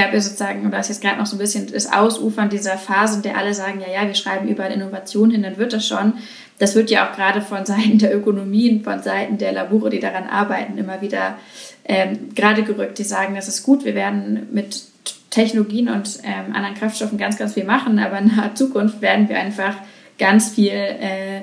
gab 0.00 0.14
ja 0.14 0.20
sozusagen, 0.20 0.66
oder 0.66 0.80
ist 0.80 0.88
jetzt 0.88 1.02
gerade 1.02 1.18
noch 1.18 1.26
so 1.26 1.36
ein 1.36 1.40
bisschen 1.40 1.70
das 1.70 1.92
Ausufern 1.92 2.48
dieser 2.48 2.78
Phase, 2.78 3.16
in 3.16 3.22
der 3.22 3.36
alle 3.36 3.52
sagen, 3.52 3.80
ja, 3.80 3.92
ja, 3.92 4.06
wir 4.06 4.14
schreiben 4.14 4.48
überall 4.48 4.72
Innovation 4.72 5.30
hin, 5.30 5.42
dann 5.42 5.58
wird 5.58 5.72
das 5.72 5.86
schon 5.86 6.14
das 6.58 6.74
wird 6.74 6.90
ja 6.90 7.08
auch 7.08 7.16
gerade 7.16 7.40
von 7.40 7.64
Seiten 7.64 7.98
der 7.98 8.14
Ökonomien, 8.16 8.82
von 8.82 9.02
Seiten 9.02 9.38
der 9.38 9.52
Labore, 9.52 9.90
die 9.90 10.00
daran 10.00 10.28
arbeiten, 10.28 10.76
immer 10.76 11.00
wieder 11.00 11.38
ähm, 11.84 12.34
gerade 12.34 12.64
gerückt. 12.64 12.98
Die 12.98 13.04
sagen, 13.04 13.34
das 13.34 13.48
ist 13.48 13.62
gut, 13.62 13.84
wir 13.84 13.94
werden 13.94 14.48
mit 14.52 14.82
Technologien 15.30 15.88
und 15.88 16.18
ähm, 16.24 16.54
anderen 16.54 16.74
Kraftstoffen 16.74 17.18
ganz, 17.18 17.36
ganz 17.36 17.54
viel 17.54 17.64
machen, 17.64 17.98
aber 17.98 18.18
in 18.18 18.28
naher 18.28 18.54
Zukunft 18.54 19.00
werden 19.00 19.28
wir 19.28 19.38
einfach 19.38 19.74
ganz 20.18 20.48
viel, 20.48 20.72
äh, 20.72 21.42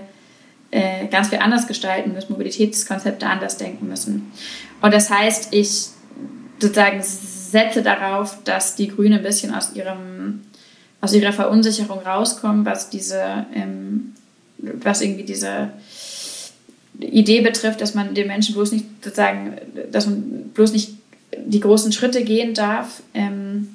äh, 0.72 1.08
ganz 1.10 1.30
viel 1.30 1.40
anders 1.40 1.68
gestalten 1.68 2.14
müssen, 2.14 2.34
Mobilitätskonzepte 2.34 3.26
anders 3.26 3.58
denken 3.58 3.88
müssen. 3.88 4.32
Und 4.82 4.94
das 4.94 5.10
heißt, 5.10 5.54
ich 5.54 5.88
sozusagen 6.60 7.02
setze 7.52 7.82
darauf, 7.82 8.44
dass 8.44 8.76
die 8.76 8.88
Grünen 8.88 9.20
ein 9.20 9.24
bisschen 9.24 9.54
aus 9.54 9.74
ihrem 9.74 10.42
aus 11.02 11.14
ihrer 11.14 11.34
Verunsicherung 11.34 12.00
rauskommen, 12.00 12.66
was 12.66 12.90
diese 12.90 13.46
ähm, 13.54 14.14
was 14.58 15.02
irgendwie 15.02 15.24
diese 15.24 15.70
Idee 17.00 17.42
betrifft, 17.42 17.82
dass 17.82 17.94
man 17.94 18.14
den 18.14 18.28
Menschen 18.28 18.56
bloß 18.56 18.72
nicht 18.72 18.86
sozusagen, 19.04 19.58
dass 19.92 20.06
man 20.06 20.50
bloß 20.54 20.72
nicht 20.72 20.94
die 21.46 21.60
großen 21.60 21.92
Schritte 21.92 22.24
gehen 22.24 22.54
darf. 22.54 23.04
Ähm, 23.14 23.70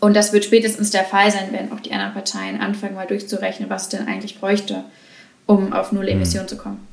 und 0.00 0.14
das 0.14 0.32
wird 0.32 0.44
spätestens 0.44 0.90
der 0.90 1.04
Fall 1.04 1.30
sein, 1.30 1.48
wenn 1.50 1.72
auch 1.72 1.80
die 1.80 1.92
anderen 1.92 2.14
Parteien 2.14 2.60
anfangen, 2.60 2.94
mal 2.94 3.06
durchzurechnen, 3.06 3.68
was 3.68 3.84
es 3.84 3.88
denn 3.90 4.06
eigentlich 4.06 4.38
bräuchte, 4.38 4.84
um 5.46 5.72
auf 5.72 5.92
Null 5.92 6.08
Emissionen 6.08 6.46
mhm. 6.46 6.50
zu 6.50 6.56
kommen. 6.56 6.87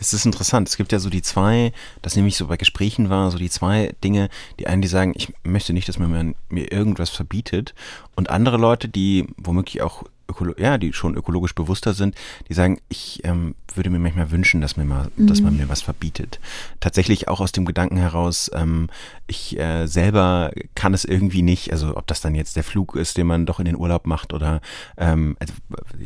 Es 0.00 0.12
ist 0.12 0.26
interessant. 0.26 0.68
Es 0.68 0.76
gibt 0.76 0.92
ja 0.92 0.98
so 0.98 1.10
die 1.10 1.22
zwei, 1.22 1.72
das 2.02 2.16
nämlich 2.16 2.36
so 2.36 2.46
bei 2.46 2.56
Gesprächen 2.56 3.10
war, 3.10 3.30
so 3.30 3.38
die 3.38 3.50
zwei 3.50 3.94
Dinge. 4.04 4.28
Die 4.58 4.66
einen, 4.66 4.82
die 4.82 4.88
sagen, 4.88 5.12
ich 5.16 5.32
möchte 5.42 5.72
nicht, 5.72 5.88
dass 5.88 5.98
man 5.98 6.34
mir 6.48 6.72
irgendwas 6.72 7.10
verbietet. 7.10 7.74
Und 8.14 8.30
andere 8.30 8.56
Leute, 8.56 8.88
die 8.88 9.26
womöglich 9.36 9.82
auch 9.82 10.04
ökolo 10.28 10.54
ja, 10.58 10.78
die 10.78 10.92
schon 10.92 11.14
ökologisch 11.14 11.54
bewusster 11.54 11.94
sind, 11.94 12.14
die 12.48 12.54
sagen, 12.54 12.80
ich 12.88 13.20
ähm, 13.24 13.54
würde 13.74 13.90
mir 13.90 13.98
manchmal 13.98 14.30
wünschen, 14.30 14.60
dass, 14.60 14.76
mir 14.76 14.84
mal, 14.84 15.10
mhm. 15.16 15.26
dass 15.26 15.40
man 15.40 15.56
mir 15.56 15.68
was 15.68 15.82
verbietet. 15.82 16.38
Tatsächlich 16.80 17.28
auch 17.28 17.40
aus 17.40 17.52
dem 17.52 17.64
Gedanken 17.64 17.96
heraus, 17.96 18.50
ähm, 18.54 18.88
ich 19.26 19.58
äh, 19.58 19.86
selber 19.86 20.50
kann 20.74 20.94
es 20.94 21.04
irgendwie 21.04 21.42
nicht, 21.42 21.72
also 21.72 21.96
ob 21.96 22.06
das 22.06 22.20
dann 22.20 22.34
jetzt 22.34 22.56
der 22.56 22.64
Flug 22.64 22.96
ist, 22.96 23.16
den 23.16 23.26
man 23.26 23.46
doch 23.46 23.58
in 23.58 23.64
den 23.64 23.76
Urlaub 23.76 24.06
macht 24.06 24.32
oder 24.32 24.60
ähm, 24.96 25.36
also 25.38 25.52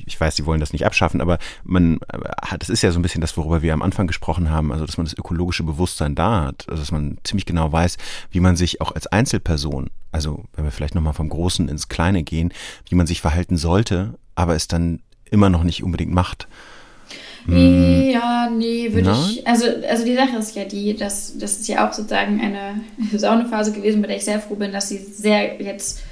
ich 0.06 0.20
weiß, 0.20 0.36
sie 0.36 0.46
wollen 0.46 0.60
das 0.60 0.72
nicht 0.72 0.86
abschaffen, 0.86 1.20
aber 1.20 1.38
man 1.64 1.98
äh, 2.12 2.18
hat, 2.42 2.62
das 2.62 2.68
ist 2.68 2.82
ja 2.82 2.92
so 2.92 2.98
ein 2.98 3.02
bisschen 3.02 3.20
das, 3.20 3.36
worüber 3.36 3.62
wir 3.62 3.74
am 3.74 3.82
Anfang 3.82 4.06
gesprochen 4.06 4.50
haben, 4.50 4.72
also 4.72 4.86
dass 4.86 4.96
man 4.96 5.06
das 5.06 5.16
ökologische 5.16 5.64
Bewusstsein 5.64 6.14
da 6.14 6.46
hat, 6.46 6.68
also 6.68 6.82
dass 6.82 6.92
man 6.92 7.18
ziemlich 7.24 7.46
genau 7.46 7.72
weiß, 7.72 7.96
wie 8.30 8.40
man 8.40 8.56
sich 8.56 8.80
auch 8.80 8.92
als 8.92 9.06
Einzelperson, 9.06 9.90
also 10.12 10.44
wenn 10.54 10.64
wir 10.64 10.70
vielleicht 10.70 10.94
nochmal 10.94 11.14
vom 11.14 11.28
Großen 11.28 11.68
ins 11.68 11.88
Kleine 11.88 12.22
gehen, 12.22 12.52
wie 12.88 12.94
man 12.94 13.06
sich 13.06 13.20
verhalten 13.20 13.56
sollte, 13.56 14.14
aber 14.34 14.54
es 14.54 14.68
dann 14.68 15.00
immer 15.30 15.48
noch 15.50 15.64
nicht 15.64 15.82
unbedingt 15.82 16.12
macht. 16.12 16.46
Hm. 17.46 18.10
Ja, 18.10 18.48
nee, 18.50 18.92
würde 18.92 19.16
ich. 19.28 19.46
Also, 19.46 19.66
also 19.88 20.04
die 20.04 20.14
Sache 20.14 20.36
ist 20.36 20.54
ja 20.54 20.64
die, 20.64 20.94
dass 20.94 21.36
das 21.38 21.58
ist 21.58 21.68
ja 21.68 21.88
auch 21.88 21.92
sozusagen 21.92 22.40
eine 22.40 22.80
Saunephase 23.18 23.72
gewesen, 23.72 24.00
bei 24.00 24.08
der 24.08 24.18
ich 24.18 24.24
sehr 24.24 24.40
froh 24.40 24.54
bin, 24.54 24.70
dass 24.72 24.88
sie 24.88 24.98
sehr 24.98 25.60
jetzt, 25.60 26.02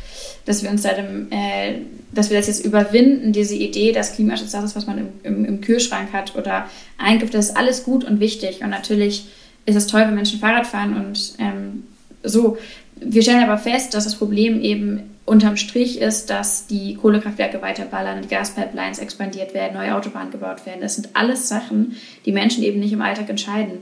dass 0.45 0.63
wir 0.63 0.71
uns 0.71 0.83
da 0.83 0.95
dem, 0.95 1.31
äh, 1.31 1.83
dass 2.13 2.31
wir 2.31 2.37
das 2.37 2.49
jetzt 2.49 2.65
überwinden, 2.65 3.33
diese 3.33 3.55
Idee, 3.55 3.93
dass 3.93 4.15
Klimaschutz 4.15 4.51
das 4.51 4.65
ist, 4.65 4.77
was 4.77 4.87
man 4.87 4.99
im, 4.99 5.09
im, 5.23 5.45
im 5.45 5.61
Kühlschrank 5.61 6.13
hat 6.13 6.35
oder 6.35 6.69
einkauft, 6.99 7.35
das 7.35 7.51
ist 7.51 7.57
alles 7.57 7.85
gut 7.85 8.03
und 8.03 8.19
wichtig. 8.19 8.63
Und 8.63 8.71
natürlich 8.71 9.27
ist 9.67 9.77
es 9.77 9.87
toll, 9.87 10.01
wenn 10.01 10.15
Menschen 10.15 10.41
Fahrrad 10.41 10.67
fahren 10.67 10.97
und 10.97 11.35
ähm, 11.39 11.85
so. 12.25 12.59
Wir 13.01 13.23
stellen 13.23 13.43
aber 13.43 13.59
fest, 13.59 13.95
dass 13.95 14.05
das 14.05 14.17
Problem 14.17 14.61
eben 14.61 15.11
unterm 15.25 15.57
Strich 15.57 16.01
ist, 16.01 16.29
dass 16.29 16.67
die 16.67 16.95
Kohlekraftwerke 16.95 17.63
weiter 17.63 17.85
ballern, 17.85 18.23
die 18.23 18.29
Gaspipelines 18.29 18.99
expandiert 18.99 19.55
werden, 19.55 19.75
neue 19.75 19.95
Autobahnen 19.95 20.31
gebaut 20.31 20.67
werden. 20.67 20.81
Das 20.81 20.97
sind 20.97 21.11
alles 21.15 21.49
Sachen, 21.49 21.97
die 22.27 22.33
Menschen 22.33 22.63
eben 22.63 22.81
nicht 22.81 22.93
im 22.93 23.01
Alltag 23.01 23.29
entscheiden. 23.29 23.79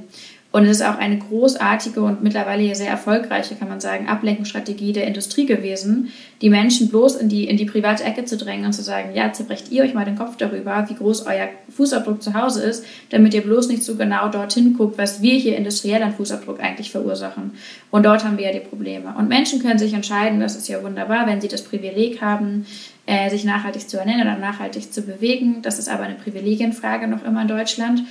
Und 0.50 0.64
es 0.64 0.78
ist 0.78 0.86
auch 0.86 0.96
eine 0.96 1.18
großartige 1.18 2.00
und 2.00 2.22
mittlerweile 2.22 2.74
sehr 2.74 2.88
erfolgreiche, 2.88 3.54
kann 3.54 3.68
man 3.68 3.80
sagen, 3.80 4.08
Ablenkungsstrategie 4.08 4.94
der 4.94 5.06
Industrie 5.06 5.44
gewesen, 5.44 6.10
die 6.40 6.48
Menschen 6.48 6.88
bloß 6.88 7.16
in 7.16 7.28
die, 7.28 7.46
in 7.46 7.58
die 7.58 7.66
private 7.66 8.02
Ecke 8.02 8.24
zu 8.24 8.38
drängen 8.38 8.64
und 8.64 8.72
zu 8.72 8.82
sagen, 8.82 9.10
ja, 9.14 9.30
zerbrecht 9.30 9.70
ihr 9.70 9.82
euch 9.82 9.92
mal 9.92 10.06
den 10.06 10.16
Kopf 10.16 10.36
darüber, 10.38 10.86
wie 10.88 10.94
groß 10.94 11.26
euer 11.26 11.48
Fußabdruck 11.76 12.22
zu 12.22 12.32
Hause 12.32 12.62
ist, 12.62 12.82
damit 13.10 13.34
ihr 13.34 13.42
bloß 13.42 13.68
nicht 13.68 13.82
so 13.82 13.96
genau 13.96 14.30
dorthin 14.30 14.74
guckt, 14.74 14.96
was 14.96 15.20
wir 15.20 15.34
hier 15.34 15.54
industriell 15.54 16.02
an 16.02 16.14
Fußabdruck 16.14 16.60
eigentlich 16.60 16.90
verursachen. 16.90 17.52
Und 17.90 18.06
dort 18.06 18.24
haben 18.24 18.38
wir 18.38 18.46
ja 18.46 18.52
die 18.52 18.66
Probleme. 18.66 19.14
Und 19.18 19.28
Menschen 19.28 19.60
können 19.60 19.78
sich 19.78 19.92
entscheiden, 19.92 20.40
das 20.40 20.56
ist 20.56 20.68
ja 20.68 20.82
wunderbar, 20.82 21.26
wenn 21.26 21.42
sie 21.42 21.48
das 21.48 21.62
Privileg 21.62 22.22
haben, 22.22 22.64
äh, 23.04 23.28
sich 23.28 23.44
nachhaltig 23.44 23.86
zu 23.86 23.98
ernähren 23.98 24.22
oder 24.22 24.38
nachhaltig 24.38 24.92
zu 24.92 25.02
bewegen. 25.02 25.60
Das 25.60 25.78
ist 25.78 25.90
aber 25.90 26.04
eine 26.04 26.14
Privilegienfrage 26.14 27.06
noch 27.06 27.24
immer 27.24 27.42
in 27.42 27.48
Deutschland. 27.48 28.02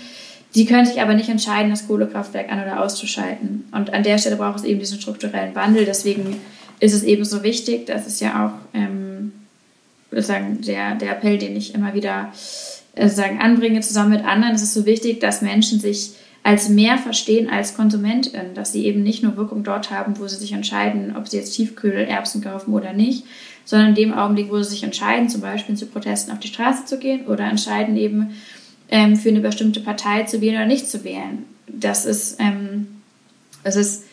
Sie 0.51 0.65
können 0.65 0.85
sich 0.85 1.01
aber 1.01 1.13
nicht 1.13 1.29
entscheiden, 1.29 1.69
das 1.69 1.87
Kohlekraftwerk 1.87 2.51
an- 2.51 2.61
oder 2.61 2.81
auszuschalten. 2.81 3.65
Und 3.71 3.93
an 3.93 4.03
der 4.03 4.17
Stelle 4.17 4.37
braucht 4.37 4.59
es 4.59 4.63
eben 4.63 4.79
diesen 4.79 4.99
strukturellen 4.99 5.55
Wandel. 5.55 5.85
Deswegen 5.85 6.37
ist 6.79 6.93
es 6.93 7.03
eben 7.03 7.25
so 7.25 7.43
wichtig, 7.43 7.85
das 7.85 8.07
ist 8.07 8.21
ja 8.21 8.47
auch 8.47 8.77
ähm, 8.77 9.33
sagen, 10.11 10.61
der, 10.61 10.95
der 10.95 11.11
Appell, 11.11 11.37
den 11.37 11.55
ich 11.55 11.75
immer 11.75 11.93
wieder 11.93 12.31
äh, 12.95 13.09
sagen, 13.09 13.39
anbringe, 13.39 13.81
zusammen 13.81 14.11
mit 14.11 14.25
anderen. 14.25 14.55
Es 14.55 14.63
ist 14.63 14.73
so 14.73 14.85
wichtig, 14.85 15.19
dass 15.19 15.41
Menschen 15.41 15.79
sich 15.79 16.11
als 16.43 16.69
mehr 16.69 16.97
verstehen 16.97 17.49
als 17.49 17.75
KonsumentInnen, 17.75 18.53
dass 18.53 18.71
sie 18.71 18.85
eben 18.85 19.03
nicht 19.03 19.21
nur 19.21 19.35
Wirkung 19.35 19.65
dort 19.65 19.91
haben, 19.91 20.17
wo 20.17 20.27
sie 20.27 20.37
sich 20.37 20.53
entscheiden, 20.53 21.13
ob 21.17 21.27
sie 21.27 21.35
jetzt 21.35 21.53
Tiefkühlerbsen 21.55 22.41
kaufen 22.41 22.73
oder 22.73 22.93
nicht, 22.93 23.25
sondern 23.65 23.89
in 23.89 23.95
dem 23.95 24.13
Augenblick, 24.13 24.49
wo 24.49 24.57
sie 24.63 24.69
sich 24.69 24.83
entscheiden, 24.83 25.27
zum 25.27 25.41
Beispiel 25.41 25.75
zu 25.75 25.87
Protesten 25.87 26.31
auf 26.31 26.39
die 26.39 26.47
Straße 26.47 26.85
zu 26.85 26.99
gehen 26.99 27.25
oder 27.27 27.43
entscheiden 27.43 27.97
eben, 27.97 28.29
ähm, 28.89 29.15
für 29.15 29.29
eine 29.29 29.41
bestimmte 29.41 29.79
Partei 29.79 30.23
zu 30.23 30.41
wählen 30.41 30.55
oder 30.55 30.65
nicht 30.65 30.89
zu 30.89 31.03
wählen. 31.03 31.45
Das 31.67 32.05
ist, 32.05 32.37
ähm, 32.39 32.87
das 33.63 33.75
ist 33.75 34.03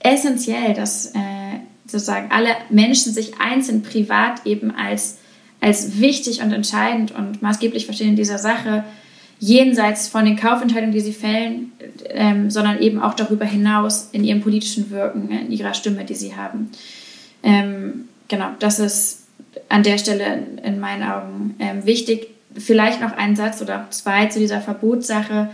essentiell, 0.00 0.74
dass 0.74 1.06
äh, 1.06 1.58
sozusagen 1.86 2.30
alle 2.30 2.50
Menschen 2.70 3.12
sich 3.12 3.32
einzeln 3.40 3.82
privat 3.82 4.46
eben 4.46 4.70
als, 4.70 5.18
als 5.60 6.00
wichtig 6.00 6.42
und 6.42 6.52
entscheidend 6.52 7.12
und 7.12 7.42
maßgeblich 7.42 7.86
verstehen 7.86 8.10
in 8.10 8.16
dieser 8.16 8.38
Sache, 8.38 8.84
jenseits 9.40 10.08
von 10.08 10.24
den 10.24 10.36
Kaufentscheidungen, 10.36 10.92
die 10.92 11.00
sie 11.00 11.12
fällen, 11.12 11.72
ähm, 12.08 12.50
sondern 12.50 12.80
eben 12.80 13.00
auch 13.00 13.14
darüber 13.14 13.44
hinaus 13.44 14.08
in 14.12 14.24
ihrem 14.24 14.40
politischen 14.40 14.90
Wirken, 14.90 15.28
in 15.30 15.50
ihrer 15.50 15.74
Stimme, 15.74 16.04
die 16.04 16.14
sie 16.14 16.36
haben. 16.36 16.70
Ähm, 17.42 18.08
genau, 18.28 18.50
das 18.58 18.78
ist 18.78 19.24
an 19.68 19.82
der 19.82 19.98
Stelle 19.98 20.46
in 20.62 20.80
meinen 20.80 21.02
Augen 21.02 21.56
ähm, 21.58 21.84
wichtig 21.84 22.28
vielleicht 22.56 23.00
noch 23.00 23.12
ein 23.12 23.36
Satz 23.36 23.60
oder 23.62 23.86
zwei 23.90 24.26
zu 24.26 24.38
dieser 24.38 24.60
Verbotssache 24.60 25.50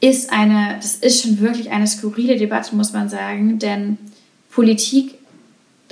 ist 0.00 0.32
eine, 0.32 0.76
das 0.76 0.96
ist 0.96 1.22
schon 1.22 1.40
wirklich 1.40 1.70
eine 1.70 1.86
skurrile 1.86 2.36
Debatte, 2.36 2.74
muss 2.76 2.92
man 2.92 3.08
sagen, 3.08 3.58
denn 3.58 3.98
Politik, 4.50 5.14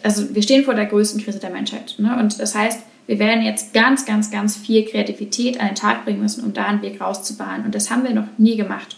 also 0.02 0.34
wir 0.34 0.42
stehen 0.42 0.64
vor 0.64 0.74
der 0.74 0.86
größten 0.86 1.22
Krise 1.22 1.38
der 1.38 1.50
Menschheit. 1.50 1.94
Ne? 1.98 2.18
Und 2.18 2.38
das 2.38 2.54
heißt, 2.54 2.80
wir 3.06 3.18
werden 3.18 3.44
jetzt 3.44 3.72
ganz, 3.74 4.06
ganz, 4.06 4.30
ganz 4.30 4.56
viel 4.56 4.84
Kreativität 4.84 5.60
an 5.60 5.68
den 5.68 5.74
Tag 5.74 6.04
bringen 6.04 6.20
müssen, 6.20 6.44
um 6.44 6.52
da 6.52 6.66
einen 6.66 6.82
Weg 6.82 7.00
rauszubahnen. 7.00 7.66
Und 7.66 7.74
das 7.74 7.90
haben 7.90 8.04
wir 8.04 8.14
noch 8.14 8.28
nie 8.38 8.56
gemacht. 8.56 8.96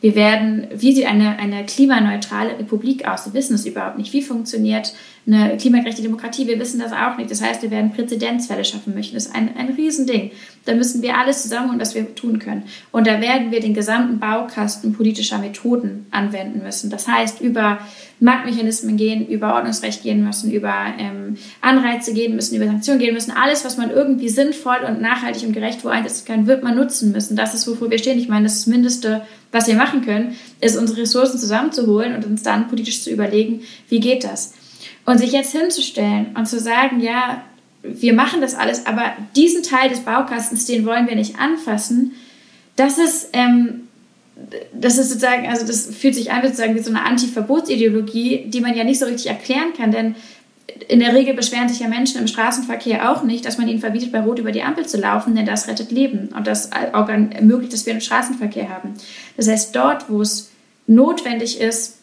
Wir 0.00 0.14
werden, 0.14 0.66
wie 0.74 0.94
sieht 0.94 1.06
eine, 1.06 1.38
eine 1.38 1.64
klimaneutrale 1.64 2.58
Republik 2.58 3.08
aus? 3.08 3.26
Wir 3.26 3.34
wissen 3.34 3.54
es 3.54 3.64
überhaupt 3.64 3.96
nicht. 3.96 4.12
Wie 4.12 4.22
funktioniert 4.22 4.92
eine 5.26 5.56
klimagerechte 5.56 6.02
Demokratie? 6.02 6.46
Wir 6.46 6.58
wissen 6.60 6.78
das 6.78 6.92
auch 6.92 7.16
nicht. 7.16 7.30
Das 7.30 7.42
heißt, 7.42 7.62
wir 7.62 7.70
werden 7.70 7.92
Präzedenzfälle 7.92 8.64
schaffen 8.64 8.94
möchten. 8.94 9.14
Das 9.14 9.26
ist 9.26 9.34
ein, 9.34 9.56
ein 9.56 9.70
Riesending. 9.70 10.30
Da 10.64 10.74
müssen 10.74 11.02
wir 11.02 11.18
alles 11.18 11.42
zusammen 11.42 11.70
und 11.70 11.80
was 11.80 11.94
wir 11.94 12.14
tun 12.14 12.38
können. 12.38 12.64
Und 12.92 13.06
da 13.06 13.20
werden 13.20 13.50
wir 13.50 13.60
den 13.60 13.74
gesamten 13.74 14.18
Baukasten 14.20 14.92
politischer 14.92 15.38
Methoden 15.38 16.06
anwenden 16.10 16.62
müssen. 16.62 16.90
Das 16.90 17.08
heißt, 17.08 17.40
über 17.40 17.78
Marktmechanismen 18.20 18.96
gehen, 18.96 19.26
über 19.26 19.54
Ordnungsrecht 19.54 20.02
gehen 20.02 20.24
müssen, 20.24 20.50
über 20.50 20.72
ähm, 20.98 21.36
Anreize 21.60 22.14
gehen 22.14 22.34
müssen, 22.34 22.56
über 22.56 22.66
Sanktionen 22.66 23.00
gehen 23.00 23.14
müssen. 23.14 23.32
Alles, 23.32 23.64
was 23.64 23.76
man 23.76 23.90
irgendwie 23.90 24.28
sinnvoll 24.28 24.78
und 24.86 25.00
nachhaltig 25.00 25.46
und 25.46 25.52
gerecht 25.52 25.84
wo 25.84 25.88
einsetzen 25.88 26.24
kann, 26.24 26.46
wird 26.46 26.62
man 26.62 26.76
nutzen 26.76 27.12
müssen. 27.12 27.36
Das 27.36 27.54
ist, 27.54 27.66
wofür 27.66 27.90
wir 27.90 27.98
stehen. 27.98 28.18
Ich 28.18 28.28
meine, 28.28 28.44
das 28.44 28.66
Mindeste, 28.66 29.22
was 29.52 29.66
wir 29.66 29.74
machen 29.74 30.02
können, 30.02 30.34
ist 30.60 30.76
unsere 30.76 31.02
Ressourcen 31.02 31.38
zusammenzuholen 31.38 32.14
und 32.14 32.24
uns 32.24 32.42
dann 32.42 32.68
politisch 32.68 33.02
zu 33.02 33.10
überlegen, 33.10 33.62
wie 33.88 34.00
geht 34.00 34.24
das? 34.24 34.54
Und 35.06 35.18
sich 35.18 35.32
jetzt 35.32 35.52
hinzustellen 35.52 36.34
und 36.36 36.46
zu 36.46 36.58
sagen, 36.58 37.00
ja, 37.00 37.42
wir 37.82 38.12
machen 38.12 38.40
das 38.40 38.54
alles, 38.54 38.86
aber 38.86 39.12
diesen 39.36 39.62
Teil 39.62 39.88
des 39.88 40.00
Baukastens, 40.00 40.66
den 40.66 40.84
wollen 40.84 41.06
wir 41.08 41.14
nicht 41.14 41.38
anfassen, 41.38 42.12
das 42.74 42.98
ist, 42.98 43.28
ähm, 43.32 43.82
das 44.74 44.98
ist 44.98 45.08
sozusagen, 45.08 45.46
also 45.46 45.66
das 45.66 45.86
fühlt 45.86 46.14
sich 46.14 46.30
an 46.30 46.42
sozusagen 46.42 46.74
wie 46.74 46.80
so 46.80 46.90
eine 46.90 47.04
Anti-Verbotsideologie, 47.04 48.46
die 48.48 48.60
man 48.60 48.76
ja 48.76 48.84
nicht 48.84 48.98
so 48.98 49.06
richtig 49.06 49.28
erklären 49.28 49.72
kann, 49.76 49.92
denn 49.92 50.14
in 50.88 51.00
der 51.00 51.14
Regel 51.14 51.34
beschweren 51.34 51.68
sich 51.68 51.80
ja 51.80 51.88
Menschen 51.88 52.20
im 52.20 52.26
Straßenverkehr 52.26 53.10
auch 53.10 53.22
nicht, 53.22 53.44
dass 53.46 53.56
man 53.56 53.66
ihnen 53.68 53.80
verbietet, 53.80 54.12
bei 54.12 54.20
Rot 54.20 54.38
über 54.38 54.52
die 54.52 54.62
Ampel 54.62 54.86
zu 54.86 54.98
laufen, 54.98 55.34
denn 55.34 55.46
das 55.46 55.68
rettet 55.68 55.90
Leben 55.90 56.28
und 56.36 56.46
das 56.46 56.66
ermöglicht, 56.66 57.72
dass 57.72 57.86
wir 57.86 57.92
einen 57.92 58.02
Straßenverkehr 58.02 58.68
haben. 58.68 58.94
Das 59.36 59.48
heißt, 59.48 59.74
dort, 59.74 60.10
wo 60.10 60.20
es 60.20 60.50
notwendig 60.86 61.60
ist, 61.60 61.98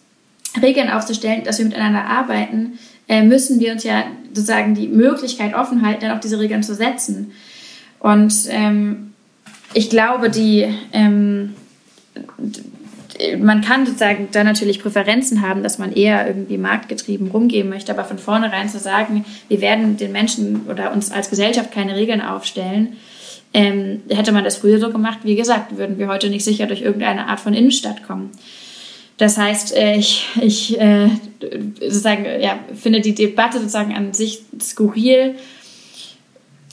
Regeln 0.61 0.89
aufzustellen, 0.89 1.43
dass 1.43 1.59
wir 1.59 1.65
miteinander 1.65 2.05
arbeiten, 2.05 2.79
müssen 3.21 3.59
wir 3.59 3.73
uns 3.73 3.83
ja 3.83 4.05
sozusagen 4.29 4.73
die 4.73 4.87
Möglichkeit 4.87 5.53
offen 5.53 5.85
halten, 5.85 6.01
dann 6.01 6.17
auch 6.17 6.21
diese 6.21 6.39
Regeln 6.39 6.63
zu 6.63 6.73
setzen. 6.73 7.31
Und 7.99 8.33
ähm, 8.49 9.13
ich 9.73 9.89
glaube, 9.89 10.29
die, 10.29 10.67
ähm, 10.91 11.53
man 13.39 13.61
kann 13.61 13.85
sozusagen 13.85 14.29
da 14.31 14.43
natürlich 14.43 14.81
Präferenzen 14.81 15.41
haben, 15.41 15.63
dass 15.63 15.77
man 15.77 15.93
eher 15.93 16.27
irgendwie 16.27 16.57
marktgetrieben 16.57 17.29
rumgehen 17.29 17.69
möchte, 17.69 17.91
aber 17.91 18.03
von 18.03 18.17
vornherein 18.17 18.69
zu 18.69 18.79
sagen, 18.79 19.25
wir 19.47 19.61
werden 19.61 19.97
den 19.97 20.11
Menschen 20.11 20.61
oder 20.69 20.91
uns 20.91 21.11
als 21.11 21.29
Gesellschaft 21.29 21.71
keine 21.71 21.95
Regeln 21.95 22.21
aufstellen, 22.21 22.97
ähm, 23.53 24.01
hätte 24.09 24.31
man 24.31 24.43
das 24.43 24.57
früher 24.57 24.79
so 24.79 24.89
gemacht, 24.91 25.19
wie 25.23 25.35
gesagt, 25.35 25.77
würden 25.77 25.99
wir 25.99 26.07
heute 26.07 26.29
nicht 26.29 26.43
sicher 26.43 26.65
durch 26.65 26.81
irgendeine 26.81 27.27
Art 27.27 27.39
von 27.39 27.53
Innenstadt 27.53 28.03
kommen. 28.03 28.31
Das 29.17 29.37
heißt, 29.37 29.75
äh, 29.75 29.95
ich, 29.95 30.27
ich 30.41 30.79
äh, 30.79 31.09
sozusagen, 31.81 32.25
ja, 32.41 32.59
finde 32.73 33.01
die 33.01 33.15
Debatte 33.15 33.59
sozusagen 33.59 33.95
an 33.95 34.13
sich 34.13 34.41
skurril 34.59 35.35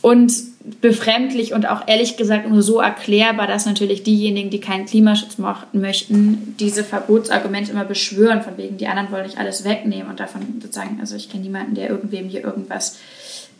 und 0.03 0.32
befremdlich 0.80 1.53
und 1.55 1.66
auch 1.66 1.88
ehrlich 1.88 2.16
gesagt 2.16 2.49
nur 2.49 2.62
so 2.62 2.80
erklärbar, 2.80 3.47
dass 3.47 3.66
natürlich 3.66 4.03
diejenigen, 4.03 4.51
die 4.51 4.61
keinen 4.61 4.86
Klimaschutz 4.86 5.38
machen 5.38 5.80
möchten, 5.80 6.55
diese 6.59 6.84
Verbotsargumente 6.84 7.72
immer 7.72 7.84
beschwören, 7.84 8.43
von 8.43 8.57
wegen, 8.57 8.76
die 8.76 8.86
anderen 8.86 9.11
wollen 9.11 9.24
nicht 9.24 9.38
alles 9.38 9.64
wegnehmen 9.64 10.09
und 10.09 10.20
davon 10.20 10.43
sozusagen, 10.61 10.99
also 11.01 11.16
ich 11.16 11.30
kenne 11.30 11.45
niemanden, 11.45 11.74
der 11.74 11.88
irgendwem 11.88 12.28
hier 12.28 12.45
irgendwas 12.45 12.99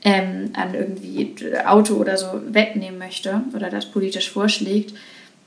ähm, 0.03 0.51
an 0.55 0.74
irgendwie 0.74 1.35
Auto 1.66 1.95
oder 1.95 2.16
so 2.16 2.26
wegnehmen 2.49 2.99
möchte 2.99 3.43
oder 3.55 3.70
das 3.70 3.87
politisch 3.87 4.31
vorschlägt 4.31 4.95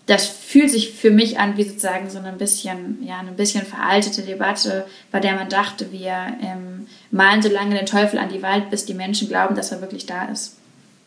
das 0.05 0.27
fühlt 0.27 0.69
sich 0.69 0.91
für 0.91 1.11
mich 1.11 1.39
an 1.39 1.55
wie 1.55 1.63
sozusagen 1.63 2.09
so 2.09 2.19
ein 2.19 2.37
bisschen, 2.37 3.01
ja, 3.03 3.19
eine 3.19 3.31
bisschen 3.31 3.65
veraltete 3.65 4.21
Debatte, 4.21 4.85
bei 5.11 5.19
der 5.19 5.35
man 5.35 5.49
dachte, 5.49 5.91
wir 5.91 6.37
ähm, 6.41 6.87
malen 7.11 7.41
so 7.41 7.49
lange 7.49 7.75
den 7.75 7.85
Teufel 7.85 8.19
an 8.19 8.29
die 8.29 8.41
Wald, 8.41 8.69
bis 8.69 8.85
die 8.85 8.93
Menschen 8.93 9.29
glauben, 9.29 9.55
dass 9.55 9.71
er 9.71 9.81
wirklich 9.81 10.05
da 10.05 10.25
ist. 10.25 10.57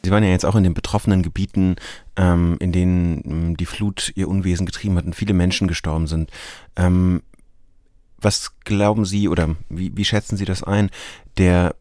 Sie 0.02 0.10
waren 0.10 0.22
ja 0.22 0.30
jetzt 0.30 0.46
auch 0.46 0.54
in 0.54 0.64
den 0.64 0.72
betroffenen 0.72 1.22
Gebieten, 1.22 1.76
ähm, 2.16 2.56
in 2.60 2.72
denen 2.72 3.22
ähm, 3.26 3.56
die 3.56 3.66
Flut 3.66 4.12
ihr 4.14 4.28
Unwesen 4.28 4.64
getrieben 4.64 4.96
hat 4.96 5.04
und 5.04 5.16
viele 5.16 5.34
Menschen 5.34 5.68
gestorben 5.68 6.06
sind. 6.06 6.30
Ähm, 6.76 7.22
was 8.18 8.52
glauben 8.64 9.04
Sie 9.04 9.28
oder 9.28 9.56
wie, 9.68 9.94
wie 9.96 10.04
schätzen 10.04 10.36
Sie 10.36 10.44
das 10.44 10.62
ein? 10.62 10.90
Der 11.36 11.74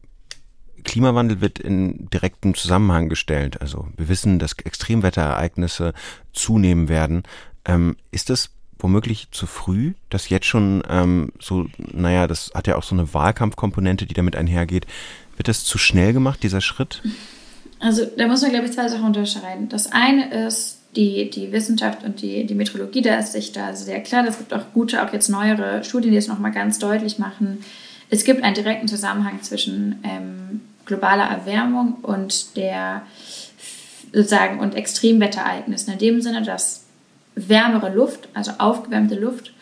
Klimawandel 0.86 1.40
wird 1.40 1.58
in 1.58 2.08
direktem 2.10 2.54
Zusammenhang 2.54 3.08
gestellt. 3.08 3.60
Also 3.60 3.88
wir 3.96 4.08
wissen, 4.08 4.38
dass 4.38 4.52
Extremwetterereignisse 4.52 5.92
zunehmen 6.32 6.88
werden. 6.88 7.24
Ähm, 7.66 7.96
ist 8.10 8.30
das 8.30 8.50
womöglich 8.78 9.28
zu 9.30 9.46
früh, 9.46 9.94
dass 10.10 10.28
jetzt 10.28 10.46
schon 10.46 10.82
ähm, 10.88 11.32
so, 11.40 11.66
naja, 11.92 12.26
das 12.26 12.52
hat 12.54 12.66
ja 12.66 12.76
auch 12.76 12.82
so 12.82 12.94
eine 12.94 13.12
Wahlkampfkomponente, 13.12 14.06
die 14.06 14.14
damit 14.14 14.36
einhergeht. 14.36 14.86
Wird 15.36 15.48
das 15.48 15.64
zu 15.64 15.76
schnell 15.76 16.12
gemacht, 16.12 16.42
dieser 16.42 16.60
Schritt? 16.60 17.02
Also 17.80 18.06
da 18.16 18.26
muss 18.26 18.42
man, 18.42 18.52
glaube 18.52 18.66
ich, 18.66 18.72
zwei 18.72 18.88
Sachen 18.88 19.04
unterscheiden. 19.04 19.68
Das 19.68 19.92
eine 19.92 20.46
ist 20.46 20.78
die, 20.94 21.30
die 21.30 21.52
Wissenschaft 21.52 22.04
und 22.04 22.22
die, 22.22 22.46
die 22.46 22.54
Meteorologie, 22.54 23.02
da 23.02 23.18
ist 23.18 23.32
sich 23.32 23.52
da 23.52 23.74
sehr 23.74 24.02
klar. 24.02 24.26
Es 24.26 24.38
gibt 24.38 24.54
auch 24.54 24.72
gute, 24.72 25.04
auch 25.04 25.12
jetzt 25.12 25.28
neuere 25.28 25.84
Studien, 25.84 26.12
die 26.12 26.18
es 26.18 26.28
nochmal 26.28 26.52
ganz 26.52 26.78
deutlich 26.78 27.18
machen. 27.18 27.58
Es 28.08 28.24
gibt 28.24 28.42
einen 28.42 28.54
direkten 28.54 28.88
Zusammenhang 28.88 29.42
zwischen 29.42 29.96
ähm, 30.04 30.60
globaler 30.86 31.24
Erwärmung 31.24 31.96
und 32.02 32.56
der 32.56 33.02
sozusagen 34.12 34.60
und 34.60 34.74
Extremwetterereignissen. 34.74 35.92
In 35.92 35.98
dem 35.98 36.20
Sinne, 36.22 36.42
dass 36.42 36.84
wärmere 37.34 37.94
Luft, 37.94 38.28
also 38.32 38.52
aufgewärmte 38.58 39.14
Luft, 39.14 39.52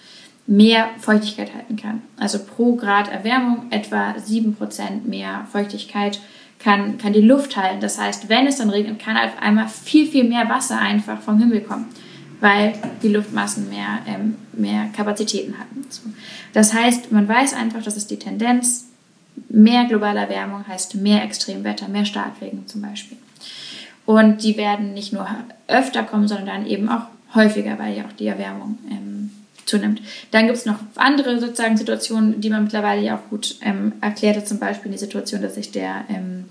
mehr 0.47 0.91
Feuchtigkeit 0.99 1.55
halten 1.55 1.77
kann. 1.77 2.03
Also 2.19 2.39
pro 2.39 2.77
Grad 2.77 3.11
Erwärmung 3.11 3.67
etwa 3.71 4.13
7% 4.13 5.07
mehr 5.07 5.47
Feuchtigkeit 5.51 6.21
kann, 6.59 6.99
kann 6.99 7.13
die 7.13 7.21
Luft 7.21 7.57
halten. 7.57 7.81
Das 7.81 7.99
heißt, 7.99 8.29
wenn 8.29 8.47
es 8.47 8.59
dann 8.59 8.71
regnet, 8.71 8.99
kann 8.99 9.17
auf 9.17 9.41
einmal 9.41 9.69
viel, 9.69 10.07
viel 10.07 10.25
mehr 10.25 10.49
Wasser 10.49 10.79
einfach 10.79 11.21
vom 11.21 11.39
Himmel 11.39 11.63
kommen, 11.63 11.87
weil 12.41 12.75
die 13.03 13.09
Luftmassen 13.09 13.71
mehr, 13.71 14.01
ähm, 14.07 14.37
mehr 14.53 14.89
Kapazitäten 14.95 15.59
hatten. 15.59 15.87
So. 15.89 16.03
Das 16.53 16.75
heißt, 16.75 17.11
man 17.11 17.27
weiß 17.27 17.55
einfach, 17.55 17.83
das 17.83 17.97
ist 17.97 18.11
die 18.11 18.19
Tendenz, 18.19 18.87
mehr 19.49 19.85
globale 19.85 20.21
Erwärmung 20.21 20.67
heißt 20.67 20.97
mehr 20.97 21.23
Extremwetter, 21.23 21.89
mehr 21.89 22.05
Starkregen 22.05 22.67
zum 22.67 22.83
Beispiel. 22.83 23.19
Und 24.07 24.43
die 24.43 24.57
werden 24.57 24.95
nicht 24.95 25.13
nur 25.13 25.27
öfter 25.67 26.03
kommen, 26.03 26.29
sondern 26.29 26.47
dann 26.47 26.67
eben 26.67 26.89
auch 26.89 27.03
häufiger, 27.35 27.79
weil 27.79 27.97
ja 27.97 28.05
auch 28.05 28.13
die 28.13 28.27
Erwärmung 28.27 28.79
ähm, 28.91 29.31
zunimmt. 29.67 30.03
Dann 30.31 30.47
gibt 30.47 30.59
es 30.59 30.67
noch 30.67 30.79
andere 30.97 31.41
sozusagen 31.41 31.77
Situationen, 31.77 32.41
die 32.41 32.51
man 32.51 32.65
mittlerweile 32.65 33.03
ja 33.03 33.17
auch 33.17 33.31
gut 33.31 33.57
ähm, 33.63 33.93
erklärt 34.01 34.37
hat, 34.37 34.49
zum 34.49 34.59
Beispiel 34.59 34.93
die 34.93 34.99
Situation, 34.99 35.43
dass 35.43 35.55
sich 35.55 35.73
der 35.73 36.05
ähm, 36.09 36.45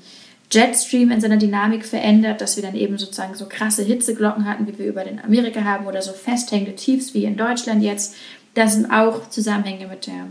Jetstream 0.52 1.12
in 1.12 1.22
seiner 1.22 1.38
Dynamik 1.38 1.86
verändert, 1.86 2.42
dass 2.42 2.56
wir 2.56 2.64
dann 2.64 2.76
eben 2.76 2.98
sozusagen 2.98 3.36
so 3.36 3.46
krasse 3.48 3.84
Hitzeglocken 3.84 4.46
hatten, 4.46 4.68
wie 4.68 4.78
wir 4.78 4.86
über 4.86 5.04
den 5.04 5.24
Amerika 5.24 5.64
haben, 5.64 5.88
oder 5.88 6.02
so 6.02 6.12
festhängende 6.12 6.76
Tiefs 6.76 7.14
wie 7.14 7.26
in 7.26 7.38
Deutschland 7.38 7.82
jetzt. 7.82 8.16
Das 8.54 8.74
sind 8.74 8.92
auch 8.92 9.30
Zusammenhänge 9.30 9.88
mit 9.88 10.06
der 10.08 10.28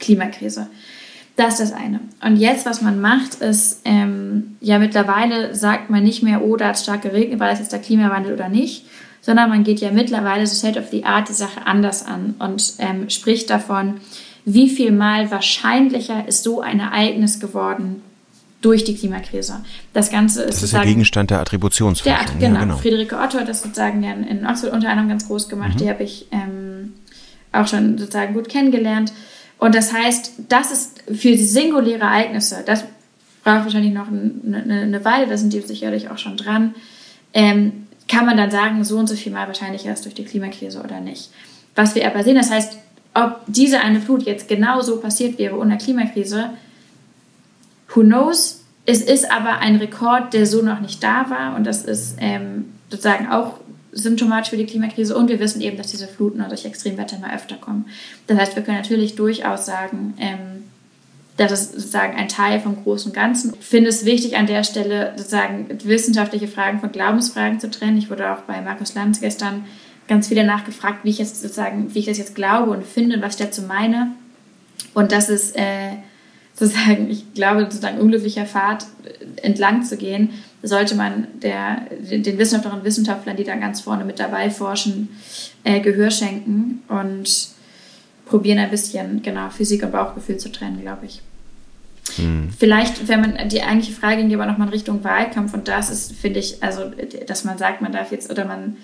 Klimakrise. 0.00 0.68
Das 1.38 1.60
ist 1.60 1.70
das 1.70 1.72
eine. 1.72 2.00
Und 2.20 2.36
jetzt, 2.36 2.66
was 2.66 2.82
man 2.82 3.00
macht, 3.00 3.36
ist, 3.36 3.82
ähm, 3.84 4.56
ja, 4.60 4.80
mittlerweile 4.80 5.54
sagt 5.54 5.88
man 5.88 6.02
nicht 6.02 6.20
mehr, 6.20 6.42
oh, 6.42 6.56
da 6.56 6.66
hat 6.66 6.74
es 6.74 6.82
stark 6.82 7.02
geregnet, 7.02 7.38
war 7.38 7.48
das 7.48 7.60
jetzt 7.60 7.70
der 7.70 7.78
Klimawandel 7.78 8.34
oder 8.34 8.48
nicht, 8.48 8.86
sondern 9.20 9.48
man 9.48 9.62
geht 9.62 9.78
ja 9.78 9.92
mittlerweile 9.92 10.44
so 10.48 10.56
State 10.56 10.80
of 10.80 10.88
the 10.90 11.04
Art 11.04 11.28
die 11.28 11.34
Sache 11.34 11.64
anders 11.64 12.04
an 12.04 12.34
und 12.40 12.74
ähm, 12.80 13.08
spricht 13.08 13.50
davon, 13.50 14.00
wie 14.46 14.68
viel 14.68 14.90
mal 14.90 15.30
wahrscheinlicher 15.30 16.26
ist 16.26 16.42
so 16.42 16.60
ein 16.60 16.80
Ereignis 16.80 17.38
geworden 17.38 18.02
durch 18.60 18.82
die 18.82 18.96
Klimakrise. 18.96 19.60
Das 19.92 20.10
Ganze 20.10 20.42
ist, 20.42 20.54
das 20.54 20.62
ist 20.64 20.72
der 20.72 20.86
Gegenstand 20.86 21.30
der 21.30 21.38
Attributionsforschung. 21.38 22.40
Der, 22.40 22.48
genau. 22.48 22.54
Ja, 22.58 22.64
genau. 22.64 22.76
Friederike 22.78 23.16
Otto 23.16 23.38
hat 23.38 23.48
das 23.48 23.62
sozusagen 23.62 24.02
in, 24.02 24.24
in 24.24 24.44
Oxford 24.44 24.72
unter 24.72 24.88
anderem 24.88 25.08
ganz 25.08 25.28
groß 25.28 25.48
gemacht. 25.48 25.74
Mhm. 25.74 25.78
Die 25.78 25.88
habe 25.88 26.02
ich 26.02 26.26
ähm, 26.32 26.94
auch 27.52 27.68
schon 27.68 27.96
sozusagen 27.96 28.34
gut 28.34 28.48
kennengelernt. 28.48 29.12
Und 29.58 29.74
das 29.74 29.92
heißt, 29.92 30.32
das 30.48 30.70
ist 30.70 31.02
für 31.12 31.36
singuläre 31.36 32.00
Ereignisse, 32.00 32.62
das 32.64 32.84
braucht 33.42 33.64
wahrscheinlich 33.64 33.92
noch 33.92 34.08
eine, 34.08 34.62
eine 34.62 35.04
Weile, 35.04 35.26
da 35.26 35.36
sind 35.36 35.52
die 35.52 35.60
sicherlich 35.60 36.10
auch 36.10 36.18
schon 36.18 36.36
dran, 36.36 36.74
ähm, 37.34 37.86
kann 38.08 38.24
man 38.24 38.36
dann 38.36 38.50
sagen, 38.50 38.84
so 38.84 38.96
und 38.98 39.06
so 39.06 39.14
viel 39.14 39.32
mal 39.32 39.46
wahrscheinlicher 39.46 39.92
ist 39.92 40.04
durch 40.04 40.14
die 40.14 40.24
Klimakrise 40.24 40.82
oder 40.82 41.00
nicht. 41.00 41.30
Was 41.74 41.94
wir 41.94 42.06
aber 42.06 42.24
sehen, 42.24 42.36
das 42.36 42.50
heißt, 42.50 42.78
ob 43.14 43.40
diese 43.46 43.80
eine 43.80 44.00
Flut 44.00 44.22
jetzt 44.22 44.48
genau 44.48 44.80
so 44.80 45.00
passiert 45.00 45.38
wäre 45.38 45.56
ohne 45.56 45.76
Klimakrise, 45.76 46.50
who 47.92 48.00
knows? 48.00 48.64
Es 48.86 49.02
ist 49.02 49.30
aber 49.30 49.58
ein 49.58 49.76
Rekord, 49.76 50.32
der 50.32 50.46
so 50.46 50.62
noch 50.62 50.80
nicht 50.80 51.02
da 51.02 51.28
war 51.28 51.56
und 51.56 51.64
das 51.64 51.84
ist 51.84 52.16
ähm, 52.20 52.72
sozusagen 52.90 53.28
auch 53.28 53.60
symptomatisch 53.98 54.50
für 54.50 54.56
die 54.56 54.66
Klimakrise 54.66 55.16
und 55.16 55.28
wir 55.28 55.40
wissen 55.40 55.60
eben, 55.60 55.76
dass 55.76 55.88
diese 55.88 56.08
Fluten 56.08 56.40
und 56.40 56.48
solche 56.48 56.68
Extremwetter 56.68 57.16
immer 57.16 57.34
öfter 57.34 57.56
kommen. 57.56 57.86
Das 58.26 58.38
heißt, 58.38 58.56
wir 58.56 58.62
können 58.62 58.78
natürlich 58.78 59.14
durchaus 59.14 59.66
sagen, 59.66 60.14
ähm, 60.18 60.64
das 61.36 61.52
ist 61.52 61.72
sozusagen 61.72 62.16
ein 62.16 62.28
Teil 62.28 62.58
vom 62.58 62.82
großen 62.82 63.12
Ganzen. 63.12 63.54
Ich 63.60 63.66
finde 63.66 63.90
es 63.90 64.04
wichtig, 64.04 64.36
an 64.36 64.46
der 64.46 64.64
Stelle 64.64 65.12
sozusagen 65.16 65.68
wissenschaftliche 65.84 66.48
Fragen 66.48 66.80
von 66.80 66.90
Glaubensfragen 66.90 67.60
zu 67.60 67.70
trennen. 67.70 67.96
Ich 67.96 68.10
wurde 68.10 68.32
auch 68.32 68.40
bei 68.40 68.60
Markus 68.60 68.94
Lanz 68.94 69.20
gestern 69.20 69.64
ganz 70.08 70.26
viele 70.26 70.44
nachgefragt, 70.44 71.04
wie 71.04 71.10
ich 71.10 71.18
jetzt 71.18 71.40
sozusagen, 71.40 71.94
wie 71.94 72.00
ich 72.00 72.06
das 72.06 72.18
jetzt 72.18 72.34
glaube 72.34 72.72
und 72.72 72.84
finde 72.84 73.16
und 73.16 73.22
was 73.22 73.34
ich 73.34 73.46
dazu 73.46 73.62
meine. 73.62 74.12
Und 74.94 75.12
das 75.12 75.28
ist 75.28 75.54
äh, 75.56 75.92
sozusagen, 76.54 77.08
ich 77.08 77.34
glaube, 77.34 77.62
sozusagen 77.62 77.98
unglücklicher 77.98 78.46
Pfad 78.46 78.86
äh, 79.04 79.40
entlang 79.42 79.84
zu 79.84 79.96
gehen, 79.96 80.30
sollte 80.62 80.94
man 80.94 81.28
der, 81.40 81.82
den 82.00 82.24
Wissenschaftlerinnen 82.24 82.80
und 82.80 82.84
Wissenschaftlern, 82.84 83.36
die 83.36 83.44
da 83.44 83.54
ganz 83.56 83.80
vorne 83.80 84.04
mit 84.04 84.18
dabei 84.18 84.50
forschen, 84.50 85.08
äh, 85.64 85.80
Gehör 85.80 86.10
schenken 86.10 86.82
und 86.88 87.48
probieren 88.26 88.58
ein 88.58 88.70
bisschen 88.70 89.22
genau 89.22 89.50
Physik 89.50 89.82
und 89.82 89.92
Bauchgefühl 89.92 90.38
zu 90.38 90.50
trennen, 90.50 90.80
glaube 90.80 91.06
ich. 91.06 91.22
Hm. 92.16 92.48
Vielleicht, 92.56 93.08
wenn 93.08 93.20
man 93.20 93.48
die 93.48 93.62
eigentliche 93.62 93.92
Frage 93.92 94.22
ging 94.22 94.34
aber 94.34 94.46
nochmal 94.46 94.68
in 94.68 94.72
Richtung 94.72 95.04
Wahlkampf 95.04 95.54
und 95.54 95.68
das 95.68 95.90
ist, 95.90 96.12
finde 96.12 96.40
ich, 96.40 96.62
also, 96.62 96.90
dass 97.26 97.44
man 97.44 97.58
sagt, 97.58 97.80
man 97.80 97.92
darf 97.92 98.12
jetzt 98.12 98.30
oder 98.30 98.44
man 98.44 98.76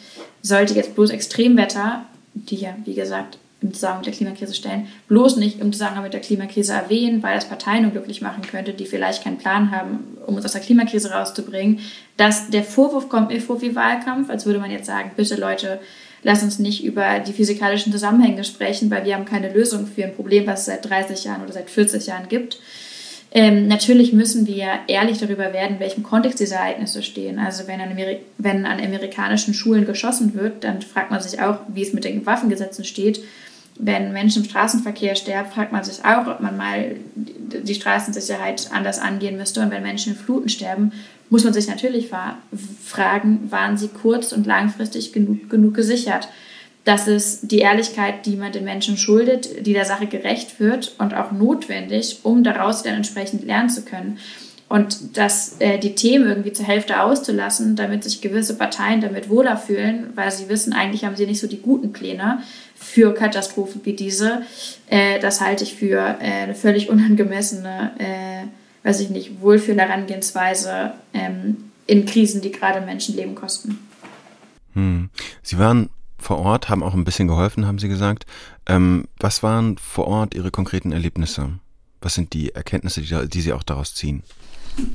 sollte 0.42 0.74
jetzt 0.74 0.94
bloß 0.94 1.10
Extremwetter, 1.10 2.04
die 2.34 2.56
ja, 2.56 2.76
wie 2.84 2.94
gesagt, 2.94 3.38
im 3.64 3.72
Zusammenhang 3.72 4.00
mit 4.00 4.06
der 4.06 4.14
Klimakrise 4.14 4.54
stellen, 4.54 4.88
bloß 5.08 5.36
nicht 5.36 5.60
im 5.60 5.72
Zusammenhang 5.72 6.04
mit 6.04 6.12
der 6.12 6.20
Klimakrise 6.20 6.74
erwähnen, 6.74 7.22
weil 7.22 7.34
das 7.34 7.48
Parteien 7.48 7.86
unglücklich 7.86 8.20
machen 8.20 8.42
könnte, 8.42 8.74
die 8.74 8.84
vielleicht 8.84 9.24
keinen 9.24 9.38
Plan 9.38 9.70
haben, 9.70 10.18
um 10.26 10.36
uns 10.36 10.44
aus 10.44 10.52
der 10.52 10.60
Klimakrise 10.60 11.10
rauszubringen, 11.10 11.80
dass 12.16 12.50
der 12.50 12.62
Vorwurf 12.62 13.08
kommt 13.08 13.30
mir 13.30 13.40
vor 13.40 13.62
wie 13.62 13.74
Wahlkampf, 13.74 14.28
als 14.30 14.46
würde 14.46 14.60
man 14.60 14.70
jetzt 14.70 14.86
sagen, 14.86 15.12
bitte 15.16 15.36
Leute, 15.36 15.80
lass 16.22 16.42
uns 16.42 16.58
nicht 16.58 16.84
über 16.84 17.20
die 17.20 17.32
physikalischen 17.32 17.90
Zusammenhänge 17.90 18.44
sprechen, 18.44 18.90
weil 18.90 19.04
wir 19.04 19.14
haben 19.14 19.24
keine 19.24 19.52
Lösung 19.52 19.86
für 19.86 20.04
ein 20.04 20.14
Problem, 20.14 20.46
was 20.46 20.60
es 20.60 20.66
seit 20.66 20.88
30 20.88 21.24
Jahren 21.24 21.42
oder 21.42 21.52
seit 21.52 21.70
40 21.70 22.06
Jahren 22.06 22.28
gibt. 22.28 22.58
Ähm, 23.36 23.66
natürlich 23.66 24.12
müssen 24.12 24.46
wir 24.46 24.68
ehrlich 24.86 25.18
darüber 25.18 25.52
werden, 25.52 25.74
in 25.74 25.80
welchem 25.80 26.04
Kontext 26.04 26.38
diese 26.38 26.54
Ereignisse 26.54 27.02
stehen. 27.02 27.40
Also 27.40 27.66
wenn 27.66 27.80
an, 27.80 27.90
Ameri 27.90 28.20
wenn 28.38 28.64
an 28.64 28.78
amerikanischen 28.78 29.54
Schulen 29.54 29.86
geschossen 29.86 30.34
wird, 30.34 30.62
dann 30.62 30.82
fragt 30.82 31.10
man 31.10 31.20
sich 31.20 31.40
auch, 31.40 31.58
wie 31.66 31.82
es 31.82 31.92
mit 31.92 32.04
den 32.04 32.24
Waffengesetzen 32.26 32.84
steht 32.84 33.20
wenn 33.78 34.12
Menschen 34.12 34.42
im 34.42 34.48
Straßenverkehr 34.48 35.16
sterben, 35.16 35.50
fragt 35.50 35.72
man 35.72 35.82
sich 35.82 36.04
auch, 36.04 36.26
ob 36.26 36.40
man 36.40 36.56
mal 36.56 36.96
die 37.16 37.74
Straßensicherheit 37.74 38.70
anders 38.72 38.98
angehen 38.98 39.36
müsste. 39.36 39.60
Und 39.60 39.70
wenn 39.70 39.82
Menschen 39.82 40.12
in 40.12 40.18
Fluten 40.18 40.48
sterben, 40.48 40.92
muss 41.28 41.44
man 41.44 41.52
sich 41.52 41.66
natürlich 41.66 42.10
fragen, 42.84 43.50
waren 43.50 43.76
sie 43.76 43.88
kurz- 43.88 44.32
und 44.32 44.46
langfristig 44.46 45.12
genug, 45.12 45.50
genug 45.50 45.74
gesichert? 45.74 46.28
Das 46.84 47.08
ist 47.08 47.50
die 47.50 47.60
Ehrlichkeit, 47.60 48.26
die 48.26 48.36
man 48.36 48.52
den 48.52 48.64
Menschen 48.64 48.98
schuldet, 48.98 49.66
die 49.66 49.72
der 49.72 49.86
Sache 49.86 50.06
gerecht 50.06 50.60
wird 50.60 50.94
und 50.98 51.14
auch 51.14 51.32
notwendig, 51.32 52.20
um 52.24 52.44
daraus 52.44 52.82
dann 52.82 52.94
entsprechend 52.94 53.44
lernen 53.44 53.70
zu 53.70 53.82
können. 53.82 54.18
Und 54.68 55.16
dass 55.16 55.56
äh, 55.60 55.78
die 55.78 55.94
Themen 55.94 56.26
irgendwie 56.26 56.52
zur 56.52 56.66
Hälfte 56.66 57.02
auszulassen, 57.02 57.76
damit 57.76 58.02
sich 58.02 58.20
gewisse 58.20 58.56
Parteien 58.56 59.00
damit 59.00 59.28
wohler 59.28 59.56
fühlen, 59.56 60.08
weil 60.14 60.30
sie 60.30 60.48
wissen, 60.48 60.72
eigentlich 60.72 61.04
haben 61.04 61.16
sie 61.16 61.26
nicht 61.26 61.40
so 61.40 61.46
die 61.46 61.60
guten 61.60 61.92
Pläne, 61.92 62.42
für 62.84 63.14
Katastrophen 63.14 63.80
wie 63.84 63.94
diese. 63.94 64.42
Äh, 64.88 65.18
das 65.20 65.40
halte 65.40 65.64
ich 65.64 65.74
für 65.74 65.98
äh, 66.20 66.42
eine 66.42 66.54
völlig 66.54 66.90
unangemessene, 66.90 67.92
äh, 67.98 68.86
weiß 68.86 69.00
ich 69.00 69.10
nicht, 69.10 69.40
wohlfühlende 69.40 69.84
Herangehensweise 69.84 70.92
ähm, 71.12 71.70
in 71.86 72.06
Krisen, 72.06 72.40
die 72.40 72.52
gerade 72.52 72.80
Menschenleben 72.80 73.34
kosten. 73.34 73.78
Hm. 74.74 75.10
Sie 75.42 75.58
waren 75.58 75.88
vor 76.18 76.38
Ort, 76.38 76.68
haben 76.68 76.82
auch 76.82 76.94
ein 76.94 77.04
bisschen 77.04 77.28
geholfen, 77.28 77.66
haben 77.66 77.78
Sie 77.78 77.88
gesagt. 77.88 78.26
Ähm, 78.66 79.08
was 79.18 79.42
waren 79.42 79.76
vor 79.78 80.06
Ort 80.06 80.34
Ihre 80.34 80.50
konkreten 80.50 80.92
Erlebnisse? 80.92 81.50
Was 82.00 82.14
sind 82.14 82.32
die 82.32 82.54
Erkenntnisse, 82.54 83.00
die, 83.00 83.28
die 83.28 83.40
Sie 83.40 83.52
auch 83.52 83.62
daraus 83.62 83.94
ziehen? 83.94 84.22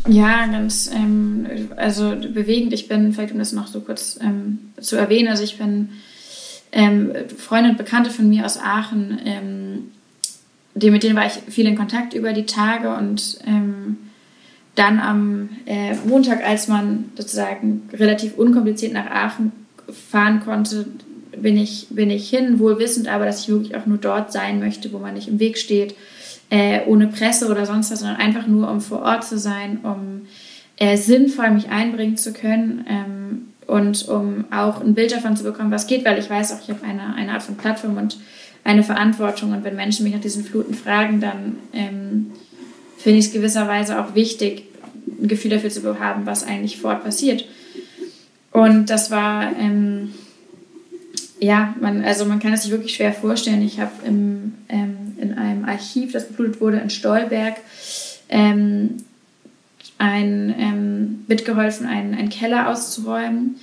Ja, 0.07 0.45
ganz, 0.47 0.91
ähm, 0.93 1.47
also 1.77 2.15
bewegend. 2.15 2.73
Ich 2.73 2.87
bin, 2.87 3.13
vielleicht 3.13 3.33
um 3.33 3.39
das 3.39 3.53
noch 3.53 3.67
so 3.67 3.81
kurz 3.81 4.19
ähm, 4.21 4.71
zu 4.79 4.95
erwähnen, 4.95 5.29
also 5.29 5.43
ich 5.43 5.57
bin 5.57 5.89
ähm, 6.71 7.13
Freunde 7.37 7.71
und 7.71 7.77
Bekannte 7.77 8.09
von 8.09 8.29
mir 8.29 8.45
aus 8.45 8.57
Aachen, 8.57 9.19
ähm, 9.25 9.91
die, 10.75 10.91
mit 10.91 11.03
denen 11.03 11.15
war 11.15 11.25
ich 11.25 11.33
viel 11.53 11.65
in 11.65 11.75
Kontakt 11.75 12.13
über 12.13 12.33
die 12.33 12.45
Tage 12.45 12.93
und 12.95 13.39
ähm, 13.45 13.97
dann 14.75 14.99
am 14.99 15.49
äh, 15.65 15.95
Montag, 16.05 16.45
als 16.45 16.67
man 16.67 17.05
sozusagen 17.17 17.89
relativ 17.91 18.37
unkompliziert 18.37 18.93
nach 18.93 19.07
Aachen 19.07 19.51
fahren 20.11 20.41
konnte, 20.41 20.85
bin 21.35 21.57
ich, 21.57 21.87
bin 21.89 22.09
ich 22.09 22.29
hin, 22.29 22.59
wohl 22.59 22.79
wissend 22.79 23.07
aber, 23.07 23.25
dass 23.25 23.41
ich 23.41 23.49
wirklich 23.49 23.75
auch 23.75 23.85
nur 23.85 23.97
dort 23.97 24.31
sein 24.31 24.59
möchte, 24.59 24.91
wo 24.93 24.99
man 24.99 25.15
nicht 25.15 25.27
im 25.27 25.39
Weg 25.39 25.57
steht, 25.57 25.95
äh, 26.49 26.81
ohne 26.85 27.07
Presse 27.07 27.49
oder 27.49 27.65
sonst 27.65 27.91
was, 27.91 27.99
sondern 27.99 28.17
einfach 28.17 28.47
nur, 28.47 28.69
um 28.69 28.81
vor 28.81 29.01
Ort 29.01 29.23
zu 29.23 29.37
sein, 29.37 29.79
um 29.83 30.27
äh, 30.77 30.97
sinnvoll 30.97 31.51
mich 31.51 31.69
einbringen 31.69 32.17
zu 32.17 32.33
können 32.33 32.85
ähm, 32.87 33.47
und 33.67 34.07
um 34.07 34.45
auch 34.51 34.81
ein 34.81 34.95
Bild 34.95 35.11
davon 35.11 35.35
zu 35.35 35.43
bekommen, 35.43 35.71
was 35.71 35.87
geht, 35.87 36.05
weil 36.05 36.17
ich 36.17 36.29
weiß 36.29 36.53
auch, 36.53 36.61
ich 36.61 36.69
habe 36.69 36.83
eine, 36.83 37.13
eine 37.15 37.33
Art 37.33 37.43
von 37.43 37.55
Plattform 37.55 37.97
und 37.97 38.17
eine 38.63 38.83
Verantwortung 38.83 39.51
und 39.51 39.63
wenn 39.63 39.75
Menschen 39.75 40.03
mich 40.03 40.13
nach 40.13 40.21
diesen 40.21 40.43
Fluten 40.43 40.73
fragen, 40.73 41.21
dann 41.21 41.57
ähm, 41.73 42.31
finde 42.97 43.19
ich 43.19 43.25
es 43.25 43.33
gewisserweise 43.33 43.99
auch 43.99 44.15
wichtig, 44.15 44.63
ein 45.21 45.27
Gefühl 45.27 45.51
dafür 45.51 45.69
zu 45.69 45.99
haben, 45.99 46.25
was 46.25 46.45
eigentlich 46.45 46.77
vor 46.77 46.91
Ort 46.91 47.03
passiert. 47.03 47.45
Und 48.51 48.89
das 48.89 49.11
war, 49.11 49.55
ähm, 49.57 50.13
ja, 51.39 51.73
man, 51.79 52.03
also 52.03 52.25
man 52.25 52.39
kann 52.39 52.53
es 52.53 52.63
sich 52.63 52.71
wirklich 52.71 52.95
schwer 52.95 53.13
vorstellen. 53.13 53.61
Ich 53.61 53.79
habe 53.79 53.91
ähm, 54.05 54.53
in 55.19 55.37
einem 55.37 55.65
Archiv, 55.65 56.11
das 56.11 56.27
geflutet 56.27 56.61
wurde 56.61 56.77
in 56.77 56.89
Stolberg, 56.89 57.57
ähm, 58.29 58.97
ein, 59.97 60.55
ähm, 60.57 61.25
mitgeholfen, 61.27 61.85
einen, 61.85 62.15
einen 62.15 62.29
Keller 62.29 62.69
auszuräumen. 62.69 63.57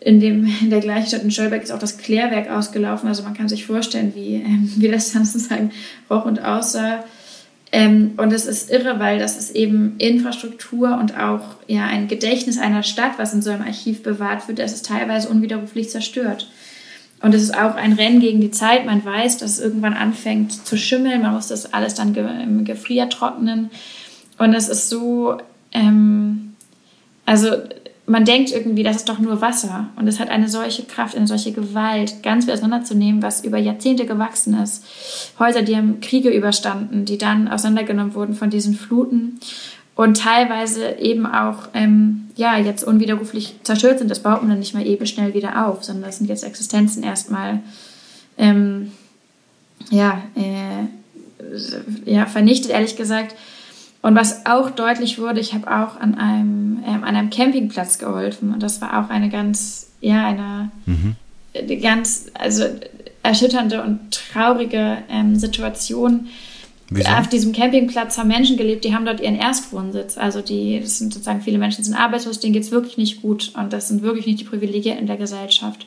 In, 0.00 0.20
dem, 0.20 0.46
in 0.60 0.70
der 0.70 0.80
gleichen 0.80 1.08
Stadt 1.08 1.22
in 1.22 1.30
Stolberg 1.30 1.62
ist 1.62 1.72
auch 1.72 1.78
das 1.78 1.98
Klärwerk 1.98 2.50
ausgelaufen. 2.50 3.08
Also 3.08 3.22
man 3.22 3.34
kann 3.34 3.48
sich 3.48 3.66
vorstellen, 3.66 4.12
wie, 4.14 4.36
ähm, 4.36 4.72
wie 4.76 4.88
das 4.88 5.12
dann 5.12 5.24
sozusagen 5.24 5.72
roch 6.08 6.24
und 6.24 6.42
aussah. 6.42 7.04
Ähm, 7.70 8.12
und 8.16 8.32
es 8.32 8.46
ist 8.46 8.70
irre, 8.70 8.98
weil 8.98 9.18
das 9.18 9.36
ist 9.36 9.54
eben 9.54 9.96
Infrastruktur 9.98 10.96
und 10.98 11.18
auch 11.18 11.56
ja, 11.66 11.84
ein 11.84 12.08
Gedächtnis 12.08 12.58
einer 12.58 12.82
Stadt, 12.82 13.18
was 13.18 13.34
in 13.34 13.42
so 13.42 13.50
einem 13.50 13.62
Archiv 13.62 14.02
bewahrt 14.02 14.48
wird, 14.48 14.58
das 14.58 14.72
ist 14.72 14.86
teilweise 14.86 15.28
unwiderruflich 15.28 15.90
zerstört. 15.90 16.48
Und 17.20 17.34
es 17.34 17.42
ist 17.42 17.56
auch 17.56 17.74
ein 17.74 17.94
Rennen 17.94 18.20
gegen 18.20 18.40
die 18.40 18.50
Zeit. 18.50 18.86
Man 18.86 19.04
weiß, 19.04 19.38
dass 19.38 19.52
es 19.52 19.60
irgendwann 19.60 19.94
anfängt 19.94 20.66
zu 20.66 20.76
schimmeln. 20.76 21.22
Man 21.22 21.34
muss 21.34 21.48
das 21.48 21.72
alles 21.72 21.94
dann 21.94 22.14
im 22.14 22.64
Gefrier 22.64 23.08
trocknen. 23.08 23.70
Und 24.38 24.54
es 24.54 24.68
ist 24.68 24.88
so, 24.88 25.36
ähm, 25.72 26.54
also 27.26 27.48
man 28.08 28.24
denkt 28.24 28.50
irgendwie, 28.52 28.82
das 28.82 28.96
ist 28.96 29.08
doch 29.08 29.18
nur 29.18 29.40
Wasser. 29.40 29.88
Und 29.96 30.06
es 30.08 30.18
hat 30.18 30.30
eine 30.30 30.48
solche 30.48 30.84
Kraft, 30.84 31.16
eine 31.16 31.26
solche 31.26 31.52
Gewalt, 31.52 32.22
ganz 32.22 32.44
viel 32.44 32.54
auseinanderzunehmen, 32.54 33.22
was 33.22 33.44
über 33.44 33.58
Jahrzehnte 33.58 34.06
gewachsen 34.06 34.54
ist. 34.54 34.84
Häuser, 35.38 35.62
die 35.62 35.76
haben 35.76 36.00
Kriege 36.00 36.30
überstanden, 36.30 37.04
die 37.04 37.18
dann 37.18 37.48
auseinandergenommen 37.48 38.14
wurden 38.14 38.34
von 38.34 38.48
diesen 38.48 38.74
Fluten 38.74 39.40
und 39.98 40.16
teilweise 40.16 40.92
eben 41.00 41.26
auch 41.26 41.70
ähm, 41.74 42.30
ja 42.36 42.56
jetzt 42.56 42.84
unwiderruflich 42.84 43.56
zerstört 43.64 43.98
sind. 43.98 44.08
Das 44.08 44.22
baut 44.22 44.42
man 44.42 44.50
dann 44.50 44.60
nicht 44.60 44.72
mal 44.72 44.86
eben 44.86 45.04
schnell 45.06 45.34
wieder 45.34 45.66
auf, 45.66 45.82
sondern 45.82 46.04
das 46.04 46.18
sind 46.18 46.28
jetzt 46.28 46.44
Existenzen 46.44 47.02
erstmal 47.02 47.58
ähm, 48.36 48.92
ja, 49.90 50.22
äh, 50.36 50.84
ja 52.04 52.26
vernichtet 52.26 52.70
ehrlich 52.70 52.94
gesagt. 52.94 53.34
Und 54.00 54.14
was 54.14 54.46
auch 54.46 54.70
deutlich 54.70 55.18
wurde, 55.18 55.40
ich 55.40 55.52
habe 55.52 55.66
auch 55.66 56.00
an 56.00 56.14
einem, 56.14 56.78
ähm, 56.86 57.02
an 57.02 57.16
einem 57.16 57.30
Campingplatz 57.30 57.98
geholfen. 57.98 58.54
Und 58.54 58.62
das 58.62 58.80
war 58.80 59.04
auch 59.04 59.10
eine 59.10 59.30
ganz, 59.30 59.90
ja, 60.00 60.24
eine 60.28 60.70
mhm. 60.86 61.16
ganz, 61.82 62.26
also 62.34 62.66
erschütternde 63.24 63.82
und 63.82 64.12
traurige 64.12 64.98
ähm, 65.10 65.34
Situation. 65.34 66.28
Wieso? 66.90 67.10
Auf 67.10 67.28
diesem 67.28 67.52
Campingplatz 67.52 68.16
haben 68.16 68.28
Menschen 68.28 68.56
gelebt, 68.56 68.84
die 68.84 68.94
haben 68.94 69.04
dort 69.04 69.20
ihren 69.20 69.36
Erstwohnsitz. 69.36 70.16
Also 70.16 70.40
die, 70.40 70.80
das 70.80 70.98
sind 70.98 71.12
sozusagen 71.12 71.42
viele 71.42 71.58
Menschen 71.58 71.84
sind 71.84 71.94
arbeitslos, 71.94 72.40
denen 72.40 72.54
geht 72.54 72.62
es 72.62 72.70
wirklich 72.70 72.96
nicht 72.96 73.20
gut. 73.20 73.52
Und 73.56 73.72
das 73.72 73.88
sind 73.88 74.02
wirklich 74.02 74.26
nicht 74.26 74.40
die 74.40 74.44
Privilegien 74.44 74.98
in 74.98 75.06
der 75.06 75.16
Gesellschaft. 75.16 75.86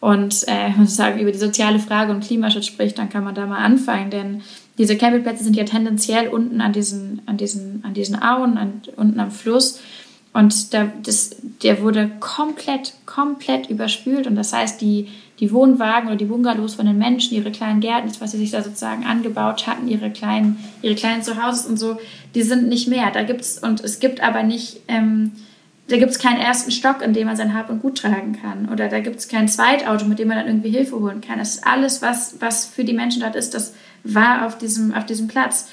Und 0.00 0.48
äh, 0.48 0.70
wenn 0.70 0.78
man 0.78 0.86
sagen, 0.88 1.20
über 1.20 1.30
die 1.30 1.38
soziale 1.38 1.78
Frage 1.78 2.10
und 2.12 2.24
Klimaschutz 2.24 2.66
spricht, 2.66 2.98
dann 2.98 3.08
kann 3.08 3.22
man 3.22 3.36
da 3.36 3.46
mal 3.46 3.58
anfangen, 3.64 4.10
denn 4.10 4.42
diese 4.78 4.96
Campingplätze 4.96 5.44
sind 5.44 5.54
ja 5.54 5.64
tendenziell 5.64 6.28
unten 6.28 6.60
an 6.60 6.72
diesen, 6.72 7.22
an 7.26 7.36
diesen, 7.36 7.84
an 7.84 7.94
diesen 7.94 8.20
Auen, 8.20 8.58
an, 8.58 8.82
unten 8.96 9.20
am 9.20 9.30
Fluss. 9.30 9.80
Und 10.32 10.74
da, 10.74 10.90
das, 11.02 11.36
der 11.62 11.82
wurde 11.82 12.10
komplett, 12.18 12.94
komplett 13.06 13.70
überspült. 13.70 14.26
Und 14.26 14.34
das 14.34 14.52
heißt, 14.52 14.80
die, 14.80 15.08
die 15.42 15.50
Wohnwagen 15.50 16.06
oder 16.06 16.16
die 16.16 16.26
Bungalows 16.26 16.76
von 16.76 16.86
den 16.86 16.98
Menschen, 16.98 17.34
ihre 17.34 17.50
kleinen 17.50 17.80
Gärten, 17.80 18.08
was 18.20 18.30
sie 18.30 18.38
sich 18.38 18.52
da 18.52 18.62
sozusagen 18.62 19.04
angebaut 19.04 19.66
hatten, 19.66 19.88
ihre 19.88 20.08
kleinen, 20.12 20.56
ihre 20.82 20.94
kleinen 20.94 21.24
Zuhause 21.24 21.68
und 21.68 21.80
so, 21.80 21.98
die 22.36 22.42
sind 22.42 22.68
nicht 22.68 22.86
mehr. 22.86 23.10
Da 23.10 23.24
gibt's, 23.24 23.58
und 23.58 23.80
es 23.80 23.98
gibt 23.98 24.22
aber 24.22 24.44
nicht, 24.44 24.82
ähm, 24.86 25.32
da 25.88 25.96
gibt 25.96 26.12
es 26.12 26.20
keinen 26.20 26.38
ersten 26.38 26.70
Stock, 26.70 27.02
in 27.02 27.12
dem 27.12 27.26
man 27.26 27.34
sein 27.34 27.54
Hab 27.54 27.70
und 27.70 27.82
Gut 27.82 27.98
tragen 27.98 28.38
kann. 28.40 28.68
Oder 28.72 28.86
da 28.88 29.00
gibt 29.00 29.16
es 29.16 29.26
kein 29.26 29.48
Zweitauto, 29.48 30.04
mit 30.04 30.20
dem 30.20 30.28
man 30.28 30.36
dann 30.36 30.46
irgendwie 30.46 30.70
Hilfe 30.70 31.00
holen 31.00 31.20
kann. 31.20 31.40
Das 31.40 31.56
ist 31.56 31.66
alles, 31.66 32.02
was, 32.02 32.36
was 32.38 32.64
für 32.64 32.84
die 32.84 32.92
Menschen 32.92 33.20
dort 33.20 33.34
ist, 33.34 33.52
das 33.52 33.74
war 34.04 34.46
auf 34.46 34.58
diesem, 34.58 34.94
auf 34.94 35.06
diesem 35.06 35.26
Platz. 35.26 35.68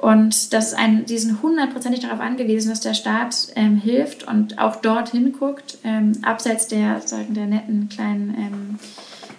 Und 0.00 0.54
das 0.54 0.72
ein, 0.72 1.04
die 1.04 1.18
sind 1.18 1.42
hundertprozentig 1.42 2.00
darauf 2.00 2.20
angewiesen, 2.20 2.70
dass 2.70 2.80
der 2.80 2.94
Staat 2.94 3.48
ähm, 3.54 3.76
hilft 3.76 4.26
und 4.26 4.58
auch 4.58 4.76
dorthin 4.76 5.34
guckt, 5.34 5.76
ähm, 5.84 6.12
abseits 6.22 6.68
der, 6.68 7.02
sagen, 7.02 7.34
der 7.34 7.44
netten 7.44 7.90
kleinen 7.90 8.34
ähm, 8.38 8.78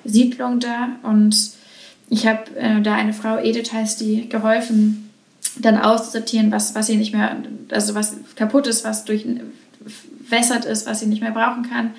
Siedlung 0.04 0.60
da. 0.60 0.90
Und 1.02 1.54
ich 2.12 2.28
habe 2.28 2.56
äh, 2.58 2.80
da 2.80 2.94
eine 2.94 3.14
Frau, 3.14 3.40
Edith 3.40 3.74
heißt 3.74 4.02
die, 4.02 4.30
geholfen, 4.30 5.10
dann 5.58 5.80
auszusortieren, 5.80 6.52
was, 6.52 6.76
was 6.76 6.86
sie 6.86 6.98
nicht 6.98 7.12
mehr, 7.12 7.38
also 7.72 7.96
was 7.96 8.14
kaputt 8.36 8.68
ist, 8.68 8.86
was 8.86 9.04
durch 9.04 9.26
wässert 10.30 10.66
ist, 10.66 10.86
was 10.86 11.00
sie 11.00 11.08
nicht 11.08 11.24
mehr 11.24 11.32
brauchen 11.32 11.68
kann. 11.68 11.96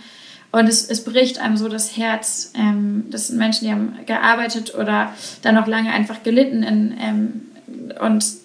Und 0.53 0.69
es, 0.69 0.89
es 0.89 1.03
bricht 1.03 1.41
einem 1.41 1.57
so 1.57 1.69
das 1.69 1.97
Herz. 1.97 2.53
Ähm, 2.55 3.07
das 3.11 3.27
sind 3.27 3.39
Menschen, 3.39 3.65
die 3.65 3.73
haben 3.73 3.99
gearbeitet 4.07 4.73
oder 4.77 5.13
dann 5.43 5.57
noch 5.57 5.67
lange 5.67 5.91
einfach 5.91 6.23
gelitten 6.23 6.63
in, 6.63 6.95
ähm, 7.01 7.43
und 8.01 8.42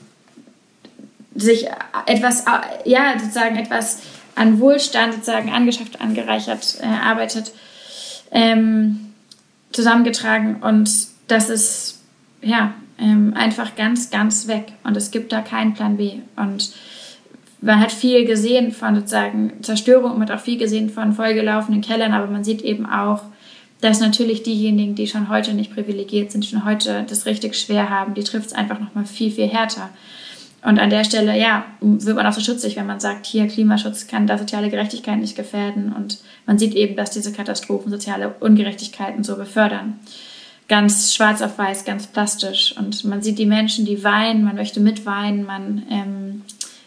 sich 1.38 1.68
etwas, 2.06 2.46
ja, 2.86 3.14
sozusagen 3.18 3.56
etwas 3.56 4.02
an 4.36 4.60
Wohlstand 4.60 5.14
sozusagen 5.14 5.52
angeschafft, 5.52 6.02
angereichert, 6.02 6.80
äh, 6.82 6.86
arbeitet, 6.86 7.54
ähm, 8.32 9.14
zusammengetragen. 9.72 10.58
Und 10.58 10.90
das 11.28 11.50
ist, 11.50 12.02
ja, 12.42 12.74
ähm, 13.00 13.34
einfach 13.36 13.76
ganz, 13.76 14.10
ganz 14.10 14.48
weg. 14.48 14.74
Und 14.84 14.98
es 14.98 15.12
gibt 15.12 15.32
da 15.32 15.42
keinen 15.42 15.74
Plan 15.74 15.98
B. 15.98 16.20
Und 16.36 16.72
man 17.62 17.80
hat 17.80 17.92
viel 17.92 18.26
gesehen 18.26 18.72
von 18.72 18.96
sozusagen 18.96 19.64
Zerstörung 19.64 20.20
man 20.20 20.30
hat 20.30 20.32
auch 20.32 20.44
viel 20.44 20.58
gesehen 20.58 20.90
von 20.90 21.14
vollgelaufenen 21.14 21.82
Kellern, 21.82 22.14
aber 22.14 22.28
man 22.28 22.44
sieht 22.44 22.62
eben 22.62 22.86
auch, 22.86 23.22
dass 23.82 24.00
natürlich 24.00 24.44
diejenigen, 24.44 24.96
die 24.96 25.08
schon 25.08 25.30
heute 25.30 25.54
nicht 25.54 25.74
privilegiert 25.74 26.32
sind, 26.32 26.46
schon 26.46 26.66
heute 26.66 27.06
das 27.08 27.26
richtig 27.26 27.56
schwer 27.56 27.90
haben, 27.90 28.14
die 28.14 28.24
trifft 28.24 28.48
es 28.48 28.54
einfach 28.54 28.80
nochmal 28.80 29.06
viel, 29.06 29.32
viel 29.32 29.48
härter. 29.48 29.90
Und 30.64 30.80
an 30.80 30.89
der 30.89 31.03
Stelle, 31.03 31.38
ja, 31.38 31.66
wird 31.82 32.16
man 32.16 32.26
auch 32.26 32.34
so 32.34 32.41
schutzig, 32.41 32.76
wenn 32.76 32.88
man 32.88 32.99
sagt, 32.99 33.26
hier 33.26 33.47
Klimaschutz 33.47 34.08
kann 34.08 34.28
da 34.28 34.38
soziale 34.38 34.70
Gerechtigkeit 34.70 35.20
nicht 35.20 35.36
gefährden. 35.36 35.93
Und 35.93 36.20
man 36.45 36.58
sieht 36.58 36.74
eben, 36.74 36.95
dass 36.95 37.12
diese 37.12 37.32
Katastrophen 37.32 37.91
soziale 37.91 38.36
Ungerechtigkeiten 38.39 39.24
so 39.24 39.36
befördern. 39.36 39.99
Ganz 40.68 41.14
schwarz 41.14 41.41
auf 41.41 41.58
weiß, 41.58 41.86
ganz 41.86 42.08
plastisch. 42.08 42.76
Und 42.78 43.05
man 43.05 43.22
sieht 43.22 43.39
die 43.39 43.45
Menschen, 43.45 43.86
die 43.86 44.03
weinen, 44.03 44.43
man 44.43 44.55
möchte 44.55 44.80
mitweinen, 44.80 45.45
man 45.45 45.84
ähm, 45.89 46.41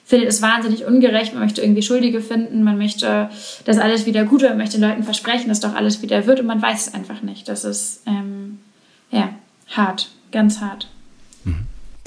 findet 0.05 0.29
es 0.29 0.43
wahnsinnig 0.43 0.85
ungerecht, 0.85 1.33
man 1.33 1.45
möchte 1.45 1.63
irgendwie 1.63 1.83
Schuldige 1.83 2.21
finden, 2.21 2.65
man 2.65 2.77
möchte, 2.77 3.31
dass 3.65 3.79
alles 3.79 4.05
wieder 4.05 4.25
gut 4.25 4.43
wird, 4.43 4.51
man 4.51 4.59
möchte 4.59 4.79
den 4.79 4.89
Leuten 4.89 5.05
versprechen, 5.05 5.49
dass 5.49 5.61
doch 5.61 5.75
alles 5.75 6.03
wieder 6.03 6.27
wird 6.27 6.41
und 6.41 6.47
man 6.47 6.61
weiß 6.61 6.89
es 6.89 6.95
einfach 6.95 7.23
nicht. 7.23 7.49
Das 7.49 7.65
ist 7.65 8.03
ähm, 8.07 8.59
ja 9.13 9.31
hart, 9.69 10.11
ganz 10.33 10.61
hart. 10.61 10.89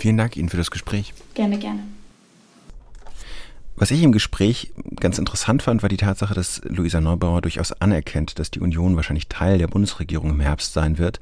Vielen 0.04 0.18
Dank 0.18 0.36
Ihnen 0.36 0.50
für 0.50 0.58
das 0.58 0.70
Gespräch. 0.70 1.14
Gerne, 1.34 1.58
gerne. 1.58 1.80
Was 3.78 3.90
ich 3.90 4.04
im 4.04 4.12
Gespräch 4.12 4.74
ganz 5.00 5.18
interessant 5.18 5.64
fand, 5.64 5.82
war 5.82 5.88
die 5.88 5.96
Tatsache, 5.96 6.34
dass 6.34 6.60
Luisa 6.66 7.00
Neubauer 7.00 7.42
durchaus 7.42 7.72
anerkennt, 7.72 8.38
dass 8.38 8.52
die 8.52 8.60
Union 8.60 8.98
wahrscheinlich 8.98 9.30
Teil 9.30 9.60
der 9.60 9.68
Bundesregierung 9.68 10.32
im 10.32 10.42
Herbst 10.42 10.74
sein 10.74 10.98
wird, 10.98 11.22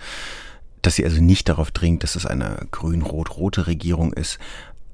dass 0.82 0.96
sie 0.96 1.06
also 1.06 1.22
nicht 1.22 1.48
darauf 1.48 1.70
dringt, 1.70 2.02
dass 2.02 2.16
es 2.16 2.26
eine 2.26 2.66
grün-rot-rote 2.72 3.68
Regierung 3.68 4.14
ist, 4.14 4.40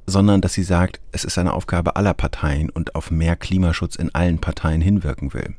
sondern 0.06 0.42
dass 0.42 0.52
sie 0.52 0.64
sagt, 0.64 1.00
es 1.14 1.24
ist 1.24 1.38
eine 1.38 1.54
Aufgabe 1.54 1.96
aller 1.96 2.14
Parteien 2.14 2.70
und 2.70 2.94
auf 2.94 3.10
mehr 3.10 3.38
Klimaschutz 3.38 3.96
in 3.96 4.14
allen 4.14 4.40
Parteien 4.40 4.82
hinwirken 4.82 5.34
will. 5.34 5.56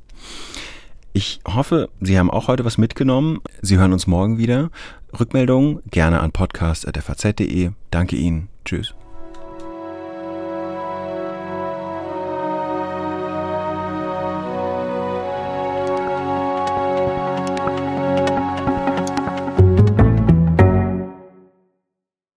Ich 1.14 1.40
hoffe, 1.48 1.88
Sie 2.02 2.18
haben 2.18 2.30
auch 2.30 2.46
heute 2.48 2.66
was 2.66 2.76
mitgenommen. 2.76 3.40
Sie 3.62 3.78
hören 3.78 3.94
uns 3.94 4.06
morgen 4.06 4.36
wieder. 4.36 4.70
Rückmeldungen 5.18 5.80
gerne 5.90 6.20
an 6.20 6.32
podcast.faz.de. 6.32 7.70
Danke 7.90 8.16
Ihnen. 8.16 8.48
Tschüss. 8.64 8.94